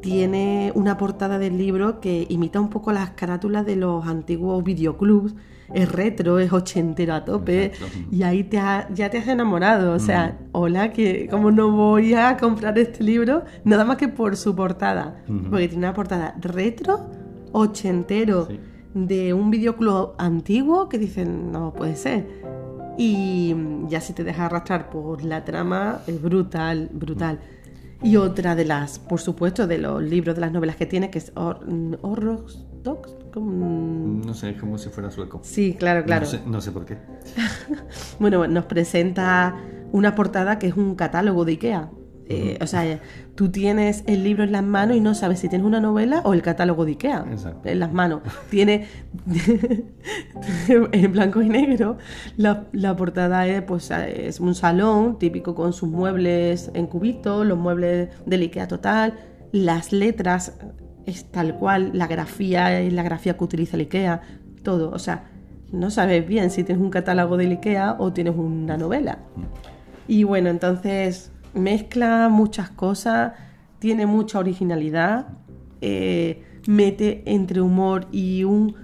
tiene 0.00 0.72
una 0.74 0.96
portada 0.96 1.38
del 1.38 1.58
libro 1.58 2.00
que 2.00 2.26
imita 2.28 2.60
un 2.60 2.70
poco 2.70 2.92
las 2.92 3.10
carátulas 3.10 3.66
de 3.66 3.76
los 3.76 4.06
antiguos 4.06 4.62
videoclubs. 4.64 5.34
Es 5.72 5.90
retro, 5.92 6.40
es 6.40 6.52
ochentero 6.52 7.14
a 7.14 7.24
tope. 7.24 7.66
Exacto. 7.66 7.96
Y 8.10 8.24
ahí 8.24 8.42
te 8.42 8.58
ha- 8.58 8.88
ya 8.92 9.08
te 9.08 9.18
has 9.18 9.28
enamorado. 9.28 9.92
O 9.92 9.98
sea, 10.00 10.36
hola, 10.52 10.92
que 10.92 11.28
como 11.30 11.52
no 11.52 11.70
voy 11.70 12.14
a 12.14 12.36
comprar 12.38 12.76
este 12.76 13.04
libro, 13.04 13.44
nada 13.62 13.84
más 13.84 13.96
que 13.96 14.08
por 14.08 14.36
su 14.36 14.56
portada. 14.56 15.22
Porque 15.48 15.68
tiene 15.68 15.84
una 15.86 15.94
portada 15.94 16.34
retro, 16.40 17.06
ochentero, 17.52 18.46
Sí. 18.48 18.58
de 18.94 19.32
un 19.32 19.50
videoclub 19.52 20.14
antiguo 20.18 20.88
que 20.88 20.98
dicen, 20.98 21.52
no 21.52 21.72
puede 21.72 21.94
ser. 21.94 22.26
Y 22.98 23.54
ya 23.88 24.00
si 24.00 24.12
te 24.12 24.24
dejas 24.24 24.46
arrastrar 24.46 24.90
por 24.90 25.22
la 25.24 25.44
trama, 25.44 26.00
es 26.08 26.20
brutal, 26.20 26.90
brutal. 26.92 27.38
Y 28.02 28.16
otra 28.16 28.54
de 28.54 28.64
las, 28.64 28.98
por 28.98 29.20
supuesto, 29.20 29.66
de 29.66 29.78
los 29.78 30.02
libros, 30.02 30.34
de 30.34 30.40
las 30.40 30.52
novelas 30.52 30.76
que 30.76 30.86
tiene, 30.86 31.10
que 31.10 31.18
es 31.18 31.34
Hor- 31.34 31.98
Horrocks 32.02 32.64
Dogs, 32.82 33.14
como- 33.32 34.24
No 34.24 34.32
sé, 34.34 34.50
es 34.50 34.60
como 34.60 34.78
si 34.78 34.88
fuera 34.88 35.10
sueco. 35.10 35.40
Sí, 35.42 35.74
claro, 35.78 36.02
claro. 36.04 36.24
No 36.24 36.30
sé, 36.30 36.40
no 36.46 36.60
sé 36.60 36.72
por 36.72 36.86
qué. 36.86 36.96
Bueno, 38.18 38.46
nos 38.46 38.64
presenta 38.64 39.54
una 39.92 40.14
portada 40.14 40.58
que 40.58 40.68
es 40.68 40.76
un 40.76 40.94
catálogo 40.94 41.44
de 41.44 41.52
Ikea. 41.52 41.90
Eh, 42.32 42.58
o 42.60 42.66
sea, 42.68 43.00
tú 43.34 43.50
tienes 43.50 44.04
el 44.06 44.22
libro 44.22 44.44
en 44.44 44.52
las 44.52 44.62
manos 44.62 44.96
y 44.96 45.00
no 45.00 45.16
sabes 45.16 45.40
si 45.40 45.48
tienes 45.48 45.66
una 45.66 45.80
novela 45.80 46.20
o 46.24 46.32
el 46.32 46.42
catálogo 46.42 46.84
de 46.84 46.92
Ikea 46.92 47.26
Exacto. 47.28 47.68
en 47.68 47.80
las 47.80 47.92
manos. 47.92 48.20
Tiene 48.50 48.86
en 50.68 51.12
blanco 51.12 51.42
y 51.42 51.48
negro. 51.48 51.98
La, 52.36 52.68
la 52.70 52.94
portada 52.94 53.48
es, 53.48 53.62
pues, 53.62 53.90
es 53.90 54.38
un 54.38 54.54
salón 54.54 55.18
típico 55.18 55.56
con 55.56 55.72
sus 55.72 55.88
muebles 55.88 56.70
en 56.74 56.86
cubitos, 56.86 57.44
los 57.44 57.58
muebles 57.58 58.10
del 58.26 58.42
Ikea 58.42 58.68
total, 58.68 59.18
las 59.50 59.92
letras 59.92 60.56
es 61.06 61.24
tal 61.32 61.56
cual, 61.56 61.90
la 61.94 62.06
grafía 62.06 62.78
es 62.80 62.92
la 62.92 63.02
grafía 63.02 63.36
que 63.36 63.42
utiliza 63.42 63.76
el 63.76 63.80
Ikea, 63.80 64.20
todo. 64.62 64.92
O 64.92 65.00
sea, 65.00 65.24
no 65.72 65.90
sabes 65.90 66.28
bien 66.28 66.50
si 66.50 66.62
tienes 66.62 66.80
un 66.80 66.90
catálogo 66.90 67.36
del 67.36 67.50
Ikea 67.50 67.96
o 67.98 68.12
tienes 68.12 68.36
una 68.36 68.76
novela. 68.76 69.18
Y 70.06 70.22
bueno, 70.22 70.48
entonces 70.48 71.32
mezcla 71.54 72.28
muchas 72.30 72.70
cosas, 72.70 73.32
tiene 73.78 74.06
mucha 74.06 74.38
originalidad, 74.38 75.28
eh, 75.80 76.42
mete 76.66 77.22
entre 77.26 77.60
humor 77.60 78.06
y 78.12 78.44
un 78.44 78.74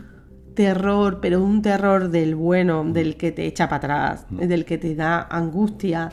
terror, 0.55 1.21
pero 1.21 1.43
un 1.43 1.63
terror 1.63 2.09
del 2.11 2.35
bueno, 2.35 2.83
del 2.85 3.17
que 3.17 3.31
te 3.31 3.47
echa 3.47 3.69
para 3.69 3.77
atrás, 3.77 4.27
del 4.31 4.65
que 4.65 4.79
te 4.79 4.95
da 4.95 5.23
angustia. 5.31 6.11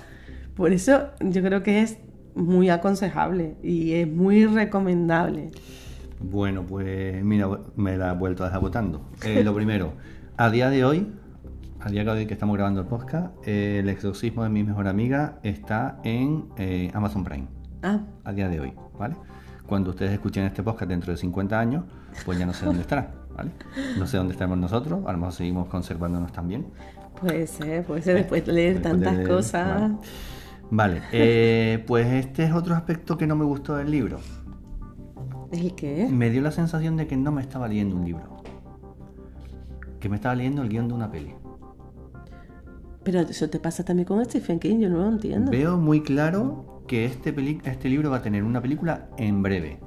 Por 0.55 0.71
eso 0.71 1.09
yo 1.21 1.41
creo 1.41 1.63
que 1.63 1.81
es 1.81 1.97
muy 2.35 2.69
aconsejable 2.69 3.55
y 3.63 3.93
es 3.93 4.07
muy 4.07 4.45
recomendable. 4.45 5.51
Bueno, 6.19 6.63
pues 6.63 7.23
mira, 7.23 7.47
me 7.75 7.97
la 7.97 8.11
he 8.11 8.15
vuelto 8.15 8.43
a 8.43 8.47
dejar 8.47 8.61
votando. 8.61 9.09
Eh, 9.25 9.43
lo 9.43 9.53
primero, 9.55 9.93
a 10.37 10.49
día 10.49 10.69
de 10.69 10.85
hoy, 10.85 11.07
a 11.85 11.89
día 11.89 12.03
de 12.05 12.11
hoy 12.11 12.25
que 12.25 12.33
estamos 12.33 12.55
grabando 12.55 12.79
el 12.81 12.87
podcast, 12.87 13.35
eh, 13.45 13.79
el 13.79 13.89
exorcismo 13.89 14.43
de 14.43 14.49
mi 14.49 14.63
mejor 14.63 14.87
amiga 14.87 15.39
está 15.43 15.99
en 16.03 16.45
eh, 16.57 16.89
Amazon 16.93 17.23
Prime, 17.25 17.47
Ah, 17.81 17.99
a 18.23 18.31
día 18.31 18.47
de 18.47 18.61
hoy, 18.61 18.73
¿vale? 18.97 19.15
Cuando 19.67 19.89
ustedes 19.89 20.13
escuchen 20.13 20.45
este 20.45 20.63
podcast 20.63 20.89
dentro 20.89 21.11
de 21.11 21.17
50 21.17 21.59
años, 21.59 21.83
pues 22.25 22.39
ya 22.39 22.45
no 22.45 22.53
sé 22.53 22.65
dónde 22.65 22.81
estará, 22.81 23.11
¿vale? 23.35 23.51
No 23.97 24.07
sé 24.07 24.15
dónde 24.15 24.31
estaremos 24.31 24.57
nosotros, 24.57 25.05
a 25.05 25.11
lo 25.11 25.17
mejor 25.17 25.33
seguimos 25.33 25.67
conservándonos 25.67 26.31
también. 26.31 26.67
puede 27.19 27.45
ser, 27.47 27.83
puede 27.85 28.01
ser 28.01 28.15
después 28.15 28.45
de 28.45 28.53
leer 28.53 28.73
Después 28.75 28.93
de 28.93 29.05
tantas 29.05 29.17
leer, 29.17 29.27
cosas. 29.27 29.81
Vale, 29.81 29.97
Vale, 30.71 31.01
eh, 31.11 31.83
pues 31.85 32.07
este 32.07 32.45
es 32.45 32.53
otro 32.53 32.75
aspecto 32.75 33.17
que 33.17 33.27
no 33.27 33.35
me 33.35 33.43
gustó 33.43 33.75
del 33.75 33.91
libro. 33.91 34.19
¿El 35.51 35.75
qué? 35.75 36.07
Me 36.09 36.29
dio 36.29 36.41
la 36.41 36.51
sensación 36.51 36.95
de 36.95 37.07
que 37.07 37.17
no 37.17 37.31
me 37.33 37.41
estaba 37.41 37.67
leyendo 37.67 37.97
un 37.97 38.05
libro. 38.05 38.41
Que 39.99 40.07
me 40.07 40.15
estaba 40.15 40.33
leyendo 40.33 40.61
el 40.61 40.69
guion 40.69 40.87
de 40.87 40.93
una 40.93 41.11
peli. 41.11 41.35
Pero 43.03 43.19
eso 43.21 43.49
te 43.49 43.59
pasa 43.59 43.83
también 43.83 44.05
con 44.07 44.23
Stephen 44.25 44.59
King, 44.59 44.79
yo 44.79 44.89
no 44.89 44.97
lo 44.99 45.09
entiendo. 45.09 45.51
Veo 45.51 45.77
muy 45.77 46.01
claro 46.01 46.83
que 46.87 47.05
este, 47.05 47.33
peli- 47.33 47.59
este 47.65 47.89
libro 47.89 48.09
va 48.09 48.17
a 48.17 48.21
tener 48.21 48.43
una 48.43 48.61
película 48.61 49.07
en 49.17 49.41
breve. 49.43 49.79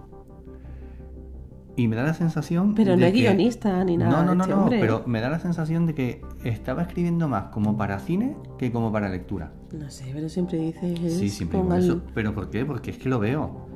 Y 1.79 1.89
me 1.89 1.97
da 1.97 2.05
la 2.05 2.15
sensación. 2.15 2.75
Pero 2.75 2.97
no 2.97 3.05
es 3.05 3.13
que- 3.13 3.21
guionista 3.21 3.85
ni 3.85 3.99
nada. 3.99 4.11
No, 4.11 4.25
no, 4.25 4.35
no, 4.35 4.45
este 4.45 4.55
no, 4.55 4.63
hombre. 4.63 4.79
pero 4.81 5.03
me 5.07 5.21
da 5.21 5.29
la 5.29 5.39
sensación 5.39 5.85
de 5.87 5.95
que 5.95 6.23
estaba 6.43 6.83
escribiendo 6.83 7.29
más 7.29 7.45
como 7.49 7.77
para 7.77 7.99
cine 7.99 8.35
que 8.59 8.73
como 8.73 8.91
para 8.93 9.09
lectura. 9.11 9.53
No 9.73 9.91
sé, 9.91 10.05
pero 10.15 10.29
siempre 10.31 10.59
dices. 10.59 11.15
Sí, 11.19 11.29
siempre 11.29 11.61
digo 11.61 11.75
eso. 11.75 12.03
¿Pero 12.15 12.35
por 12.35 12.49
qué? 12.49 12.65
Porque 12.65 12.93
es 12.93 12.99
que 12.99 13.11
lo 13.11 13.19
veo. 13.19 13.67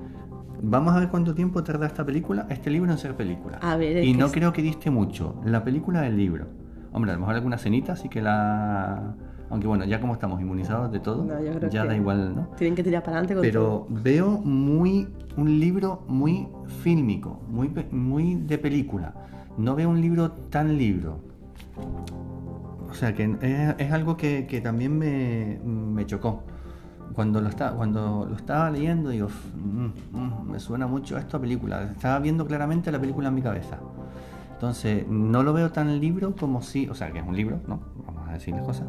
Vamos 0.63 0.95
a 0.95 1.01
ver 1.01 1.09
cuánto 1.11 1.35
tiempo 1.35 1.63
tarda 1.63 1.87
esta 1.87 2.05
película, 2.05 2.47
este 2.51 2.71
libro 2.71 2.91
en 2.91 2.97
ser 2.99 3.15
película. 3.17 3.59
A 3.63 3.77
ver, 3.77 3.99
es 3.99 4.07
y 4.07 4.15
no 4.15 4.27
es- 4.27 4.33
creo 4.33 4.53
que 4.53 4.63
diste 4.63 4.91
mucho 4.91 5.41
la 5.45 5.63
película 5.63 6.01
del 6.03 6.17
libro. 6.17 6.47
Hombre, 6.93 7.11
a 7.11 7.15
lo 7.15 7.21
mejor 7.21 7.35
alguna 7.37 7.57
cenita 7.59 7.97
sí 7.97 8.09
que 8.09 8.21
la... 8.23 9.15
Aunque 9.51 9.67
bueno, 9.67 9.85
ya 9.85 10.01
como 10.01 10.13
estamos 10.13 10.41
inmunizados 10.41 10.93
de 10.93 11.01
todo, 11.01 11.25
No, 11.25 11.41
yo 11.43 11.53
creo 11.55 11.71
ya 11.71 11.83
que 11.83 11.89
da 11.89 11.97
igual, 11.97 12.35
¿no? 12.37 12.47
Tienen 12.57 12.77
que 12.77 12.85
tirar 12.85 13.03
para 13.03 13.19
adelante 13.19 13.35
con 13.35 13.43
todo. 13.53 13.87
Pero 13.89 14.03
veo 14.03 14.31
muy 14.39 15.09
un 15.37 15.59
libro 15.59 16.05
muy 16.07 16.49
fílmico, 16.83 17.41
muy, 17.49 17.69
muy 17.91 18.37
de 18.37 18.59
película. 18.59 19.13
No 19.59 19.75
veo 19.75 19.91
un 19.91 20.01
libro 20.01 20.31
tan 20.31 20.79
libro. 20.79 21.19
O 22.89 22.95
sea 22.95 23.15
que 23.15 23.25
es, 23.41 23.75
es 23.79 23.93
algo 23.93 24.17
que, 24.17 24.47
que 24.47 24.61
también 24.61 24.97
me, 24.99 25.61
me 25.65 26.07
chocó. 26.07 26.43
Cuando 27.15 27.41
lo, 27.41 27.49
estaba, 27.49 27.77
cuando 27.77 28.27
lo 28.29 28.37
estaba 28.37 28.71
leyendo, 28.71 29.11
digo, 29.11 29.29
"Mm, 29.57 30.17
mm, 30.17 30.51
me 30.51 30.61
suena 30.61 30.87
mucho 30.87 31.19
esto 31.19 31.37
a 31.37 31.41
película. 31.41 31.83
Estaba 31.83 32.19
viendo 32.21 32.47
claramente 32.47 32.91
la 32.93 33.01
película 33.01 33.29
en 33.29 33.35
mi 33.35 33.43
cabeza. 33.43 33.79
Entonces, 34.53 35.07
no 35.09 35.43
lo 35.43 35.53
veo 35.53 35.71
tan 35.73 35.99
libro 36.01 36.35
como 36.37 36.63
si, 36.63 36.89
o 36.89 36.95
sea, 36.95 37.11
que 37.11 37.19
es 37.19 37.27
un 37.27 37.35
libro, 37.35 37.61
¿no? 37.67 37.81
Vamos 38.07 38.29
a 38.29 38.33
decir 38.35 38.55
las 38.55 38.63
cosas, 38.65 38.87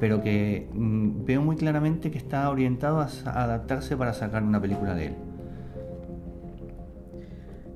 pero 0.00 0.22
que 0.22 0.68
mm, 0.72 1.24
veo 1.26 1.42
muy 1.42 1.56
claramente 1.56 2.10
que 2.10 2.18
está 2.18 2.48
orientado 2.50 3.00
a, 3.00 3.08
adaptarse 3.26 3.96
para 3.96 4.14
sacar 4.14 4.42
una 4.42 4.60
película 4.60 4.94
de 4.94 5.08
él. 5.08 5.14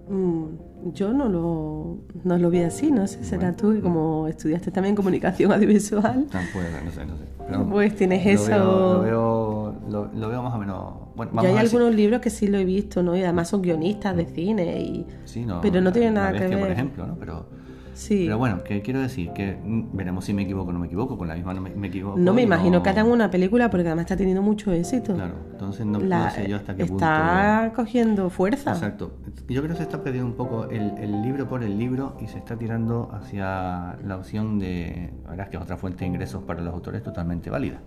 Mm, 0.09 0.45
yo 0.93 1.13
no 1.13 1.29
lo, 1.29 1.99
no 2.25 2.39
lo 2.39 2.51
vi 2.51 2.61
así, 2.61 2.91
no 2.91 3.07
sé, 3.07 3.25
será 3.25 3.53
tú 3.55 3.73
que 3.73 3.81
como 3.81 4.27
estudiaste 4.27 4.71
también 4.71 4.95
comunicación 4.95 5.53
audiovisual, 5.53 6.27
Tan 6.31 6.45
puede, 6.53 6.71
no 6.83 6.91
sé, 6.91 7.07
no 7.07 7.17
sé. 7.17 7.25
Pero 7.47 7.69
Pues 7.69 7.95
tienes 7.95 8.25
lo 8.25 8.31
eso. 8.33 8.47
Veo, 8.49 8.65
lo, 8.65 9.01
veo, 9.01 9.75
lo, 9.89 10.11
lo 10.15 10.29
veo 10.29 10.43
más 10.43 10.55
o 10.55 10.59
menos. 10.59 10.95
Bueno, 11.15 11.33
yo 11.33 11.37
vamos 11.37 11.51
hay 11.51 11.53
a 11.53 11.61
ver 11.61 11.69
si- 11.69 11.77
algunos 11.77 11.95
libros 11.95 12.21
que 12.21 12.31
sí 12.31 12.49
lo 12.49 12.59
he 12.59 12.65
visto, 12.65 13.03
¿no? 13.03 13.17
Y 13.17 13.23
además 13.23 13.49
son 13.49 13.63
guionistas 13.63 14.17
de 14.17 14.27
cine 14.27 14.81
y... 14.81 15.07
sí, 15.25 15.45
no, 15.45 15.61
pero 15.61 15.81
no 15.81 15.93
tiene 15.93 16.11
nada 16.11 16.33
que 16.33 16.49
ver. 16.49 16.59
por 16.59 16.71
ejemplo, 16.71 17.07
¿no? 17.07 17.17
Pero, 17.19 17.47
Sí. 17.95 18.25
pero 18.27 18.39
bueno, 18.39 18.63
que 18.65 18.83
quiero 18.83 19.01
decir 19.01 19.31
que 19.33 19.57
mm, 19.63 19.97
veremos 19.97 20.25
si 20.25 20.35
me 20.35 20.43
equivoco 20.43 20.71
o 20.71 20.73
no 20.73 20.79
me 20.81 20.87
equivoco. 20.87 21.17
Con 21.17 21.29
la 21.29 21.35
misma 21.35 21.55
no 21.55 21.61
me, 21.61 21.71
me 21.71 21.87
equivoco. 21.89 22.19
no 22.19 22.35
me 22.35 22.43
imagino 22.43 22.79
no- 22.79 22.83
que 22.83 22.91
hagan 22.91 23.07
una 23.07 23.31
película 23.31 23.71
porque 23.71 23.87
además 23.87 24.03
está 24.05 24.17
teniendo 24.17 24.43
mucho 24.43 24.73
éxito. 24.73 25.15
Claro, 25.15 25.35
entonces 25.53 25.87
no, 25.87 26.01
La- 26.01 26.25
no 26.27 26.31
sé 26.31 26.49
yo 26.49 26.57
hasta 26.57 26.75
qué 26.77 26.83
está 26.83 27.73
cogiendo 27.75 28.29
fuerza. 28.31 28.73
punto. 28.73 28.85
Exacto. 28.87 29.13
Yo 29.49 29.61
creo 29.63 29.73
que 29.73 29.77
se 29.79 29.83
está 29.85 30.03
perdiendo 30.03 30.29
un 30.31 30.37
poco 30.37 30.65
el, 30.71 30.93
el 30.99 31.23
libro 31.23 31.49
por 31.49 31.63
el 31.63 31.79
libro 31.79 32.17
y 32.21 32.27
se 32.27 32.39
está 32.39 32.57
tirando 32.57 33.11
hacia 33.13 33.97
la 34.05 34.17
opción 34.17 34.59
de. 34.59 35.13
La 35.25 35.31
verdad 35.31 35.47
es 35.47 35.51
que 35.51 35.57
es 35.57 35.63
otra 35.63 35.77
fuente 35.77 36.01
de 36.01 36.07
ingresos 36.07 36.43
para 36.45 36.61
los 36.63 36.73
autores 36.75 37.03
totalmente 37.03 37.51
válida. 37.51 37.79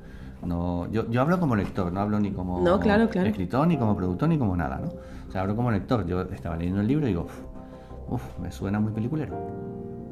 No, 0.45 0.89
yo, 0.91 1.09
yo 1.09 1.21
hablo 1.21 1.39
como 1.39 1.55
lector, 1.55 1.91
no 1.91 1.99
hablo 1.99 2.19
ni 2.19 2.31
como 2.31 2.61
No, 2.61 2.79
claro, 2.79 3.09
claro. 3.09 3.27
escritor, 3.27 3.67
ni 3.67 3.75
como 3.75 3.97
productor, 3.97 4.29
ni 4.29 4.37
como 4.37 4.55
nada, 4.55 4.77
¿no? 4.79 4.87
O 5.27 5.31
sea, 5.31 5.41
hablo 5.41 5.55
como 5.55 5.71
lector. 5.71 6.05
Yo 6.05 6.21
estaba 6.21 6.55
leyendo 6.55 6.79
el 6.81 6.87
libro 6.87 7.05
y 7.07 7.09
digo, 7.09 7.25
uff, 8.07 8.21
me 8.39 8.51
suena 8.51 8.79
muy 8.79 8.91
peliculero. 8.93 9.35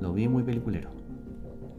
Lo 0.01 0.13
vi 0.13 0.27
muy 0.27 0.43
peliculero. 0.43 0.89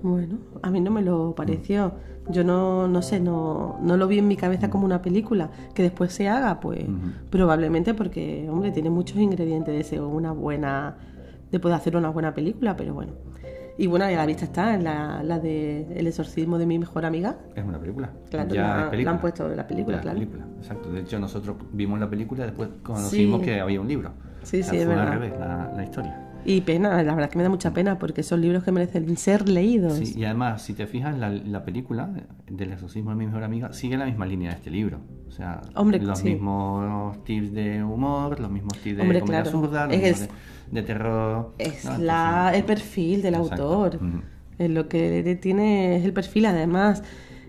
Bueno, 0.03 0.39
a 0.63 0.71
mí 0.71 0.81
no 0.81 0.91
me 0.91 1.03
lo 1.03 1.35
pareció. 1.35 1.93
Yo 2.29 2.45
no, 2.45 2.87
no 2.89 3.03
sé, 3.03 3.21
no, 3.21 3.79
no 3.81 3.97
lo 3.97 4.07
vi 4.09 4.19
en 4.19 4.29
mi 4.29 4.37
cabeza 4.37 4.69
como 4.71 4.85
una 4.85 5.01
película. 5.03 5.51
Que 5.75 5.83
después 5.83 6.13
se 6.13 6.29
haga, 6.29 6.61
pues 6.61 6.85
probablemente 7.31 7.95
porque, 7.95 8.49
hombre, 8.51 8.73
tiene 8.73 8.91
muchos 8.91 9.17
ingredientes 9.19 9.75
de 9.75 9.83
ser 9.85 10.01
una 10.03 10.33
buena, 10.33 10.97
de 11.51 11.59
poder 11.61 11.77
hacer 11.77 11.97
una 11.97 12.11
buena 12.11 12.35
película, 12.35 12.77
pero 12.77 12.95
bueno. 12.95 13.13
Y 13.79 13.89
bueno, 13.89 14.09
ya 14.11 14.17
la 14.17 14.27
vista 14.27 14.45
está, 14.47 14.75
en 14.75 14.85
la, 14.85 15.23
la 15.23 15.39
de 15.39 15.87
El 15.99 16.07
exorcismo 16.07 16.57
de 16.57 16.65
mi 16.67 16.79
mejor 16.79 17.05
amiga. 17.05 17.37
Es 17.55 17.63
una 17.65 17.79
película. 17.79 18.11
Claro, 18.31 18.55
ya 18.55 18.63
la- 18.63 18.83
es 18.85 18.91
película. 18.91 19.05
la 19.05 19.17
han 19.17 19.21
puesto 19.21 19.51
en 19.51 19.57
la 19.57 19.67
película, 19.67 19.97
Ya 19.99 20.03
claro. 20.03 20.19
película, 20.19 20.47
exacto. 20.59 20.91
De 20.93 21.01
hecho, 21.01 21.19
nosotros 21.19 21.57
vimos 21.73 22.01
la 22.01 22.09
película 22.09 22.45
y 22.45 22.47
después 22.47 22.71
conocimos 22.83 23.41
Sí. 23.41 23.45
que 23.47 23.61
había 23.61 23.81
un 23.81 23.89
libro. 23.89 24.13
Sí, 24.43 24.61
O 24.61 24.63
sea, 24.65 24.71
sí, 24.73 24.79
es 24.79 24.85
fue 24.87 24.95
al 24.95 25.01
verdad. 25.01 25.13
revés 25.21 25.39
la, 25.39 25.73
la 25.77 25.85
historia. 25.85 26.26
Y 26.45 26.61
pena, 26.61 27.03
la 27.03 27.15
verdad 27.15 27.29
que 27.31 27.39
me 27.39 27.43
da 27.43 27.49
mucha 27.51 27.73
pena 27.73 27.99
porque 27.99 28.23
son 28.23 28.41
libros 28.41 28.63
que 28.63 28.71
merecen 28.71 29.17
ser 29.17 29.49
leídos. 29.49 29.95
Sí, 29.95 30.15
y 30.17 30.25
además, 30.25 30.63
si 30.63 30.75
te 30.75 30.87
fijas, 30.87 31.19
la, 31.19 31.29
la 31.31 31.65
película 31.65 32.09
del 32.49 32.73
exorcismo 32.73 33.11
de 33.11 33.17
mi 33.17 33.27
mejor 33.27 33.43
amiga 33.43 33.73
sigue 33.73 33.97
la 33.97 34.05
misma 34.07 34.27
línea 34.27 34.51
de 34.51 34.57
este 34.57 34.71
libro. 34.71 35.01
O 35.27 35.33
sea, 35.33 35.61
Hombre, 35.75 35.99
los 36.01 36.21
sí. 36.21 36.31
mismos 36.31 37.25
tips 37.25 37.53
de 37.53 37.83
humor, 37.83 38.39
los 38.39 38.51
mismos 38.51 38.79
tips 38.79 38.97
de 38.97 39.03
Hombre, 39.03 39.21
comedia 39.21 39.43
claro. 39.43 39.59
absurda, 39.59 39.87
los 39.87 39.97
Es 39.97 40.21
de, 40.21 40.29
de 40.71 40.83
terror. 40.83 41.55
Es 41.59 41.85
¿no? 41.85 41.99
la, 41.99 42.29
Entonces, 42.55 42.59
el 42.61 42.65
perfil 42.65 43.23
del 43.23 43.35
Exacto. 43.35 43.63
autor. 43.85 43.99
Es 44.59 44.71
lo 44.71 44.89
que 44.89 45.39
tiene 45.43 45.97
es 45.97 46.05
el 46.05 46.13
perfil, 46.13 46.47
además. 46.47 47.03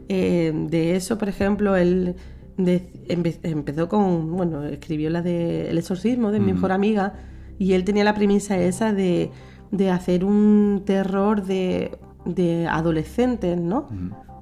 eh, 0.10 0.52
de 0.70 0.96
eso, 0.96 1.18
por 1.18 1.30
ejemplo, 1.30 1.76
él 1.76 2.16
de- 2.58 2.92
empe- 3.10 3.40
empezó 3.44 3.88
con, 3.90 4.36
bueno, 4.36 4.64
escribió 4.64 5.10
la 5.12 5.22
de 5.22 5.70
El 5.70 5.78
exorcismo 5.78 6.32
de 6.32 6.40
mi 6.40 6.54
mejor 6.54 6.72
amiga 6.72 7.14
y 7.58 7.74
él 7.74 7.84
tenía 7.84 8.04
la 8.04 8.14
premisa 8.14 8.58
esa 8.58 8.94
de, 8.94 9.32
de 9.72 9.90
hacer 9.92 10.24
un 10.26 10.84
terror 10.86 11.44
de, 11.44 11.98
de 12.26 12.68
adolescentes, 12.68 13.58
¿no? 13.60 13.88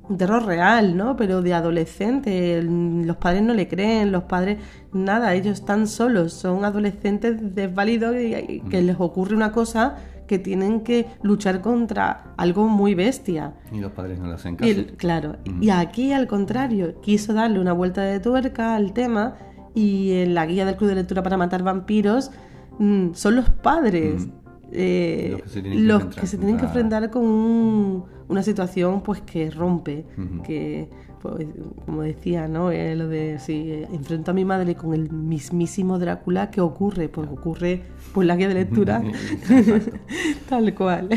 Un 0.08 0.18
terror 0.18 0.46
real, 0.46 0.96
¿no? 0.96 1.16
Pero 1.16 1.42
de 1.42 1.54
adolescente, 1.56 2.58
el- 2.60 3.08
los 3.08 3.18
padres 3.18 3.42
no 3.42 3.54
le 3.56 3.68
creen, 3.68 4.12
los 4.12 4.24
padres 4.26 4.60
nada, 4.94 5.34
ellos 5.34 5.60
están 5.60 5.88
solos, 5.88 6.32
son 6.34 6.64
adolescentes 6.64 7.56
desválidos 7.56 8.16
y, 8.18 8.36
y 8.36 8.60
que 8.70 8.82
les 8.84 8.98
ocurre 9.00 9.36
una 9.36 9.52
cosa 9.52 9.96
que 10.28 10.38
tienen 10.40 10.82
que 10.82 11.06
luchar 11.24 11.62
contra 11.62 12.34
algo 12.38 12.68
muy 12.68 12.94
bestia. 12.96 13.54
Y 13.72 13.80
los 13.80 13.92
padres 13.94 14.20
no 14.20 14.28
le 14.28 14.34
hacen 14.34 14.54
Y 14.54 14.58
caso. 14.58 14.72
el- 14.72 14.86
claro, 14.98 15.38
y 15.62 15.70
aquí 15.72 16.14
al 16.14 16.28
contrario, 16.28 17.00
quiso 17.02 17.34
darle 17.34 17.60
una 17.60 17.74
vuelta 17.74 18.02
de 18.04 18.20
tuerca 18.20 18.76
al 18.76 18.94
tema 18.94 19.36
y 19.74 20.14
en 20.14 20.34
la 20.36 20.46
guía 20.46 20.66
del 20.66 20.76
Club 20.76 20.90
de 20.90 20.96
Lectura 20.96 21.22
para 21.24 21.38
Matar 21.38 21.64
Vampiros 21.64 22.32
mm, 22.80 23.14
son 23.14 23.36
los 23.36 23.50
padres 23.50 24.24
Ujú. 24.24 24.32
eh, 24.72 25.30
Los 25.32 25.42
que 25.44 25.50
se 25.50 25.62
tienen 25.62 25.80
que 25.80 25.86
los 25.86 25.96
enfrentar 26.02 26.22
que 26.22 26.28
se 26.28 26.38
tienen 26.38 26.56
que 26.58 26.62
contra- 26.64 26.82
enfrentar 26.82 27.10
con 27.12 27.24
un- 27.26 28.04
una 28.28 28.42
situación 28.44 29.02
pues 29.02 29.22
que 29.22 29.50
rompe, 29.52 30.06
que 30.44 30.90
pues, 31.22 31.48
como 31.86 32.02
decía, 32.04 32.48
¿no? 32.48 32.70
Eh, 32.72 32.96
lo 32.96 33.08
de 33.08 33.40
si 33.40 33.72
eh, 33.72 33.88
enfrento 33.92 34.30
a 34.32 34.34
mi 34.34 34.46
madre 34.46 34.76
con 34.76 34.94
el 34.94 35.12
mismísimo 35.12 35.98
Drácula, 35.98 36.52
¿qué 36.52 36.62
ocurre? 36.62 37.10
Pues 37.10 37.28
ocurre 37.30 37.82
pues 38.14 38.28
la 38.28 38.36
guía 38.36 38.48
de 38.48 38.54
lectura 38.56 39.02
tal 40.50 40.74
cual. 40.76 41.10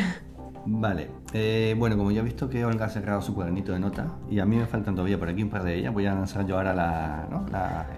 Vale, 0.71 1.09
bueno, 1.79 1.97
como 1.97 2.11
ya 2.11 2.21
he 2.21 2.25
visto 2.25 2.49
que 2.51 2.65
Olga 2.65 2.87
ha 2.87 2.89
cerrado 2.91 3.23
su 3.23 3.35
cuadernito 3.35 3.73
de 3.73 3.79
notas 3.81 4.07
y 4.31 4.39
a 4.39 4.45
mí 4.45 4.57
me 4.57 4.67
faltan 4.67 4.95
todavía 4.95 5.19
por 5.19 5.29
aquí 5.31 5.43
un 5.43 5.49
par 5.51 5.63
de 5.65 5.77
ellas, 5.77 5.93
voy 5.95 6.05
a 6.07 6.15
lanzar 6.15 6.47
yo 6.47 6.57
ahora 6.57 6.75
la, 6.75 7.27
¿no? 7.31 7.47
la- 7.51 7.87
esto. 7.93 7.98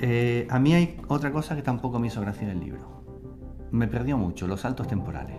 Eh, 0.00 0.46
a 0.50 0.58
mí 0.58 0.74
hay 0.74 1.00
otra 1.08 1.32
cosa 1.32 1.56
que 1.56 1.62
tampoco 1.62 1.98
me 1.98 2.08
hizo 2.08 2.20
gracia 2.20 2.46
del 2.46 2.60
libro. 2.60 3.04
Me 3.70 3.88
perdió 3.88 4.18
mucho, 4.18 4.46
los 4.46 4.60
saltos 4.60 4.86
temporales. 4.86 5.36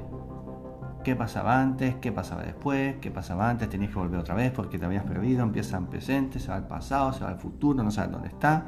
¿Qué 1.04 1.16
pasaba 1.16 1.62
antes? 1.62 1.96
¿Qué 1.96 2.12
pasaba 2.12 2.44
después? 2.44 2.98
¿Qué 3.00 3.12
pasaba 3.12 3.50
antes? 3.50 3.70
Tenías 3.70 3.92
que 3.92 4.00
volver 4.00 4.20
otra 4.20 4.36
vez 4.36 4.52
porque 4.52 4.78
te 4.78 4.86
habías 4.86 5.06
perdido. 5.06 5.44
Empieza 5.44 5.78
en 5.78 5.86
presente, 5.86 6.40
se 6.40 6.50
va 6.50 6.56
al 6.56 6.68
pasado, 6.68 7.14
se 7.14 7.24
va 7.24 7.30
al 7.30 7.38
futuro, 7.38 7.84
no 7.84 7.92
sabes 7.92 8.12
dónde 8.12 8.28
está. 8.28 8.66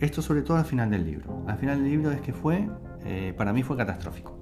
Esto 0.00 0.22
sobre 0.22 0.42
todo 0.42 0.56
al 0.56 0.64
final 0.64 0.90
del 0.90 1.04
libro. 1.04 1.44
Al 1.46 1.58
final 1.58 1.82
del 1.82 1.90
libro 1.90 2.10
es 2.12 2.20
que 2.20 2.32
fue, 2.32 2.68
eh, 3.04 3.34
para 3.36 3.52
mí 3.52 3.62
fue 3.62 3.76
catastrófico. 3.76 4.36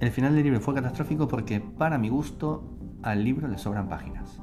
El 0.00 0.10
final 0.10 0.34
del 0.34 0.42
libro 0.42 0.60
fue 0.60 0.74
catastrófico 0.74 1.28
porque 1.28 1.60
para 1.60 1.96
mi 1.96 2.08
gusto 2.08 2.76
al 3.02 3.22
libro 3.22 3.46
le 3.46 3.58
sobran 3.58 3.88
páginas. 3.88 4.40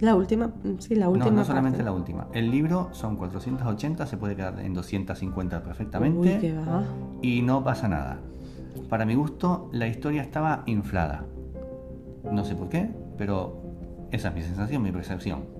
La 0.00 0.14
última, 0.14 0.52
sí, 0.78 0.94
la 0.94 1.08
última. 1.08 1.26
no, 1.30 1.36
no 1.36 1.44
solamente 1.44 1.78
parte. 1.78 1.84
la 1.84 1.92
última. 1.92 2.26
El 2.32 2.50
libro 2.50 2.88
son 2.92 3.16
480, 3.16 4.06
se 4.06 4.16
puede 4.16 4.34
quedar 4.34 4.58
en 4.60 4.72
250 4.74 5.62
perfectamente 5.62 6.18
Uy, 6.18 6.40
qué 6.40 6.54
va. 6.54 6.84
y 7.22 7.42
no 7.42 7.62
pasa 7.62 7.88
nada. 7.88 8.18
Para 8.88 9.04
mi 9.04 9.14
gusto 9.14 9.68
la 9.72 9.86
historia 9.86 10.22
estaba 10.22 10.62
inflada. 10.66 11.24
No 12.30 12.44
sé 12.44 12.54
por 12.54 12.68
qué, 12.68 12.90
pero 13.18 13.62
esa 14.10 14.28
es 14.28 14.34
mi 14.34 14.42
sensación, 14.42 14.82
mi 14.82 14.92
percepción. 14.92 15.59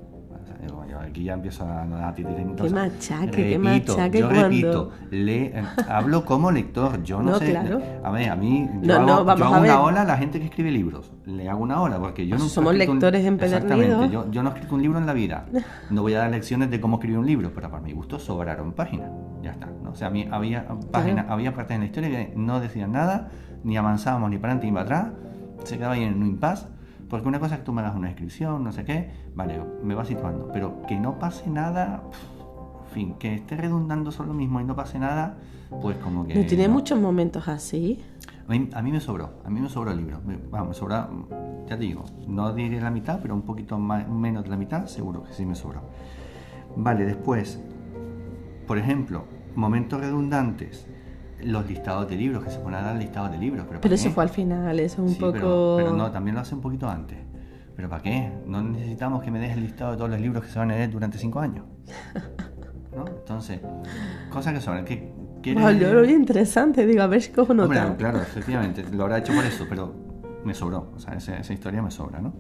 O 0.61 0.63
sea, 0.63 0.69
digo, 0.69 0.85
yo 0.91 0.99
aquí 1.01 1.25
ya 1.25 1.33
empiezo 1.35 1.65
a, 1.65 2.09
a 2.09 2.15
titiritosas. 2.15 2.67
Qué 2.67 2.75
machaque, 2.75 3.31
qué 3.31 3.59
Repito, 3.59 3.93
machaque 3.97 4.19
Yo 4.21 4.27
cuando- 4.29 4.43
repito, 4.49 4.91
le, 5.11 5.47
eh, 5.59 5.65
hablo 5.89 6.25
como 6.25 6.51
lector, 6.51 7.03
yo 7.03 7.23
no, 7.23 7.31
No, 7.33 7.39
sé. 7.39 7.51
claro. 7.51 7.81
A 8.05 8.11
ver, 8.11 8.29
a 8.31 8.37
mí 8.37 8.69
yo 8.83 8.87
No, 8.89 8.95
hago, 8.95 9.07
no, 9.07 9.25
vamos 9.25 9.39
yo 9.41 9.45
hago 9.47 9.55
a 9.57 9.61
ver. 9.61 9.71
una 9.71 9.81
ola 9.81 10.03
a 10.03 10.05
la 10.05 10.17
gente 10.19 10.39
que 10.39 10.45
escribe 10.47 10.71
libros. 10.71 11.13
Le 11.25 11.49
hago 11.49 11.63
una 11.63 11.81
ola 11.81 11.99
porque 11.99 12.27
yo 12.27 12.37
no 12.37 12.45
Somos 12.45 12.75
lectores 12.75 13.25
empedernidos. 13.25 13.65
Exactamente, 13.73 14.13
yo, 14.13 14.31
yo 14.31 14.43
no 14.43 14.51
he 14.51 14.53
escrito 14.53 14.75
un 14.75 14.83
libro 14.83 14.99
en 14.99 15.07
la 15.07 15.13
vida. 15.13 15.47
No 15.91 16.03
voy 16.03 16.15
a 16.15 16.19
dar 16.19 16.31
lecciones 16.31 16.71
de 16.71 16.81
cómo 16.81 16.97
escribir 16.97 17.19
un 17.19 17.27
libro, 17.27 17.51
pero 17.55 17.71
para 17.71 17.83
mi 17.83 17.93
gusto 17.93 18.19
sobraron 18.19 18.73
páginas. 18.73 19.11
Ya 19.43 19.53
está. 19.53 19.67
¿no? 19.83 19.91
O 19.91 19.95
sea, 19.95 20.09
a 20.09 20.11
mí 20.11 20.29
había 20.31 20.67
páginas, 20.93 21.27
había 21.29 21.55
partes 21.55 21.75
en 21.77 21.81
la 21.81 21.87
historia 21.87 22.11
que 22.11 22.33
no 22.37 22.61
decían 22.61 22.93
nada, 22.93 23.29
ni 23.65 23.77
avanzábamos 23.77 24.29
ni 24.31 24.37
para 24.39 24.53
adelante 24.53 24.67
ni 24.67 24.73
para 24.73 24.85
atrás, 24.85 25.13
se 25.65 25.77
quedaba 25.79 25.95
ahí 25.95 26.03
en 26.05 26.15
un 26.21 26.27
impasse. 26.27 26.67
Porque 27.11 27.27
una 27.29 27.41
cosa 27.41 27.55
es 27.57 27.61
que 27.61 27.67
tú 27.67 27.73
me 27.73 27.81
hagas 27.81 27.97
una 27.97 28.07
descripción, 28.07 28.63
no 28.63 28.71
sé 28.73 28.85
qué, 28.85 29.11
vale, 29.35 29.61
me 29.83 29.95
va 29.95 30.05
situando, 30.05 30.49
pero 30.53 30.83
que 30.87 30.99
no 30.99 31.19
pase 31.19 31.51
nada, 31.51 32.05
en 32.87 32.91
fin, 32.93 33.15
que 33.19 33.35
esté 33.35 33.57
redundando 33.57 34.13
sobre 34.13 34.29
lo 34.29 34.35
mismo 34.35 34.61
y 34.61 34.65
no 34.65 34.77
pase 34.77 34.99
nada, 35.01 35.37
pues 35.83 35.97
como 35.99 36.25
que... 36.27 36.37
¿No 36.37 36.47
tiene 36.47 36.69
no. 36.69 36.75
muchos 36.75 37.01
momentos 37.01 37.49
así? 37.49 38.01
A 38.47 38.51
mí, 38.53 38.71
a 38.73 38.81
mí 38.83 38.93
me 38.93 39.01
sobró, 39.01 39.41
a 39.45 39.51
mí 39.51 39.61
me 39.61 39.69
sobró 39.69 39.91
el 39.91 39.99
libro. 39.99 40.21
Me- 40.25 40.39
Vamos, 40.51 40.69
me 40.69 40.75
sobra, 40.75 41.09
ya 41.69 41.77
te 41.77 41.83
digo, 41.83 42.05
no 42.29 42.53
diré 42.55 42.81
la 42.81 42.91
mitad, 42.91 43.19
pero 43.21 43.35
un 43.35 43.43
poquito 43.43 43.77
más, 43.79 44.09
menos 44.09 44.45
de 44.45 44.51
la 44.51 44.57
mitad, 44.57 44.87
seguro 44.87 45.25
que 45.25 45.33
sí 45.33 45.45
me 45.45 45.57
sobró. 45.57 45.83
Vale, 46.77 47.05
después, 47.07 47.61
por 48.69 48.79
ejemplo, 48.79 49.25
momentos 49.57 50.01
redundantes, 50.01 50.87
los 51.45 51.67
listados 51.69 52.09
de 52.09 52.17
libros, 52.17 52.45
que 52.45 52.51
se 52.51 52.59
ponen 52.59 52.81
a 52.81 52.83
dar 52.83 52.97
listados 52.97 53.31
de 53.33 53.39
libros. 53.39 53.65
Pero, 53.69 53.81
Pero 53.81 53.91
¿para 53.91 53.95
eso 53.95 54.09
qué? 54.09 54.15
fue 54.15 54.23
al 54.25 54.29
final, 54.31 54.81
eso 54.81 54.95
es 55.03 55.09
un 55.09 55.15
Sí, 55.15 55.21
poco... 55.21 55.33
pero, 55.33 55.75
pero 55.77 55.93
no, 55.93 56.11
también 56.11 56.35
lo 56.35 56.41
hace 56.43 56.55
un 56.55 56.61
poquito 56.61 56.89
antes. 56.89 57.19
¿Pero 57.77 57.89
para 57.89 58.03
qué? 58.03 58.31
No 58.47 58.61
necesitamos 58.63 59.23
que 59.23 59.31
me 59.31 59.39
des 59.39 59.53
el 59.57 59.63
listado 59.63 59.93
de 59.93 59.97
todos 59.97 60.11
los 60.11 60.21
libros 60.21 60.45
que 60.45 60.51
se 60.51 60.59
van 60.59 60.71
a 60.71 60.75
leer 60.75 60.91
durante 60.91 61.17
cinco 61.19 61.41
años. 61.41 61.65
¿No? 62.97 63.07
Entonces, 63.07 63.61
cosas 64.31 64.53
que 64.55 64.61
sobran. 64.61 64.85
¿Qué, 64.85 65.13
quieres- 65.43 65.63
Wow, 65.63 65.73
yo 65.73 65.95
lo 65.95 66.03
vi 66.03 66.13
interesante, 66.13 66.85
digo, 66.87 67.03
a 67.03 67.07
ver 67.07 67.23
si 67.23 67.31
cojo 67.33 67.55
nota. 67.55 67.83
Hombre, 67.87 67.97
claro, 67.97 68.19
efectivamente, 68.23 68.85
lo 68.93 69.05
habrá 69.05 69.19
hecho 69.19 69.33
por 69.33 69.45
eso, 69.45 69.67
pero 69.69 69.95
me 70.45 70.53
sobró, 70.55 70.91
o 70.95 70.99
sea, 70.99 71.15
esa, 71.15 71.37
esa 71.39 71.53
historia 71.53 71.81
me 71.83 71.91
sobra, 71.91 72.21
¿no? 72.21 72.33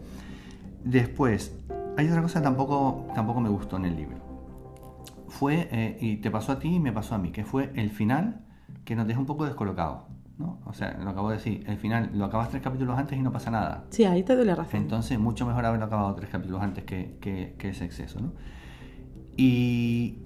Después, 0.84 1.54
hay 1.96 2.08
otra 2.08 2.22
cosa 2.22 2.40
que 2.40 2.44
tampoco, 2.44 3.06
tampoco 3.14 3.40
me 3.40 3.48
gustó 3.48 3.76
en 3.76 3.84
el 3.86 3.96
libro. 3.96 4.18
Fue, 5.28 5.68
eh, 5.70 5.96
y 6.00 6.16
te 6.16 6.30
pasó 6.30 6.52
a 6.52 6.58
ti 6.58 6.74
y 6.76 6.80
me 6.80 6.92
pasó 6.92 7.14
a 7.14 7.18
mí, 7.18 7.30
que 7.30 7.44
fue 7.44 7.70
el 7.76 7.90
final 7.90 8.44
que 8.84 8.96
nos 8.96 9.06
deja 9.06 9.20
un 9.20 9.26
poco 9.26 9.44
descolocados, 9.44 10.02
¿no? 10.38 10.58
O 10.66 10.72
sea, 10.72 10.96
lo 11.02 11.10
acabo 11.10 11.30
de 11.30 11.36
decir, 11.36 11.64
el 11.66 11.76
final 11.78 12.10
lo 12.14 12.24
acabas 12.24 12.48
tres 12.50 12.62
capítulos 12.62 12.98
antes 12.98 13.18
y 13.18 13.22
no 13.22 13.30
pasa 13.32 13.50
nada. 13.50 13.84
Sí, 13.90 14.04
ahí 14.04 14.22
te 14.22 14.34
doy 14.36 14.44
la 14.46 14.54
razón. 14.54 14.80
Entonces, 14.80 15.18
mucho 15.18 15.46
mejor 15.46 15.64
haberlo 15.64 15.86
acabado 15.86 16.14
tres 16.14 16.30
capítulos 16.30 16.62
antes 16.62 16.84
que, 16.84 17.16
que- 17.20 17.54
que 17.58 17.68
ese 17.70 17.84
exceso, 17.84 18.20
¿no? 18.20 18.32
Y 19.36 20.18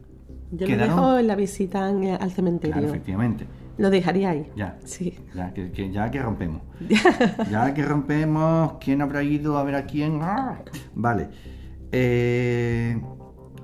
Yo 0.52 0.66
quedaron- 0.66 0.96
lo 0.96 1.02
dejo 1.06 1.18
en 1.18 1.26
la 1.26 1.36
visita 1.36 1.86
al 1.88 2.30
cementerio. 2.30 2.72
Claro, 2.74 2.88
efectivamente. 2.88 3.46
Lo 3.76 3.90
dejaría 3.90 4.30
ahí. 4.30 4.50
Ya. 4.56 4.78
Sí. 4.84 5.18
Ya 5.34 5.52
que, 5.52 5.72
que- 5.72 5.90
ya 5.90 6.10
que 6.10 6.22
rompemos. 6.22 6.62
ya 7.50 7.74
que 7.74 7.82
rompemos, 7.84 8.74
¿quién 8.80 9.02
habrá 9.02 9.22
ido 9.24 9.58
a 9.58 9.64
ver 9.64 9.74
a 9.74 9.84
quién? 9.84 10.20
¡Ah! 10.22 10.60
Vale. 10.94 11.28
Eh, 11.90 13.00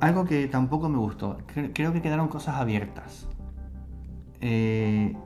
algo 0.00 0.24
que 0.24 0.46
tampoco 0.48 0.88
me 0.88 0.98
gustó. 0.98 1.38
Cre- 1.54 1.70
Creo 1.72 1.92
que 1.92 2.02
quedaron 2.02 2.26
cosas 2.28 2.56
abiertas. 2.56 3.28
Eh, 4.40 5.16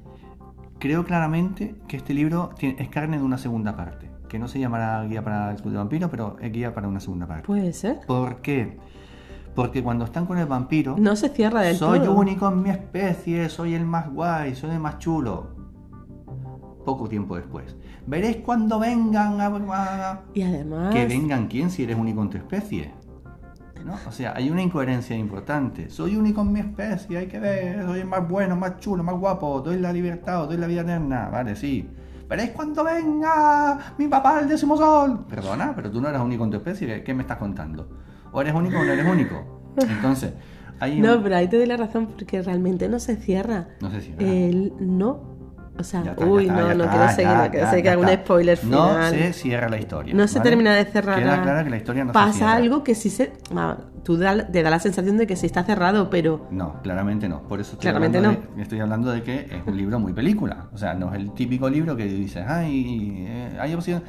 creo 0.79 1.05
claramente 1.05 1.77
que 1.89 1.97
este 1.97 2.15
libro 2.15 2.51
tiene- 2.59 2.77
es 2.83 2.89
carne 2.89 3.19
de 3.19 3.25
una 3.25 3.39
segunda 3.39 3.77
parte. 3.77 4.11
Que 4.29 4.39
no 4.39 4.49
se 4.49 4.59
llamará 4.59 5.05
guía 5.05 5.23
para 5.23 5.51
el 5.53 5.57
club 5.59 5.73
de 5.73 5.79
vampiros, 5.79 6.11
pero 6.11 6.37
es 6.41 6.51
guía 6.53 6.75
para 6.75 6.89
una 6.89 6.99
segunda 7.01 7.27
parte. 7.27 7.47
Puede 7.47 7.73
ser. 7.73 8.01
¿Por 8.07 8.37
qué? 8.43 8.79
Porque 9.55 9.83
cuando 9.85 10.05
están 10.05 10.27
con 10.27 10.37
el 10.39 10.47
vampiro, 10.47 10.97
No 10.99 11.15
se 11.15 11.29
cierra 11.29 11.61
del 11.61 11.77
soy 11.77 12.01
todo. 12.01 12.15
único 12.17 12.49
en 12.49 12.63
mi 12.63 12.71
especie, 12.71 13.49
soy 13.49 13.75
el 13.75 13.85
más 13.87 14.11
guay, 14.13 14.55
soy 14.57 14.71
el 14.71 14.81
más 14.81 14.99
chulo. 14.99 15.55
poco 16.85 17.09
tiempo 17.09 17.37
después. 17.37 17.75
Veréis 18.07 18.37
cuando 18.39 18.79
vengan 18.79 19.41
a... 19.41 19.47
a- 19.47 20.21
Y 20.35 20.43
además... 20.43 20.93
Que 20.95 21.07
vengan 21.07 21.47
quién 21.47 21.71
si 21.71 21.85
eres 21.85 21.97
único 21.97 22.21
en 22.21 22.29
tu 22.29 22.37
especie. 22.37 22.93
¿No? 23.85 23.95
O 24.09 24.13
sea, 24.13 24.33
hay 24.37 24.51
una 24.51 24.63
incoherencia 24.63 25.17
importante. 25.17 25.91
Soy 25.91 26.17
único 26.17 26.41
en 26.43 26.53
mi 26.53 26.61
especie, 26.61 27.19
hay 27.19 27.27
que 27.27 27.39
ver, 27.39 27.85
soy 27.85 28.01
el 28.01 28.07
más 28.07 28.27
bueno, 28.29 28.57
más 28.57 28.79
chulo, 28.79 29.03
más 29.05 29.15
guapo, 29.17 29.61
doy 29.61 29.79
la 29.79 29.93
libertad, 29.93 30.47
doy 30.47 30.57
la 30.57 30.67
vida 30.67 30.81
eterna. 30.83 31.29
Vale, 31.31 31.55
sí. 31.57 31.89
Veréis 32.29 32.51
cuando 32.51 32.83
venga 32.83 33.95
mi 33.99 34.09
papá 34.09 34.41
el 34.41 34.49
décimo 34.49 34.77
sol. 34.77 35.25
Perdona, 35.29 35.73
pero 35.77 35.91
tú 35.91 36.01
no 36.01 36.09
eres 36.09 36.21
único 36.21 36.45
en 36.45 36.51
tu 36.51 36.57
especie, 36.57 36.87
¿qué- 36.87 37.03
¿qué 37.05 37.15
me 37.15 37.23
estás 37.23 37.37
contando? 37.39 37.89
O 38.33 38.41
eres 38.41 38.55
único 38.55 38.79
o 38.79 38.85
no 38.85 38.91
eres 38.93 39.07
único. 39.07 39.73
Entonces, 39.77 40.33
hay. 40.81 41.01
No, 41.01 41.23
pero 41.23 41.37
ahí 41.37 41.49
te 41.49 41.57
doy 41.59 41.67
la 41.67 41.77
razón 41.77 42.07
porque 42.07 42.43
realmente 42.43 42.89
no 42.89 42.99
se 42.99 43.17
cierra. 43.17 43.69
No 43.81 43.91
sé 43.91 44.01
si... 44.01 44.11
¿verdad? 44.13 44.27
El 44.33 44.73
no. 44.81 45.34
O 45.77 45.83
sea, 45.83 46.03
está, 46.03 46.25
uy, 46.25 46.45
está, 46.47 46.55
no, 46.55 46.75
no 46.75 46.89
quiero 46.91 47.09
seguir, 47.09 47.33
no 47.33 47.51
quiero 47.51 47.71
seguir, 47.71 47.87
está. 47.89 48.15
spoiler 48.15 48.57
final. 48.59 49.03
No 49.03 49.11
se 49.11 49.33
cierra 49.33 49.69
la 49.69 49.79
historia. 49.79 50.15
No 50.15 50.29
se 50.29 50.39
¿vale? 50.39 50.51
termina 50.51 50.75
de 50.75 50.85
cerrar. 50.85 51.19
Queda 51.19 51.37
la- 51.37 51.43
claro 51.43 51.65
que 51.65 51.71
la 51.71 51.77
historia 51.77 52.05
no 52.05 52.11
se 52.11 52.15
Pasa 52.15 52.33
cierra. 52.33 52.53
algo 52.55 52.85
que 52.85 52.95
sí 52.95 53.11
se. 53.11 53.33
ah, 53.57 53.77
Tú 54.05 54.17
da- 54.19 54.47
te 54.47 54.63
da 54.63 54.69
la 54.71 54.79
sensación 54.79 55.17
de 55.17 55.27
que 55.27 55.35
sí 55.35 55.47
está 55.47 55.65
cerrado, 55.65 56.11
pero. 56.11 56.47
No, 56.51 56.81
claramente 56.83 57.29
no. 57.29 57.41
Por 57.43 57.61
eso 57.61 57.73
estoy, 57.73 57.83
Claramente 57.91 58.19
hablando, 58.19 58.41
de, 58.55 58.63
estoy 58.63 58.81
hablando 58.81 59.11
de 59.11 59.23
que 59.23 59.41
es 59.51 59.67
un 59.67 59.77
libro 59.77 59.99
muy 59.99 60.13
película. 60.13 60.67
O 60.75 60.79
sea, 60.79 60.95
no 60.95 61.09
es 61.13 61.17
el 61.19 61.33
típico 61.33 61.69
libro 61.71 61.97
que 61.97 62.05
dices, 62.05 62.45
ay, 62.47 63.25
eh, 63.27 63.59
hay 63.59 63.75
opción. 63.75 64.03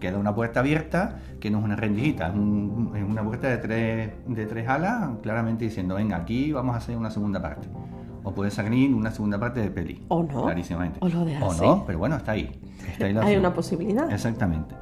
Queda 0.00 0.18
una 0.18 0.34
puerta 0.34 0.58
abierta 0.60 1.20
que 1.38 1.50
no 1.50 1.58
es 1.60 1.64
una 1.64 1.76
rendijita, 1.76 2.28
es, 2.28 2.34
un- 2.34 2.92
es 2.96 3.04
una 3.04 3.22
puerta 3.22 3.46
de 3.48 3.58
tres, 3.58 4.10
de 4.26 4.46
tres 4.46 4.66
alas, 4.68 5.10
claramente 5.22 5.66
diciendo, 5.66 5.94
venga, 5.94 6.16
aquí 6.16 6.50
vamos 6.52 6.74
a 6.74 6.78
hacer 6.78 6.96
una 6.96 7.10
segunda 7.10 7.40
parte. 7.40 7.68
O 8.24 8.32
puede 8.32 8.50
salir 8.50 8.94
una 8.94 9.10
segunda 9.10 9.38
parte 9.38 9.60
de 9.60 9.70
peli. 9.70 10.04
O 10.08 10.22
no. 10.22 10.44
Clarísimamente. 10.44 10.98
O 11.02 11.08
lo 11.08 11.24
dejas 11.24 11.60
O 11.60 11.66
no, 11.66 11.84
pero 11.86 11.98
bueno, 11.98 12.16
está 12.16 12.32
ahí. 12.32 12.50
Está 12.90 13.06
ahí 13.06 13.12
la 13.12 13.22
Hay 13.22 13.36
una 13.36 13.52
posibilidad. 13.52 14.10
Exactamente. 14.12 14.74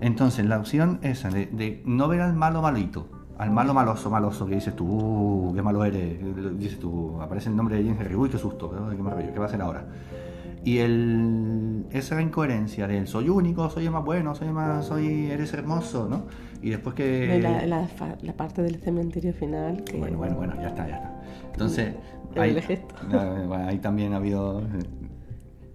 Entonces, 0.00 0.44
la 0.46 0.58
opción 0.58 0.98
esa 1.02 1.28
de, 1.30 1.46
de 1.46 1.82
no 1.86 2.08
ver 2.08 2.20
al 2.20 2.34
malo 2.34 2.60
malito, 2.62 3.08
al 3.38 3.50
malo 3.50 3.72
maloso, 3.74 4.10
maloso, 4.10 4.46
que 4.46 4.54
dices 4.54 4.74
tú, 4.76 4.84
"Uh, 4.86 5.54
qué 5.54 5.62
malo 5.62 5.84
eres, 5.84 6.18
dices 6.58 6.78
tú, 6.78 7.20
aparece 7.20 7.48
el 7.50 7.56
nombre 7.56 7.76
de 7.76 7.82
Jim 7.84 7.96
Henry, 7.98 8.14
uy, 8.14 8.28
qué 8.30 8.38
susto, 8.38 8.70
qué, 8.70 8.76
rollo, 8.76 8.96
qué 9.32 9.38
va 9.38 9.44
a 9.44 9.48
hacer 9.48 9.60
ahora. 9.62 9.84
Y 10.64 10.78
el, 10.78 11.86
esa 11.92 12.20
incoherencia 12.20 12.86
del 12.88 13.06
soy 13.06 13.28
único, 13.28 13.70
soy 13.70 13.86
el 13.86 13.92
más 13.92 14.04
bueno, 14.04 14.34
soy 14.34 14.48
el 14.48 14.54
más, 14.54 14.84
soy, 14.86 15.30
eres 15.30 15.52
hermoso, 15.54 16.08
¿no? 16.08 16.22
Y 16.60 16.70
después 16.70 16.94
que... 16.96 17.38
La, 17.40 17.64
la 17.66 17.86
fa- 17.86 18.16
la 18.22 18.32
parte 18.32 18.62
del 18.62 18.76
cementerio 18.80 19.32
final. 19.32 19.84
Que, 19.84 19.96
Bueno, 19.98 20.18
bueno, 20.18 20.34
bueno, 20.36 20.54
ya 20.60 20.68
está, 20.68 20.88
ya 20.88 20.96
está. 20.96 21.22
Entonces, 21.52 21.94
El 22.36 22.56
ahí, 22.56 22.62
gesto. 22.62 22.94
eh, 23.12 23.44
bueno, 23.48 23.66
ahí 23.68 23.78
también 23.78 24.12
ha 24.12 24.16
habido... 24.16 24.62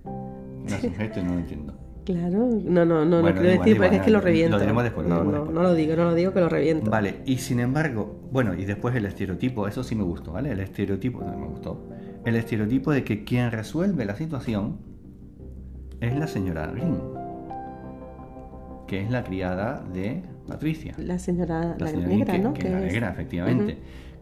No 0.06 0.76
es 0.76 0.84
un 0.84 0.94
gesto 0.94 1.20
y 1.20 1.24
no 1.24 1.34
lo 1.34 1.40
entiendo. 1.40 1.74
Claro, 2.06 2.50
no, 2.50 2.84
no, 2.86 3.06
no, 3.06 3.22
Bueno, 3.22 3.30
no 3.36 3.42
quiero 3.42 3.60
decir, 3.60 3.78
porque 3.78 3.96
es 3.98 4.02
que 4.02 4.10
lo 4.12 4.18
lo 4.20 4.24
reviento. 4.24 4.60
diremos 4.60 4.84
después, 4.84 5.08
lo 5.08 5.16
no, 5.16 5.24
no, 5.24 5.32
después. 5.32 5.54
no 5.54 5.62
lo 5.64 5.74
digo, 5.76 5.96
no 5.96 6.04
lo 6.06 6.16
digo 6.16 6.34
que 6.34 6.40
lo 6.40 6.50
reviento. 6.50 6.90
Vale, 6.90 7.18
y 7.26 7.38
sin 7.38 7.60
embargo, 7.60 8.20
bueno, 8.32 8.56
y 8.56 8.66
después 8.66 8.96
el 8.96 9.06
estereotipo, 9.06 9.68
eso 9.68 9.84
sí 9.84 9.96
me 9.96 10.04
gustó, 10.04 10.32
¿vale? 10.34 10.52
El 10.52 10.60
estereotipo, 10.62 11.22
no 11.24 11.38
me 11.38 11.46
gustó. 11.48 11.88
El 12.26 12.36
estereotipo 12.36 12.92
de 12.92 13.04
que 13.04 13.24
quien 13.24 13.52
resuelve 13.52 14.04
la 14.06 14.16
situación 14.16 14.78
es 16.00 16.16
la 16.18 16.26
señora 16.28 16.66
Green, 16.68 16.98
que 18.88 19.02
es 19.02 19.10
la 19.12 19.24
criada 19.24 19.84
de 19.94 20.24
Patricia. 20.48 20.94
La 20.98 21.20
señora, 21.20 21.76
la, 21.78 21.88
señora 21.88 22.08
negra, 22.08 22.26
Green, 22.34 22.44
¿no? 22.44 22.54
que, 22.54 22.62
que 22.62 22.68
es 22.68 22.74
la 22.74 22.80
es- 22.88 22.94
negra, 22.94 23.10
efectivamente. 23.12 23.78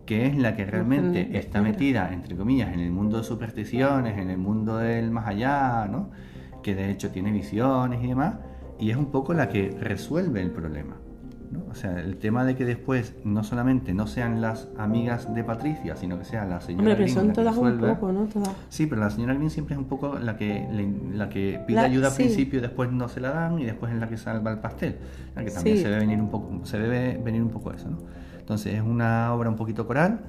Que 0.09 0.25
es 0.25 0.35
la 0.35 0.55
que 0.55 0.65
realmente 0.65 1.23
Mujer 1.25 1.35
está 1.35 1.59
negra. 1.61 1.71
metida, 1.71 2.09
entre 2.13 2.35
comillas, 2.35 2.73
en 2.73 2.79
el 2.79 2.89
mundo 2.91 3.17
de 3.19 3.23
supersticiones, 3.23 4.17
en 4.17 4.31
el 4.31 4.39
mundo 4.39 4.77
del 4.77 5.11
más 5.11 5.27
allá, 5.27 5.87
¿no? 5.87 6.09
Que 6.63 6.73
de 6.73 6.89
hecho 6.89 7.11
tiene 7.11 7.31
visiones 7.31 8.03
y 8.03 8.07
demás, 8.07 8.37
y 8.79 8.89
es 8.89 8.97
un 8.97 9.11
poco 9.11 9.35
la 9.35 9.49
que 9.49 9.69
resuelve 9.79 10.41
el 10.41 10.49
problema. 10.49 10.95
¿no? 11.51 11.63
O 11.69 11.75
sea, 11.75 11.99
el 11.99 12.17
tema 12.17 12.43
de 12.43 12.55
que 12.55 12.65
después 12.65 13.15
no 13.23 13.43
solamente 13.43 13.93
no 13.93 14.07
sean 14.07 14.39
las 14.41 14.67
amigas 14.79 15.33
de 15.33 15.43
Patricia, 15.43 15.95
sino 15.95 16.17
que 16.17 16.25
sea 16.25 16.43
la 16.45 16.59
señora 16.61 16.81
Hombre, 16.81 16.93
pero 16.95 17.03
Green 17.05 17.15
son 17.15 17.27
la 17.27 17.33
que 17.33 17.35
todas 17.41 17.57
un 17.57 17.65
resuelve. 17.65 17.93
poco, 17.95 18.11
¿no? 18.11 18.25
Todas. 18.25 18.55
Sí, 18.69 18.85
pero 18.87 19.01
la 19.01 19.09
señora 19.11 19.33
Green 19.35 19.49
siempre 19.51 19.73
es 19.75 19.79
un 19.79 19.85
poco 19.87 20.17
la 20.19 20.37
que, 20.37 20.67
la 21.13 21.29
que 21.29 21.59
pide 21.67 21.75
La- 21.77 21.83
ayuda 21.83 22.07
al 22.07 22.13
sí. 22.13 22.23
principio, 22.23 22.61
después 22.61 22.91
no 22.91 23.07
se 23.09 23.19
la 23.19 23.29
dan 23.31 23.59
y 23.59 23.65
después 23.65 23.91
es 23.93 23.99
la 23.99 24.07
que 24.09 24.17
salva 24.17 24.51
el 24.51 24.57
pastel. 24.59 24.97
La 25.35 25.43
que 25.43 25.51
también 25.51 25.77
Sí. 25.77 25.83
se 25.83 25.89
ve 25.89 25.97
venir 25.99 26.19
un 26.19 26.29
poco, 26.29 26.65
se 26.65 26.79
debe 26.79 27.17
venir 27.23 27.41
un 27.43 27.49
poco 27.49 27.71
eso, 27.73 27.89
¿no? 27.91 27.97
Entonces 28.49 28.73
es 28.73 28.81
una 28.81 29.31
obra 29.35 29.47
un 29.47 29.55
poquito 29.55 29.85
coral 29.85 30.21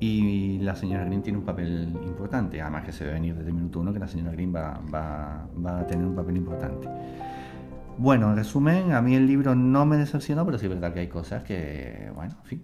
y 0.00 0.56
la 0.60 0.74
señora 0.76 1.04
Green 1.04 1.20
tiene 1.20 1.38
un 1.38 1.44
papel 1.44 1.94
importante, 2.06 2.62
además 2.62 2.84
que 2.84 2.92
se 2.92 3.04
ve 3.04 3.12
venir 3.12 3.34
desde 3.34 3.50
el 3.50 3.54
minuto 3.54 3.80
uno 3.80 3.92
que 3.92 3.98
la 3.98 4.08
señora 4.08 4.32
Green 4.32 4.50
va, 4.54 4.80
va, 4.94 5.46
va 5.62 5.80
a 5.80 5.86
tener 5.86 6.06
un 6.06 6.14
papel 6.14 6.38
importante. 6.38 6.88
Bueno, 7.98 8.30
en 8.30 8.36
resumen, 8.36 8.92
a 8.92 9.02
mí 9.02 9.14
el 9.14 9.26
libro 9.26 9.54
no 9.54 9.84
me 9.84 9.98
decepcionó, 9.98 10.46
pero 10.46 10.56
sí 10.56 10.64
es 10.64 10.70
verdad 10.70 10.94
que 10.94 11.00
hay 11.00 11.08
cosas 11.08 11.42
que, 11.42 12.10
bueno, 12.14 12.34
en 12.40 12.46
fin, 12.46 12.62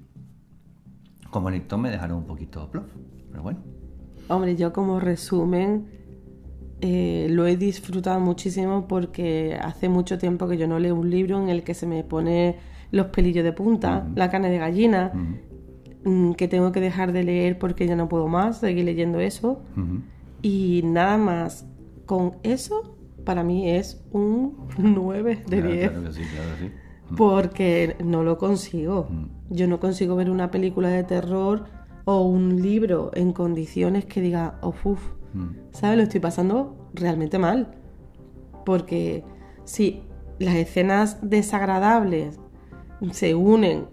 como 1.28 1.50
lector 1.50 1.78
me 1.78 1.90
dejaron 1.90 2.16
un 2.16 2.24
poquito 2.24 2.70
plof, 2.70 2.86
pero 3.30 3.42
bueno. 3.42 3.58
Hombre, 4.28 4.56
yo 4.56 4.72
como 4.72 4.98
resumen 4.98 5.88
eh, 6.80 7.26
lo 7.28 7.46
he 7.46 7.58
disfrutado 7.58 8.18
muchísimo 8.18 8.88
porque 8.88 9.58
hace 9.60 9.90
mucho 9.90 10.16
tiempo 10.16 10.48
que 10.48 10.56
yo 10.56 10.66
no 10.66 10.78
leo 10.78 10.94
un 10.94 11.10
libro 11.10 11.38
en 11.38 11.50
el 11.50 11.64
que 11.64 11.74
se 11.74 11.86
me 11.86 12.02
pone 12.02 12.71
los 12.92 13.06
pelillos 13.06 13.42
de 13.42 13.52
punta, 13.52 14.06
la 14.14 14.30
carne 14.30 14.48
de 14.50 14.58
gallina, 14.58 15.12
mm, 16.04 16.32
que 16.34 16.46
tengo 16.46 16.70
que 16.70 16.80
dejar 16.80 17.12
de 17.12 17.24
leer 17.24 17.58
porque 17.58 17.86
ya 17.88 17.96
no 17.96 18.08
puedo 18.08 18.28
más 18.28 18.58
seguir 18.58 18.84
leyendo 18.84 19.18
eso. 19.18 19.62
Y 20.42 20.82
nada 20.84 21.18
más 21.18 21.66
con 22.06 22.36
eso, 22.44 22.96
para 23.24 23.42
mí 23.42 23.68
es 23.70 24.04
un 24.12 24.68
9 24.78 25.42
de 25.48 25.56
Claro, 25.60 25.72
10. 25.72 25.90
Claro 25.90 26.04
que 26.06 26.12
sí, 26.12 26.20
claro 26.22 26.48
que 26.60 26.66
sí. 26.66 26.72
Porque 27.16 27.96
no 28.04 28.22
lo 28.22 28.38
consigo. 28.38 29.08
Yo 29.50 29.66
no 29.68 29.80
consigo 29.80 30.16
ver 30.16 30.30
una 30.30 30.50
película 30.50 30.88
de 30.88 31.04
terror 31.04 31.64
o 32.04 32.22
un 32.22 32.62
libro 32.62 33.10
en 33.14 33.32
condiciones 33.32 34.04
que 34.06 34.20
diga, 34.20 34.58
oh, 34.62 34.74
uf, 34.84 35.00
Mm. 35.34 35.56
¿sabes? 35.70 35.96
Lo 35.96 36.02
estoy 36.02 36.20
pasando 36.20 36.90
realmente 36.92 37.38
mal. 37.38 37.74
Porque 38.66 39.24
si 39.64 40.02
las 40.38 40.54
escenas 40.56 41.18
desagradables 41.22 42.38
se 43.10 43.34
unen, 43.34 43.86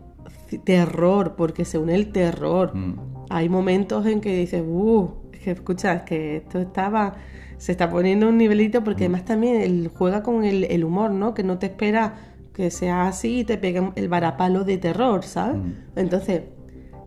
terror, 0.63 1.35
porque 1.35 1.65
se 1.65 1.77
une 1.77 1.95
el 1.95 2.11
terror, 2.11 2.75
Mm. 2.75 2.95
hay 3.29 3.49
momentos 3.49 4.05
en 4.05 4.21
que 4.21 4.35
dices, 4.35 4.63
uh, 4.65 5.09
es 5.31 5.39
que 5.39 5.51
escucha, 5.51 5.93
es 5.93 6.01
que 6.03 6.37
esto 6.37 6.59
estaba, 6.59 7.15
se 7.57 7.71
está 7.71 7.89
poniendo 7.89 8.29
un 8.29 8.37
nivelito, 8.37 8.83
porque 8.83 9.05
además 9.05 9.25
también 9.25 9.61
él 9.61 9.91
juega 9.93 10.23
con 10.23 10.43
el, 10.43 10.63
el 10.65 10.83
humor, 10.83 11.11
¿no? 11.11 11.33
Que 11.33 11.43
no 11.43 11.59
te 11.59 11.67
espera 11.67 12.15
que 12.53 12.71
sea 12.71 13.07
así 13.07 13.39
y 13.39 13.43
te 13.43 13.57
pegue 13.57 13.91
el 13.95 14.09
varapalo 14.09 14.63
de 14.63 14.77
terror, 14.77 15.23
¿sabes? 15.23 15.57
Mm. 15.57 15.73
Entonces, 15.95 16.43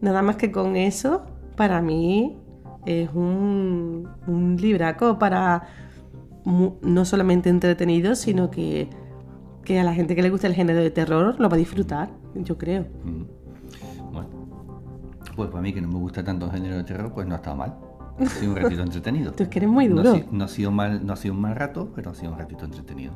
nada 0.01 0.23
más 0.23 0.37
que 0.37 0.51
con 0.53 0.77
eso, 0.77 1.27
para 1.57 1.83
mí 1.83 2.39
es 2.87 3.11
un, 3.15 4.09
un 4.27 4.57
libraco 4.57 5.19
para 5.19 5.63
no 6.45 7.05
solamente 7.05 7.51
entretenido, 7.51 8.17
sino 8.17 8.51
que, 8.51 8.89
que 9.65 9.79
a 9.81 9.85
la 9.85 9.95
gente 9.95 10.15
que 10.15 10.23
le 10.23 10.31
gusta 10.31 10.47
el 10.47 10.55
género 10.55 10.81
de 10.81 10.91
terror 10.91 11.37
lo 11.39 11.49
va 11.49 11.55
a 11.55 11.59
disfrutar, 11.59 12.11
yo 12.35 12.57
creo. 12.59 12.83
Mm. 13.05 14.13
Bueno, 14.13 14.29
pues 15.37 15.49
para 15.51 15.63
mí 15.63 15.73
que 15.73 15.81
no 15.81 15.89
me 15.89 15.99
gusta 15.99 16.23
tanto 16.25 16.47
el 16.47 16.53
género 16.53 16.77
de 16.77 16.85
terror, 16.85 17.13
pues 17.13 17.27
no 17.27 17.35
ha 17.35 17.37
estado 17.39 17.57
mal. 17.57 17.75
Ha 18.19 18.27
sido 18.27 18.53
un 18.53 18.59
ratito 18.59 18.83
entretenido. 18.85 19.33
Tú 19.33 19.43
es 19.45 19.49
que 19.49 19.59
eres 19.59 19.71
muy 19.71 19.89
No 19.89 20.01
ha 20.01 20.05
duro. 20.05 20.15
si- 20.17 20.25
No, 20.31 20.45
ha 20.45 20.49
sido 20.49 20.71
mal, 20.71 21.05
no 21.07 21.13
ha 21.13 21.17
sido 21.17 21.35
un 21.35 21.41
mal 21.41 21.55
rato, 21.57 21.91
pero 21.95 22.11
ha 22.11 22.15
sido 22.15 22.33
un 22.33 22.39
ratito 22.39 22.65
entretenido. 22.65 23.15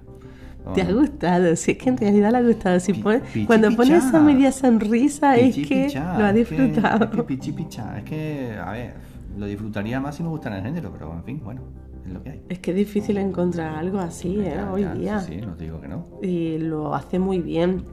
Te 0.75 0.83
ha 0.83 0.93
gustado, 0.93 1.55
si 1.55 1.71
es 1.73 1.79
que 1.79 1.91
en 1.91 1.97
realidad 1.97 2.33
le 2.33 2.39
ha 2.39 2.43
gustado. 2.43 2.81
Si 2.81 2.93
pone- 2.95 3.21
pichi 3.21 3.47
cuando 3.47 3.69
pone 3.77 3.95
pichá. 3.95 4.09
esa 4.09 4.21
media 4.21 4.51
sonrisa 4.51 5.37
es 5.37 5.55
pichi 5.55 5.69
que 5.69 5.85
pichá, 5.85 6.19
lo 6.19 6.25
ha 6.25 6.31
es 6.31 6.49
que- 6.49 6.57
disfrutado. 6.63 7.05
Es 7.05 7.11
que, 7.11 7.23
pichi 7.23 7.55
es 7.99 8.03
que, 8.05 8.57
a 8.61 8.73
ver, 8.73 8.95
lo 9.39 9.47
disfrutaría 9.47 10.01
más 10.01 10.17
si 10.17 10.25
me 10.25 10.29
gustara 10.29 10.57
el 10.59 10.65
género, 10.65 10.91
pero 10.93 11.13
en 11.13 11.23
fin, 11.23 11.41
bueno, 11.45 11.61
es 12.07 12.13
lo 12.13 12.23
que 12.23 12.31
hay. 12.31 12.43
Es 12.49 12.59
que 12.59 12.71
es 12.73 12.77
difícil 12.77 13.17
encontrar 13.19 13.75
algo 13.77 13.99
así, 13.99 14.41
¿eh? 14.41 14.55
Ya, 14.57 14.73
Hoy 14.73 14.83
ya, 14.83 14.95
día. 14.95 15.21
Sí, 15.21 15.35
sí, 15.41 15.47
no 15.47 15.55
te 15.55 15.65
digo 15.65 15.81
que 15.81 15.89
no. 15.89 16.07
Y 16.23 16.59
lo 16.59 16.95
hace 16.95 17.19
muy 17.19 17.41
bien. 17.41 17.85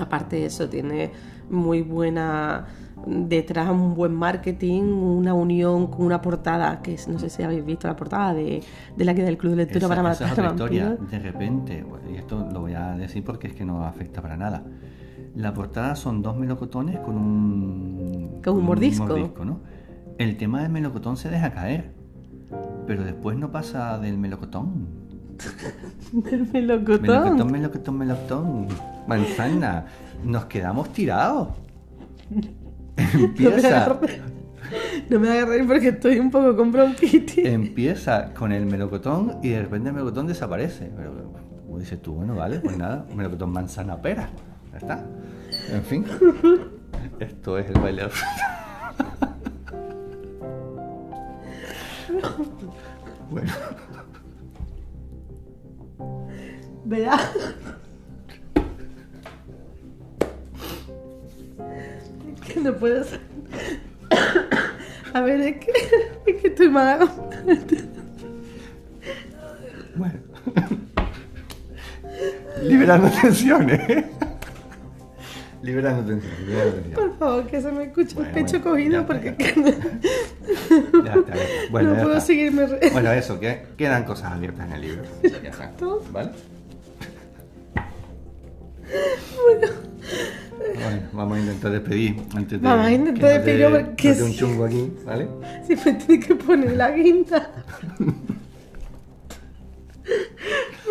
Aparte 0.00 0.36
de 0.36 0.46
eso, 0.46 0.68
tiene 0.68 1.10
muy 1.50 1.82
buena 1.82 2.66
detrás 3.06 3.70
un 3.70 3.94
buen 3.94 4.12
marketing, 4.14 4.82
una 4.82 5.32
unión 5.32 5.86
con 5.86 6.04
una 6.06 6.20
portada 6.20 6.82
que 6.82 6.94
es- 6.94 7.08
no 7.08 7.18
sé 7.18 7.30
si 7.30 7.42
habéis 7.42 7.64
visto 7.64 7.86
la 7.88 7.94
portada 7.96 8.34
de, 8.34 8.62
de 8.96 9.04
la 9.04 9.14
que 9.14 9.22
del 9.22 9.38
Club 9.38 9.52
de 9.52 9.56
Lectura 9.58 9.86
Esa- 9.86 9.88
para 9.88 10.12
esa 10.12 10.24
matar 10.24 10.26
es 10.26 10.32
otra 10.32 10.46
historia. 10.50 10.96
De 11.10 11.18
repente, 11.20 11.84
y 12.12 12.16
esto 12.16 12.48
lo 12.52 12.60
voy 12.60 12.74
a 12.74 12.92
decir 12.96 13.24
porque 13.24 13.46
es 13.48 13.54
que 13.54 13.64
no 13.64 13.84
afecta 13.84 14.20
para 14.20 14.36
nada. 14.36 14.64
La 15.34 15.54
portada 15.54 15.94
son 15.94 16.22
dos 16.22 16.36
melocotones 16.36 16.98
con 17.00 17.16
un, 17.16 18.40
Con 18.44 18.56
un 18.56 18.64
mordisco. 18.64 19.16
¿no? 19.44 19.60
El 20.18 20.36
tema 20.36 20.62
del 20.62 20.70
melocotón 20.72 21.16
se 21.16 21.30
deja 21.30 21.50
caer, 21.52 21.92
pero 22.86 23.04
después 23.04 23.36
no 23.36 23.50
pasa 23.50 23.98
del 23.98 24.18
melocotón. 24.18 24.86
Del 26.12 26.50
melocotón. 26.52 27.02
Melocotón, 27.02 27.52
melocotón, 27.52 27.98
melocotón. 27.98 28.68
Manzana. 29.06 29.86
Nos 30.24 30.46
quedamos 30.46 30.92
tirados. 30.92 31.48
Empieza. 32.96 34.00
No 35.08 35.20
me 35.20 35.30
hagas 35.30 35.48
reír 35.48 35.66
porque 35.66 35.88
estoy 35.88 36.18
un 36.18 36.30
poco 36.30 36.56
con 36.56 36.72
bronquitis. 36.72 37.44
Empieza 37.44 38.34
con 38.34 38.52
el 38.52 38.66
melocotón 38.66 39.38
y 39.42 39.50
de 39.50 39.62
repente 39.62 39.88
el 39.88 39.94
melocotón 39.94 40.26
desaparece. 40.26 40.90
Pero 40.96 41.32
como 41.66 41.78
dices 41.78 42.02
tú, 42.02 42.14
bueno, 42.14 42.34
vale, 42.34 42.58
pues 42.60 42.76
nada, 42.76 43.06
melocotón 43.14 43.52
manzana 43.52 44.00
pera. 44.00 44.28
Ya 44.72 44.78
está. 44.78 45.06
En 45.72 45.82
fin. 45.82 46.04
Esto 47.20 47.58
es 47.58 47.70
el 47.70 47.80
baile 47.80 48.08
Bueno. 53.30 53.52
¿Verdad? 56.84 57.20
Es 62.34 62.40
que 62.40 62.60
no 62.60 62.74
puedo 62.74 63.04
ser. 63.04 63.20
A 65.12 65.20
ver, 65.20 65.40
es 65.40 65.64
que, 65.64 65.72
es 66.26 66.40
que 66.40 66.48
estoy 66.48 66.68
mal. 66.68 67.10
Bueno. 69.96 70.20
Liberando 72.62 73.10
tensiones. 73.10 74.04
Liberando 75.68 76.02
tensiones. 76.04 76.40
Liberando 76.40 76.72
tensiones. 76.74 76.98
Por 76.98 77.18
favor, 77.18 77.46
que 77.46 77.60
se 77.60 77.72
me 77.72 77.84
escucha 77.84 78.14
Bueno, 78.14 78.28
el 78.28 78.34
pecho 78.34 78.60
bueno, 78.60 78.70
cogido 78.70 79.06
porque 79.06 79.36
ya 81.04 81.14
está. 81.14 81.34
Bueno, 81.70 81.90
no 81.90 81.96
ya 81.96 82.02
puedo 82.02 82.14
está. 82.16 82.26
seguirme. 82.26 82.66
re- 82.66 82.90
Bueno, 82.92 83.12
eso, 83.12 83.38
que 83.40 83.62
quedan 83.76 84.04
cosas 84.04 84.32
abiertas 84.32 84.66
en 84.66 84.72
el 84.72 84.80
libro. 84.80 85.02
Ya 85.22 85.50
está. 85.50 85.72
¿Vale? 86.12 86.30
Bueno, 90.74 91.02
vamos 91.12 91.36
a 91.36 91.40
intentar 91.40 91.70
despedir 91.72 92.16
antes 92.34 92.60
de. 92.60 92.66
Vamos 92.66 92.86
a 92.86 92.92
intentar 92.92 93.22
no 93.22 93.28
despedir 93.28 93.66
porque 93.70 94.14
no 94.14 94.24
un 94.24 94.32
chungo 94.34 94.64
aquí, 94.64 94.92
¿vale? 95.04 95.28
Si 95.66 95.76
me 95.76 95.92
tiene 95.94 96.26
que 96.26 96.34
poner 96.34 96.76
la 96.76 96.90
guinda. 96.92 97.50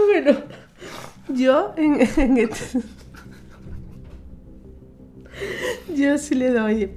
bueno, 0.07 0.37
yo 1.29 1.73
en, 1.77 1.99
en 2.17 2.37
este. 2.37 2.79
Yo 5.97 6.17
sí 6.17 6.35
le 6.35 6.51
doy 6.51 6.91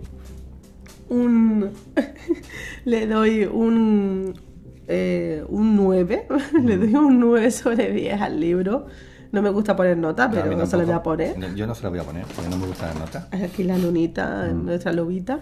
un. 1.09 1.71
Le 2.85 3.07
doy 3.07 3.45
un. 3.45 4.35
eh, 4.89 5.45
un 5.49 5.77
9. 5.77 6.27
Le 6.65 6.77
doy 6.77 6.95
un 6.95 7.19
9 7.21 7.51
sobre 7.51 7.91
10 7.93 8.21
al 8.21 8.41
libro. 8.41 8.87
No 9.33 9.43
me 9.43 9.51
gusta 9.51 9.77
poner 9.77 9.97
nota, 9.97 10.29
pero 10.29 10.57
no 10.57 10.67
se 10.67 10.77
lo 10.77 10.85
voy 10.85 10.93
a 10.95 11.03
poner. 11.03 11.39
No, 11.39 11.55
Yo 11.55 11.65
no 11.67 11.75
se 11.75 11.85
la 11.85 11.89
voy 11.91 12.01
a 12.01 12.03
poner 12.03 12.25
porque 12.35 12.51
no 12.51 12.57
me 12.59 12.67
gusta 12.67 12.89
la 12.93 12.95
nota. 12.99 13.29
Aquí 13.31 13.63
la 13.63 13.79
lunita, 13.79 14.49
Mm. 14.53 14.65
nuestra 14.67 14.93
lobita, 14.93 15.39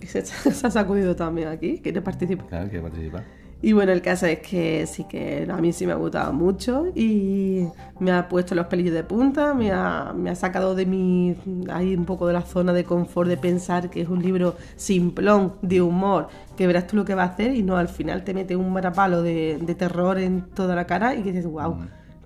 que 0.00 0.06
se, 0.06 0.24
se 0.24 0.66
ha 0.66 0.70
sacudido 0.70 1.16
también 1.16 1.48
aquí, 1.48 1.80
quiere 1.82 2.00
participar. 2.02 2.46
Claro, 2.46 2.68
quiere 2.68 2.82
participar. 2.82 3.24
Y 3.64 3.72
bueno, 3.74 3.92
el 3.92 4.02
caso 4.02 4.26
es 4.26 4.40
que 4.40 4.86
sí 4.88 5.04
que 5.04 5.46
a 5.48 5.56
mí 5.58 5.72
sí 5.72 5.86
me 5.86 5.92
ha 5.92 5.96
gustado 5.96 6.32
mucho 6.32 6.86
y 6.96 7.68
me 8.00 8.10
ha 8.10 8.28
puesto 8.28 8.56
los 8.56 8.66
pelillos 8.66 8.92
de 8.92 9.04
punta, 9.04 9.54
me 9.54 9.70
ha, 9.70 10.12
me 10.16 10.30
ha 10.30 10.34
sacado 10.34 10.74
de 10.74 10.84
mi, 10.84 11.36
ahí 11.72 11.94
un 11.94 12.04
poco 12.04 12.26
de 12.26 12.32
la 12.32 12.42
zona 12.42 12.72
de 12.72 12.82
confort 12.82 13.28
de 13.28 13.36
pensar 13.36 13.88
que 13.88 14.00
es 14.00 14.08
un 14.08 14.20
libro 14.20 14.56
simplón, 14.74 15.52
de 15.62 15.80
humor, 15.80 16.26
que 16.56 16.66
verás 16.66 16.88
tú 16.88 16.96
lo 16.96 17.04
que 17.04 17.14
va 17.14 17.22
a 17.22 17.26
hacer 17.26 17.54
y 17.54 17.62
no, 17.62 17.76
al 17.76 17.88
final 17.88 18.24
te 18.24 18.34
mete 18.34 18.56
un 18.56 18.72
marapalo 18.72 19.22
de, 19.22 19.58
de 19.62 19.74
terror 19.76 20.18
en 20.18 20.42
toda 20.42 20.74
la 20.74 20.84
cara 20.88 21.14
y 21.14 21.22
que 21.22 21.30
dices, 21.30 21.46
wow, 21.46 21.76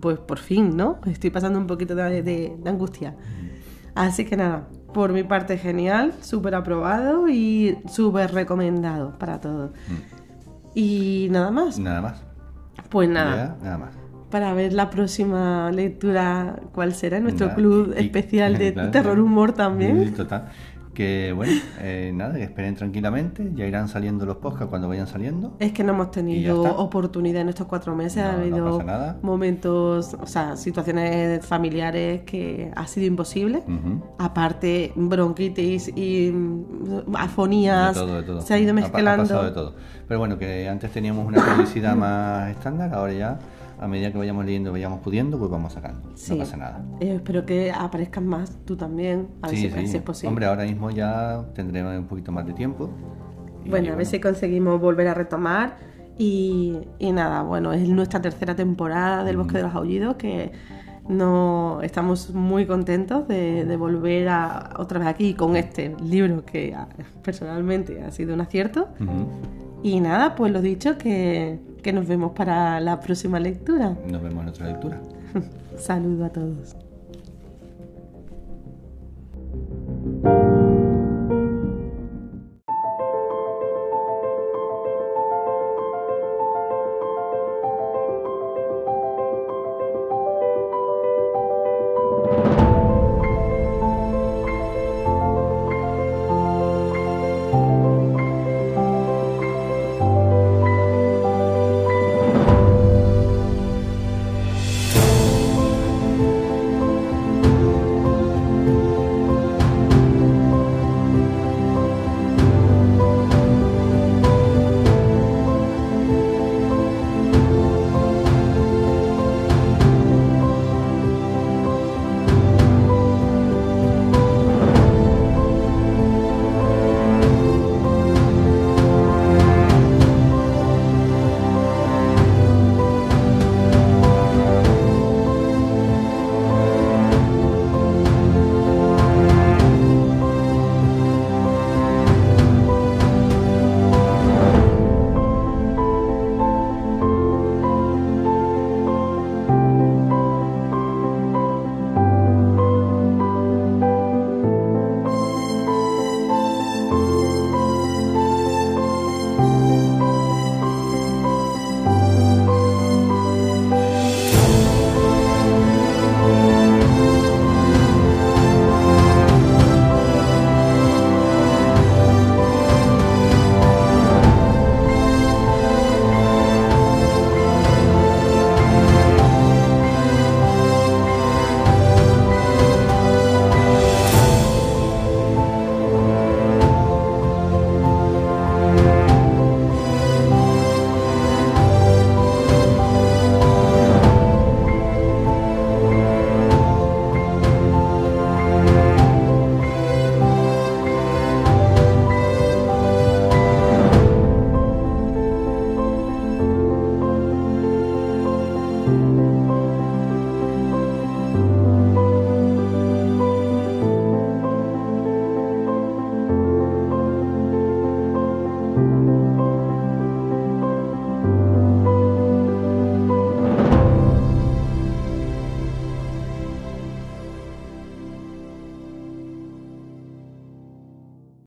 pues 0.01 0.19
por 0.19 0.39
fin, 0.39 0.75
¿no? 0.75 1.01
Estoy 1.07 1.29
pasando 1.29 1.59
un 1.59 1.67
poquito 1.67 1.95
de, 1.95 2.23
de- 2.23 2.57
de 2.59 2.71
angustia. 2.71 3.15
Así 3.95 4.25
que 4.25 4.37
nada, 4.37 4.69
por 4.95 5.13
mi 5.13 5.23
parte 5.23 5.59
genial, 5.59 6.15
súper 6.23 6.55
aprobado 6.55 7.29
y 7.29 7.79
súper 7.91 8.33
recomendado 8.33 9.19
para 9.19 9.41
todos. 9.41 9.71
Y 10.77 11.29
nada 11.31 11.51
más. 11.51 11.79
Nada 11.79 12.03
más. 12.03 12.23
Pues 12.91 13.09
nada, 13.09 13.57
Ya, 13.59 13.65
nada 13.65 13.79
más. 13.79 13.91
para 14.31 14.53
ver 14.53 14.75
la 14.75 14.91
próxima 14.91 15.73
lectura, 15.73 16.61
¿cuál 16.73 16.93
será? 16.95 17.19
Nuestro 17.19 17.47
Nada. 17.47 17.57
club 17.57 17.95
Y- 17.99 18.05
especial 18.05 18.59
de 18.59 18.75
claro, 18.75 18.91
terror 18.91 19.19
humor 19.19 19.53
también. 19.53 20.13
total. 20.15 20.51
Que 20.97 21.31
bueno, 21.37 21.53
eh, 21.81 22.11
nada, 22.15 22.37
que 22.37 22.45
esperen 22.45 22.75
tranquilamente. 22.75 23.51
Ya 23.55 23.67
irán 23.67 23.87
saliendo 23.87 24.25
los 24.25 24.39
podcasts 24.39 24.71
cuando 24.71 24.89
vayan 24.89 25.07
saliendo. 25.07 25.55
Es 25.59 25.73
que 25.73 25.85
no 25.85 25.93
hemos 25.93 26.11
tenido 26.11 26.63
oportunidad 26.63 27.43
en 27.43 27.51
estos 27.51 27.67
cuatro 27.67 27.95
meses. 27.95 28.25
No, 28.25 28.31
ha 28.31 28.33
habido 28.33 28.83
momentos, 29.21 30.17
o 30.19 30.27
sea, 30.27 30.57
situaciones 30.57 31.45
familiares 31.45 32.23
que 32.23 32.73
ha 32.75 32.87
sido 32.87 33.07
imposible. 33.09 33.63
Aparte, 34.17 34.95
bronquitis 34.97 35.93
y 35.95 36.31
mm, 36.33 37.15
afonías. 37.15 37.95
De 37.95 38.01
todo, 38.01 38.15
de 38.15 38.23
todo. 38.23 38.41
Se 38.41 38.55
ha 38.55 38.59
ido 38.59 38.71
Ha 38.71 38.75
mezclando. 38.75 39.11
Ha, 39.11 39.17
pasado 39.27 39.45
de 39.45 39.51
todo. 39.51 39.75
Pero 40.09 40.19
bueno, 40.19 40.39
que 40.39 40.67
antes 40.67 40.91
teníamos 40.93 41.27
una 41.27 41.45
publicidad 41.45 41.95
más 41.97 42.49
estándar, 42.49 42.95
ahora 42.95 43.13
ya, 43.13 43.39
a 43.79 43.87
medida 43.89 44.11
que 44.11 44.19
vayamos 44.19 44.45
leyendo, 44.45 44.73
vayamos 44.73 45.01
pudiendo, 45.01 45.39
pues 45.39 45.51
vamos 45.51 45.73
sacando. 45.73 46.11
Sí. 46.15 46.33
No 46.33 46.39
pasa 46.39 46.57
nada. 46.57 46.85
Eh, 47.01 47.15
espero 47.17 47.45
que 47.45 47.71
aparezcan 47.73 48.27
más 48.27 48.57
tú 48.65 48.77
también. 48.77 49.29
A 49.43 49.49
ver 49.49 49.57
Sí, 49.57 49.71
si, 49.71 49.87
sí. 49.87 49.97
es 49.97 50.03
posible. 50.03 50.29
Hombre, 50.29 50.47
ahora 50.47 50.65
mismo 50.65 50.91
ya 50.91 51.45
tendremos 51.55 51.97
un 51.99 52.07
poquito 52.07 52.33
más 52.33 52.47
de 52.47 52.53
tiempo. 52.55 52.91
Bueno, 53.69 53.93
a 53.93 53.97
ver 53.97 54.07
si 54.07 54.21
conseguimos 54.21 54.81
volver 54.81 55.09
a 55.09 55.15
retomar. 55.15 55.77
Y, 56.19 56.79
y 56.99 57.13
nada, 57.13 57.43
bueno, 57.43 57.73
es 57.75 57.87
nuestra 57.89 58.23
tercera 58.23 58.57
temporada 58.57 59.23
del 59.25 59.37
Bosque 59.37 59.59
de 59.59 59.65
los 59.65 59.75
Aullidos 59.75 60.17
que 60.17 60.51
no 61.09 61.81
estamos 61.83 62.31
muy 62.31 62.67
contentos 62.67 63.29
de, 63.29 63.65
de 63.65 63.77
volver 63.77 64.29
a, 64.29 64.71
otra 64.79 64.99
vez 64.99 65.09
aquí 65.09 65.35
con 65.35 65.57
este 65.57 65.95
libro 66.03 66.45
que 66.45 66.75
ah, 66.75 66.89
personalmente 67.23 68.03
ha 68.03 68.11
sido 68.11 68.35
un 68.35 68.41
acierto. 68.41 68.89
Y 69.83 70.01
nada, 70.01 70.35
pues 70.35 70.53
lo 70.53 70.63
dicho, 70.63 70.97
que, 70.99 71.61
que 71.87 71.93
nos 71.93 72.09
vemos 72.09 72.33
para 72.33 72.81
la 72.81 72.99
próxima 72.99 73.39
lectura. 73.39 73.97
Nos 74.11 74.21
vemos 74.21 74.43
en 74.43 74.49
otra 74.49 74.67
lectura. 74.67 75.01
Saludo 75.79 76.25
a 76.25 76.31
todos. 76.31 76.75